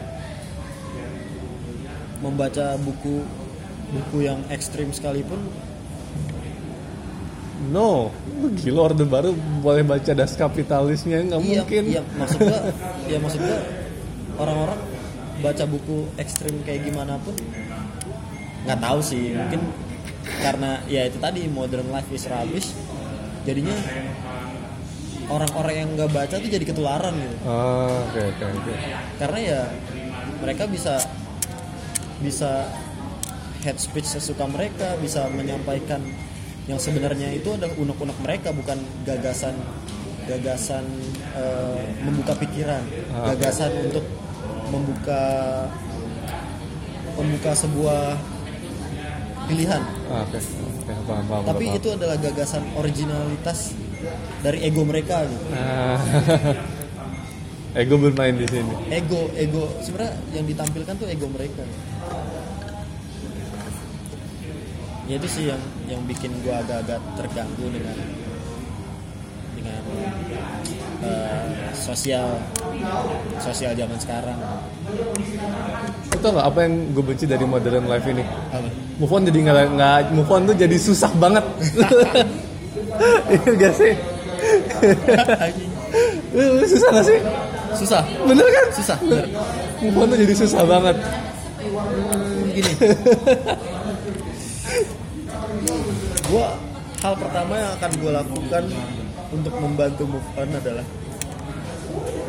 membaca 2.22 2.78
buku 2.80 3.26
buku 3.92 4.18
yang 4.24 4.40
ekstrim 4.48 4.94
sekalipun 4.94 5.42
no. 7.70 8.10
Gila 8.62 8.90
orde 8.90 9.06
baru 9.06 9.36
boleh 9.62 9.86
baca 9.86 10.12
das 10.18 10.34
kapitalisnya 10.34 11.22
nggak 11.28 11.42
iya, 11.46 11.62
mungkin. 11.62 11.84
iya 11.86 12.02
maksud 12.18 12.40
gua 12.42 12.60
ya 13.06 13.18
maksud 13.22 13.42
gua 13.42 13.60
orang-orang 14.42 14.80
baca 15.42 15.64
buku 15.70 15.98
ekstrim 16.18 16.56
kayak 16.66 16.90
gimana 16.90 17.22
pun 17.22 17.38
nggak 18.66 18.80
tahu 18.82 19.00
sih 19.02 19.34
mungkin 19.34 19.62
karena 20.24 20.82
ya 20.86 21.10
itu 21.10 21.18
tadi 21.18 21.46
modern 21.50 21.90
life 21.90 22.10
is 22.14 22.26
rubbish. 22.30 22.74
Jadinya 23.42 23.74
orang-orang 25.32 25.76
yang 25.76 25.90
nggak 25.98 26.12
baca 26.12 26.36
tuh 26.38 26.50
jadi 26.52 26.66
ketularan 26.66 27.14
gitu. 27.16 27.36
Ah, 27.48 28.06
oke 28.10 28.22
oke 28.36 28.44
oke. 28.46 28.74
Karena 29.18 29.40
ya 29.40 29.62
mereka 30.44 30.64
bisa 30.68 31.00
bisa 32.22 32.70
head 33.66 33.78
speech 33.78 34.06
sesuka 34.06 34.46
mereka 34.46 34.98
bisa 35.02 35.26
menyampaikan 35.30 36.02
yang 36.70 36.78
sebenarnya 36.78 37.34
itu 37.34 37.58
adalah 37.58 37.74
unek-unek 37.74 38.18
mereka 38.22 38.54
bukan 38.54 38.78
gagasan 39.06 39.58
gagasan 40.30 40.86
eh, 41.34 41.82
membuka 42.06 42.38
pikiran. 42.38 42.84
Ah, 43.16 43.34
gagasan 43.34 43.90
untuk 43.90 44.06
membuka 44.70 45.24
membuka 47.18 47.52
sebuah 47.52 48.16
pilihan. 49.48 49.82
Ah, 50.12 50.26
oke. 50.26 50.40
Oke 50.82 50.94
paham 51.06 51.26
paham 51.30 51.44
tapi 51.46 51.66
paham. 51.70 51.78
itu 51.78 51.88
adalah 51.94 52.18
gagasan 52.18 52.64
originalitas 52.76 53.78
dari 54.42 54.66
ego 54.66 54.82
mereka 54.84 55.24
gitu. 55.30 55.46
Ah. 55.54 55.98
ego 57.82 57.96
bermain 58.02 58.36
di 58.36 58.48
sini. 58.50 58.74
Ego 58.90 59.30
ego. 59.38 59.70
Sebenarnya 59.86 60.14
yang 60.34 60.46
ditampilkan 60.50 60.94
tuh 60.98 61.08
ego 61.08 61.28
mereka. 61.30 61.64
Ya 65.10 65.20
itu 65.20 65.28
sih 65.28 65.44
yang 65.52 65.62
yang 65.92 66.02
bikin 66.08 66.32
gua 66.46 66.64
agak-agak 66.64 67.02
terganggu 67.20 67.68
dengan 67.68 67.98
dengan 69.60 69.84
eh, 71.04 71.46
sosial 71.76 72.40
sosial 73.42 73.72
zaman 73.76 73.98
sekarang 74.00 74.38
tau 76.22 76.30
gak 76.38 76.48
apa 76.54 76.60
yang 76.70 76.74
gue 76.94 77.02
benci 77.02 77.26
dari 77.26 77.46
modern 77.50 77.90
life 77.90 78.06
ini 78.06 78.22
Apa? 78.54 78.70
move 79.02 79.10
on 79.10 79.26
jadi 79.26 79.40
nggak 79.42 79.74
nggak 79.74 80.14
move 80.14 80.30
on 80.30 80.46
tuh 80.46 80.54
jadi 80.54 80.78
susah 80.78 81.10
banget 81.18 81.42
iya 83.34 83.52
gak 83.58 83.74
sih 83.74 83.94
susah 86.70 86.90
gak 86.94 87.06
sih 87.10 87.20
Susah. 87.72 88.04
bener 88.28 88.44
kan 88.52 88.68
Susah. 88.76 88.98
Bener. 89.00 89.26
move 89.82 89.98
on 89.98 90.08
tuh 90.14 90.20
jadi 90.20 90.34
susah 90.38 90.62
banget 90.68 90.96
gini. 92.54 92.72
gua 96.32 96.48
hal 97.02 97.14
pertama 97.18 97.54
yang 97.58 97.72
akan 97.82 97.92
gue 97.98 98.12
lakukan 98.14 98.64
untuk 99.34 99.54
membantu 99.58 100.04
move 100.06 100.30
on 100.38 100.50
adalah 100.54 100.86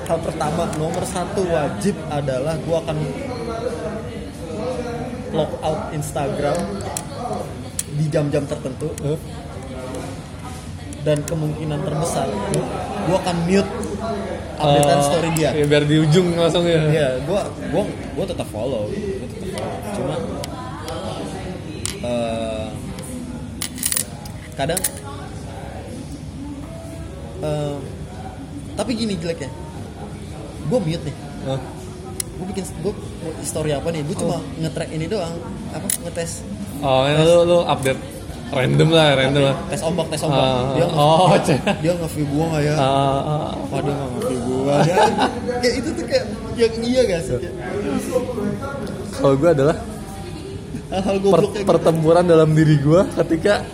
hal 0.08 0.18
pertama 0.20 0.66
nomor 0.76 1.04
satu 1.06 1.46
wajib 1.46 1.94
adalah 2.10 2.58
gua 2.66 2.82
akan 2.82 2.96
log 5.32 5.52
out 5.64 5.82
Instagram 5.92 6.58
di 7.92 8.04
jam-jam 8.08 8.44
tertentu 8.44 8.88
Huh? 9.00 9.18
dan 11.02 11.18
kemungkinan 11.26 11.82
terbesar 11.82 12.28
gua 13.06 13.16
akan 13.22 13.36
mute 13.46 13.70
updatean 14.58 14.98
Eh, 15.00 15.06
story 15.06 15.28
dia 15.34 15.50
ya, 15.50 15.64
biar 15.66 15.84
di 15.84 15.96
ujung 15.98 16.38
langsung 16.38 16.62
ya 16.66 16.82
Iya, 16.86 17.08
gua 17.26 17.46
gua 17.70 17.84
gua 18.14 18.24
tetap 18.26 18.46
follow, 18.50 18.86
gua 18.86 19.26
tetap 19.26 19.50
follow. 19.50 19.82
Cuma 19.96 20.14
eh, 22.02 22.66
kadang 24.52 24.80
eh, 27.42 27.76
tapi 28.72 28.90
gini 28.96 29.14
jeleknya. 29.20 29.50
Gua 30.64 30.78
mute 30.78 31.02
nih. 31.02 31.14
Hah? 31.44 31.60
Gua 32.32 32.44
bikin 32.46 32.64
gua 32.80 32.92
mau 32.94 33.30
story 33.40 33.70
apa 33.70 33.88
nih? 33.88 34.02
Gua 34.02 34.16
cuma 34.16 34.36
nge-track 34.56 34.90
ini 34.90 35.06
doang. 35.06 35.34
Apa 35.70 35.86
ngetes 36.00 36.32
oh 36.78 37.02
ini 37.04 37.22
lu 37.22 37.36
lu 37.44 37.58
update 37.62 38.00
random 38.50 38.88
lah 38.90 39.14
random 39.14 39.42
lah 39.44 39.56
tes 39.66 39.80
ombak, 39.80 40.06
tes 40.10 40.20
ombak. 40.20 40.42
Ah, 40.42 40.62
dia 40.72 40.84
nge- 40.84 40.98
oh, 40.98 41.30
dia, 41.38 41.56
dia 41.78 41.92
nge-view 41.94 42.26
gua 42.28 42.44
nggak 42.50 42.62
ya? 42.62 42.74
Ah, 42.74 42.84
ah, 42.84 43.50
Wah 43.64 43.80
dia 43.80 43.92
nggak 43.92 44.08
nge-view 44.12 44.40
gua. 44.44 44.74
Kayak 45.56 45.74
itu 45.74 45.88
tuh 45.92 46.04
kayak 46.04 46.24
yang 46.52 46.74
iya 46.82 47.00
gak 47.06 47.20
sih? 47.22 47.38
Kalau 49.14 49.34
gue 49.34 49.50
adalah 49.50 49.76
Hal-hal 50.90 51.16
per- 51.24 51.40
kayak 51.46 51.54
gitu. 51.54 51.64
pertempuran 51.64 52.24
dalam 52.26 52.52
diri 52.52 52.76
gue 52.76 53.00
ketika 53.16 53.64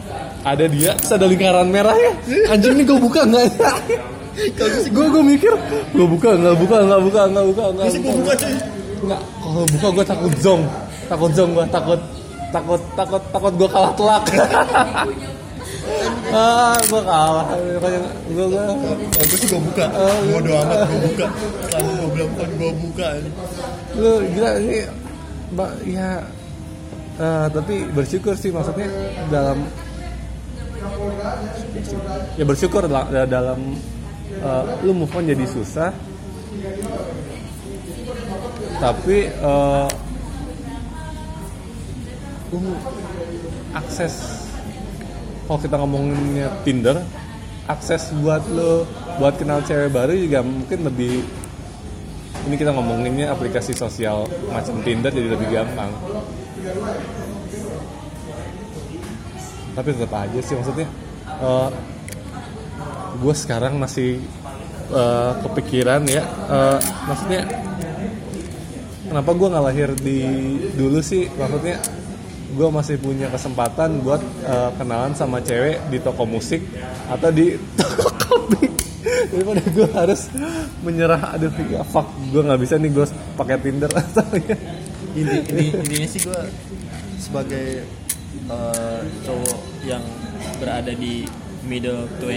ada 0.40 0.64
dia 0.64 0.94
terus 0.94 1.10
ada 1.10 1.26
lingkaran 1.26 1.66
merah 1.66 1.90
ya 1.92 2.12
anjing 2.48 2.78
ini 2.78 2.84
gue 2.84 2.94
buka 2.96 3.26
nggak 3.26 3.44
Kalau 3.50 3.74
gue 4.38 4.80
sih 4.80 4.90
gue 4.90 5.06
gue 5.08 5.22
mikir 5.26 5.52
gue 5.92 6.06
buka 6.06 6.30
nggak 6.32 6.56
buka 6.56 6.76
nggak 6.86 7.02
buka 7.02 7.20
nggak 7.26 7.46
buka 7.50 7.64
nggak 7.74 7.86
gue 7.86 7.94
sih 7.94 8.00
gua 8.00 8.14
buka 8.16 8.32
cuy. 8.36 8.54
nggak 8.98 9.20
kalau 9.38 9.64
buka 9.66 9.86
gue 9.90 10.04
takut 10.06 10.32
zong 10.38 10.62
takut 11.08 11.30
zong 11.34 11.50
gue 11.52 11.66
takut 11.68 12.00
takut 12.48 12.80
takut 12.94 13.22
takut 13.28 13.52
gue 13.54 13.68
kalah 13.68 13.92
telak 13.94 14.24
ah 16.30 16.76
gue 16.78 17.00
kalah 17.00 17.46
gue 17.56 17.90
gue 18.28 18.44
gue 19.18 19.36
sih 19.36 19.48
gue 19.48 19.60
buka. 19.64 19.84
Iya. 19.88 20.30
Bodo 20.30 20.52
amat 20.54 20.78
gue 20.84 21.00
buka. 21.08 21.26
Selama 21.68 21.90
gue 21.90 22.08
bilang 22.12 22.30
bukan 22.30 22.48
gue 22.52 22.72
buka. 22.84 23.06
ini. 23.16 23.30
lu 23.96 24.12
gila 24.30 24.50
ini 24.60 24.78
mbak 25.48 25.70
ya 25.82 26.10
eh, 27.16 27.46
tapi 27.48 27.74
bersyukur 27.90 28.36
sih 28.36 28.52
maksudnya 28.52 28.86
dalam 29.28 29.64
ya 32.36 32.44
bersyukur 32.44 32.84
da- 32.86 33.08
dalam 33.24 33.74
eh, 34.32 34.64
lu 34.84 34.92
move 34.92 35.12
on 35.16 35.24
jadi 35.24 35.44
susah. 35.48 35.90
Tapi 38.78 39.16
eh, 39.32 39.88
lu 42.52 42.58
akses 43.76 44.44
kalau 45.48 45.60
kita 45.60 45.76
ngomonginnya 45.80 46.48
Tinder 46.64 46.96
akses 47.68 48.12
buat 48.24 48.40
lu 48.48 48.88
buat 49.20 49.36
kenal 49.36 49.60
cewek 49.60 49.92
baru 49.92 50.16
juga 50.16 50.40
mungkin 50.40 50.88
lebih 50.88 51.20
ini 52.48 52.56
kita 52.56 52.72
ngomonginnya 52.72 53.28
aplikasi 53.32 53.76
sosial 53.76 54.24
macam 54.48 54.80
Tinder 54.80 55.12
jadi 55.12 55.28
lebih 55.36 55.48
gampang. 55.52 55.92
Tapi 59.76 59.88
tetap 59.92 60.12
aja 60.16 60.40
sih 60.40 60.54
maksudnya 60.56 60.88
gue 63.18 63.34
sekarang 63.34 63.76
masih 63.82 64.22
eh, 64.94 65.32
kepikiran 65.42 66.02
ya 66.06 66.22
eh, 66.26 66.78
maksudnya 67.06 67.42
kenapa 69.08 69.30
gue 69.32 69.48
nggak 69.48 69.64
lahir 69.64 69.90
di 69.96 70.20
dulu 70.76 71.00
sih? 71.00 71.26
Maksudnya 71.32 71.80
gue 72.48 72.68
masih 72.68 72.96
punya 73.00 73.32
kesempatan 73.32 74.04
buat 74.04 74.20
eh, 74.44 74.70
kenalan 74.76 75.16
sama 75.16 75.40
cewek 75.40 75.88
di 75.88 75.98
toko 75.98 76.28
musik 76.28 76.60
atau 77.08 77.32
di 77.32 77.56
toko 77.80 78.08
kopi. 78.20 78.68
Daripada 79.08 79.64
gue 79.64 79.88
harus 79.88 80.28
menyerah 80.84 81.36
aduh 81.36 81.52
ya 81.64 81.80
fuck 81.82 82.06
gue 82.28 82.42
nggak 82.44 82.60
bisa 82.60 82.76
nih 82.76 82.90
gue 82.92 83.06
pakai 83.34 83.56
Tinder. 83.58 83.90
Atau 83.90 84.28
ya 84.48 84.56
Ini, 85.18 85.50
ini, 85.50 85.64
intinya 85.74 86.06
sih 86.06 86.20
gue 86.22 86.40
sebagai 87.18 87.82
eh, 88.46 89.00
cowok 89.24 89.60
yang 89.82 90.04
berada 90.60 90.92
di 90.94 91.24
middle 91.68 92.08
20 92.18 92.32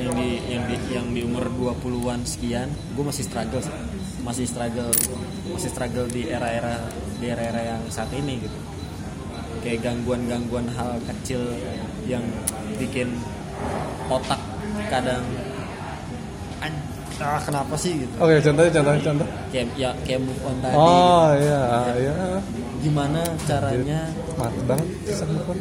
yang 0.00 0.16
di 0.16 0.28
yang 0.48 0.64
di 0.64 0.76
yang 0.88 1.06
di 1.12 1.20
umur 1.28 1.52
20-an 1.52 2.24
sekian, 2.24 2.72
gue 2.96 3.04
masih 3.04 3.28
struggle 3.28 3.60
sih. 3.60 3.76
Masih 4.24 4.46
struggle 4.48 4.90
masih 5.52 5.70
struggle 5.70 6.08
di 6.08 6.28
era-era 6.32 6.80
di 7.20 7.26
era-era 7.28 7.76
yang 7.76 7.82
saat 7.92 8.08
ini 8.16 8.40
gitu. 8.40 8.58
Kayak 9.60 9.84
gangguan-gangguan 9.84 10.72
hal 10.72 10.96
kecil 11.04 11.44
yang 12.08 12.24
bikin 12.80 13.12
otak 14.08 14.40
kadang 14.88 15.22
"An- 16.64 16.89
ah 17.20 17.40
kenapa 17.40 17.74
sih 17.76 17.92
gitu? 18.00 18.14
Oke 18.16 18.40
contohnya 18.40 18.70
contohnya 18.80 19.02
contoh. 19.04 19.26
Kayak 19.52 19.66
ya 19.76 19.90
kayak 20.04 20.20
move 20.24 20.42
on 20.44 20.56
tadi. 20.64 20.74
Oh 20.76 21.28
iya 21.36 21.62
iya. 22.00 22.14
gimana 22.80 23.20
caranya? 23.44 24.00
Mati 24.40 24.60
banget. 24.64 24.86
Susah 25.08 25.26
move 25.28 25.48
on. 25.52 25.58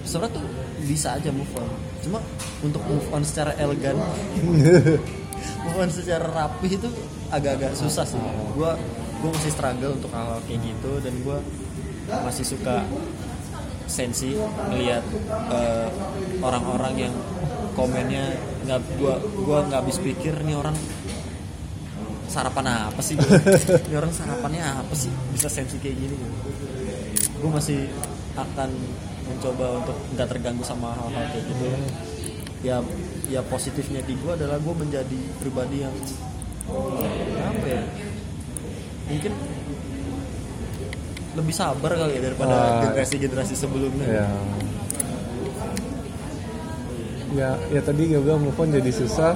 sebenarnya 0.00 0.36
tuh 0.36 0.44
bisa 0.84 1.08
aja 1.16 1.30
move 1.32 1.52
on. 1.56 1.68
Cuma 2.04 2.18
untuk 2.60 2.82
move 2.84 3.06
on 3.12 3.22
secara 3.24 3.56
elegan 3.56 3.96
move 5.64 5.76
on 5.80 5.88
secara 5.88 6.24
rapih 6.28 6.76
itu 6.76 6.88
agak-agak 7.32 7.72
susah 7.72 8.04
sih. 8.04 8.20
Gue 8.52 8.72
gue 9.20 9.30
masih 9.32 9.52
struggle 9.52 9.92
untuk 9.96 10.12
hal, 10.12 10.36
-hal 10.36 10.40
kayak 10.48 10.60
gitu 10.64 10.92
dan 11.04 11.14
gue 11.20 11.38
masih 12.24 12.44
suka 12.44 12.84
sensi 13.90 14.38
melihat 14.70 15.02
eh, 15.50 15.88
orang-orang 16.40 17.10
yang 17.10 17.14
komennya 17.72 18.24
nggak 18.64 18.80
gua 18.98 19.14
gua 19.40 19.58
nggak 19.66 19.80
habis 19.80 19.98
pikir 19.98 20.34
nih 20.42 20.54
orang 20.54 20.76
sarapan 22.30 22.86
apa 22.86 23.00
sih 23.02 23.18
gitu. 23.18 23.34
ini 23.90 23.96
orang 24.02 24.14
sarapannya 24.14 24.62
apa 24.62 24.94
sih? 24.94 25.10
Bisa 25.34 25.50
sensi 25.50 25.76
kayak 25.78 25.96
gini 25.98 26.16
gue 27.40 27.48
masih 27.48 27.88
akan 28.36 28.68
mencoba 29.26 29.80
untuk 29.80 29.96
nggak 30.12 30.28
terganggu 30.28 30.60
sama 30.62 30.92
hal-hal 30.94 31.24
kayak 31.32 31.44
gitu. 31.48 31.64
Ya 32.60 32.76
ya 33.26 33.40
positifnya 33.42 34.04
di 34.04 34.14
gue 34.14 34.30
adalah 34.30 34.60
gue 34.60 34.74
menjadi 34.76 35.20
pribadi 35.40 35.82
yang 35.82 35.94
apa 37.40 37.66
ya 37.66 37.82
mungkin 39.10 39.32
lebih 41.30 41.54
sabar 41.54 41.92
kali 41.94 42.12
ya 42.14 42.22
daripada 42.30 42.54
Ah. 42.54 42.80
generasi-generasi 42.86 43.54
sebelumnya. 43.56 44.06
Ya 44.06 44.28
ya 47.34 47.54
ya 47.70 47.80
tadi 47.82 48.10
gue 48.10 48.20
bilang 48.20 48.42
move 48.42 48.58
on 48.58 48.74
jadi 48.74 48.90
susah. 48.90 49.34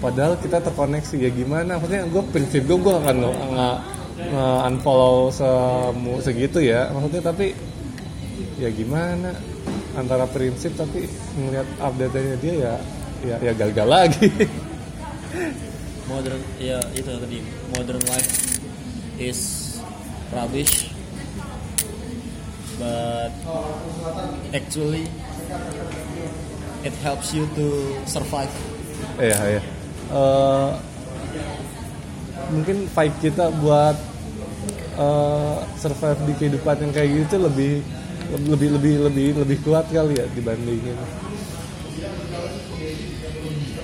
Padahal 0.00 0.40
kita 0.40 0.64
terkoneksi. 0.64 1.16
Ya 1.20 1.30
gimana? 1.32 1.76
Maksudnya 1.76 2.08
gue 2.08 2.22
prinsip 2.32 2.64
gue 2.64 2.78
gue 2.80 2.94
akan 2.94 3.16
nge- 3.20 3.80
unfollow 4.68 5.28
semu, 5.32 6.20
segitu 6.24 6.60
ya. 6.64 6.88
Maksudnya 6.92 7.20
tapi 7.32 7.52
ya 8.56 8.68
gimana? 8.72 9.36
Antara 9.96 10.24
prinsip 10.30 10.72
tapi 10.78 11.04
ngeliat 11.36 11.66
update-nya 11.82 12.36
dia 12.40 12.54
ya 12.54 12.74
ya 13.20 13.36
ya 13.42 13.52
gagal 13.52 13.88
lagi. 13.88 14.28
Modern 16.10 16.40
ya 16.56 16.80
itu 16.96 17.10
tadi. 17.10 17.38
Modern 17.76 18.02
life 18.08 18.32
is 19.20 19.40
rubbish. 20.32 20.88
But 22.80 23.36
actually 24.56 25.04
it 26.84 26.94
helps 27.04 27.32
you 27.36 27.44
to 27.56 27.66
survive. 28.08 28.52
Iya 29.20 29.36
yeah, 29.36 29.40
iya. 29.44 29.52
Yeah. 29.60 29.64
uh, 30.14 30.70
mungkin 32.50 32.90
fight 32.90 33.14
kita 33.22 33.52
buat 33.62 33.96
uh, 34.98 35.62
survive 35.78 36.18
di 36.26 36.34
kehidupan 36.36 36.76
yang 36.82 36.92
kayak 36.92 37.10
gitu 37.26 37.36
lebih 37.40 37.84
lebih 38.30 38.68
lebih 38.78 38.94
lebih 39.10 39.28
lebih 39.42 39.58
kuat 39.66 39.86
kali 39.90 40.18
ya 40.18 40.26
dibandingin. 40.34 40.98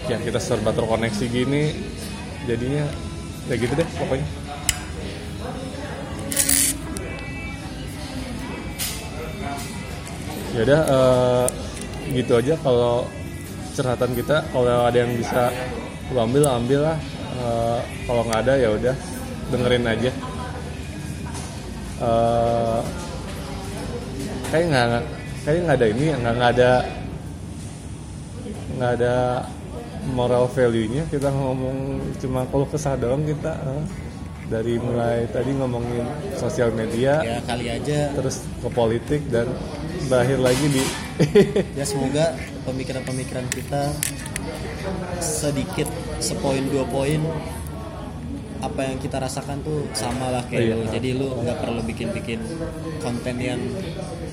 Ya 0.07 0.23
kita 0.23 0.39
serba 0.39 0.71
terkoneksi 0.71 1.25
gini 1.27 1.75
jadinya 2.47 2.87
ya 3.51 3.55
gitu 3.59 3.75
deh 3.75 3.89
pokoknya. 3.99 4.29
Ya 10.57 10.61
udah 10.65 10.83
uh, 10.89 11.49
gitu 12.15 12.39
aja. 12.39 12.55
Kalau 12.61 13.07
curhatan 13.77 14.11
kita 14.17 14.37
kalau 14.55 14.89
ada 14.89 14.99
yang 15.05 15.13
bisa 15.19 15.53
lu 16.13 16.19
ambil 16.23 16.43
ambil 16.49 16.81
lah. 16.93 16.99
Eh, 17.37 17.81
kalau 18.09 18.23
nggak 18.25 18.41
ada 18.49 18.55
ya 18.57 18.69
udah 18.73 18.97
dengerin 19.53 19.85
aja. 19.85 20.11
Eh, 21.97 22.81
kayak 24.49 24.67
nggak 24.71 24.87
kayak 25.45 25.61
nggak 25.67 25.77
ada 25.77 25.87
ini 25.91 26.05
nggak 26.17 26.35
nggak 26.39 26.53
ada 26.57 26.71
nggak 28.77 28.93
ada 29.01 29.15
moral 30.17 30.45
value-nya. 30.49 31.05
Kita 31.13 31.29
ngomong 31.29 32.01
cuma 32.23 32.49
kalau 32.49 32.67
kesah 32.71 32.97
doang 32.97 33.27
kita 33.27 33.53
eh. 33.53 33.85
dari 34.47 34.79
mulai 34.79 35.27
tadi 35.35 35.51
ngomongin 35.59 36.07
sosial 36.39 36.71
media 36.71 37.19
ya 37.19 37.43
kali 37.43 37.67
aja. 37.67 38.15
terus 38.15 38.47
ke 38.63 38.69
politik 38.71 39.27
dan 39.27 39.51
berakhir 40.07 40.39
lagi 40.39 40.67
di 40.71 40.85
ya 41.73 41.85
semoga 41.85 42.37
pemikiran-pemikiran 42.65 43.47
kita 43.49 43.93
sedikit 45.19 45.89
sepoin 46.19 46.65
dua 46.67 46.85
poin 46.85 47.21
apa 48.59 48.81
yang 48.83 48.97
kita 48.99 49.17
rasakan 49.17 49.61
tuh 49.61 49.85
sama 49.93 50.33
lah 50.33 50.43
kayak 50.49 50.65
Iya. 50.65 50.75
lu 50.75 50.85
jadi 50.89 51.09
lu 51.13 51.29
nggak 51.39 51.59
perlu 51.61 51.81
bikin-bikin 51.83 52.41
konten 52.99 53.37
yang 53.37 53.61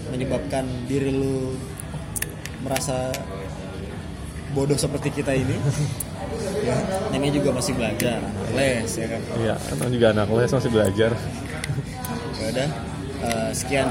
menyebabkan 0.09 0.63
diri 0.85 1.11
lu 1.11 1.53
merasa 2.63 3.11
bodoh 4.53 4.77
seperti 4.77 5.11
kita 5.11 5.35
ini 5.35 5.57
ya, 6.63 6.75
namanya 7.11 7.33
juga 7.33 7.49
masih 7.51 7.73
belajar 7.75 8.21
anak 8.21 8.47
les 8.55 8.91
ya 8.95 9.07
kan 9.07 9.21
Iya, 9.35 9.55
kan 9.59 9.89
juga 9.91 10.07
anak 10.13 10.27
les 10.29 10.51
masih 10.51 10.71
belajar. 10.71 11.11
ya 12.33 12.45
udah 12.49 12.69
eh, 13.23 13.49
sekian 13.51 13.87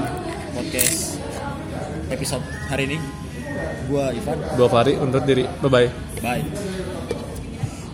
podcast 0.53 1.22
episode 2.13 2.45
hari 2.69 2.93
ini 2.93 2.97
gua 3.89 4.13
Ivan 4.15 4.37
Dua 4.55 4.69
hari 4.71 4.95
untuk 4.95 5.25
diri. 5.27 5.43
Bye 5.59 5.69
bye. 5.69 5.89
bye 6.21 6.82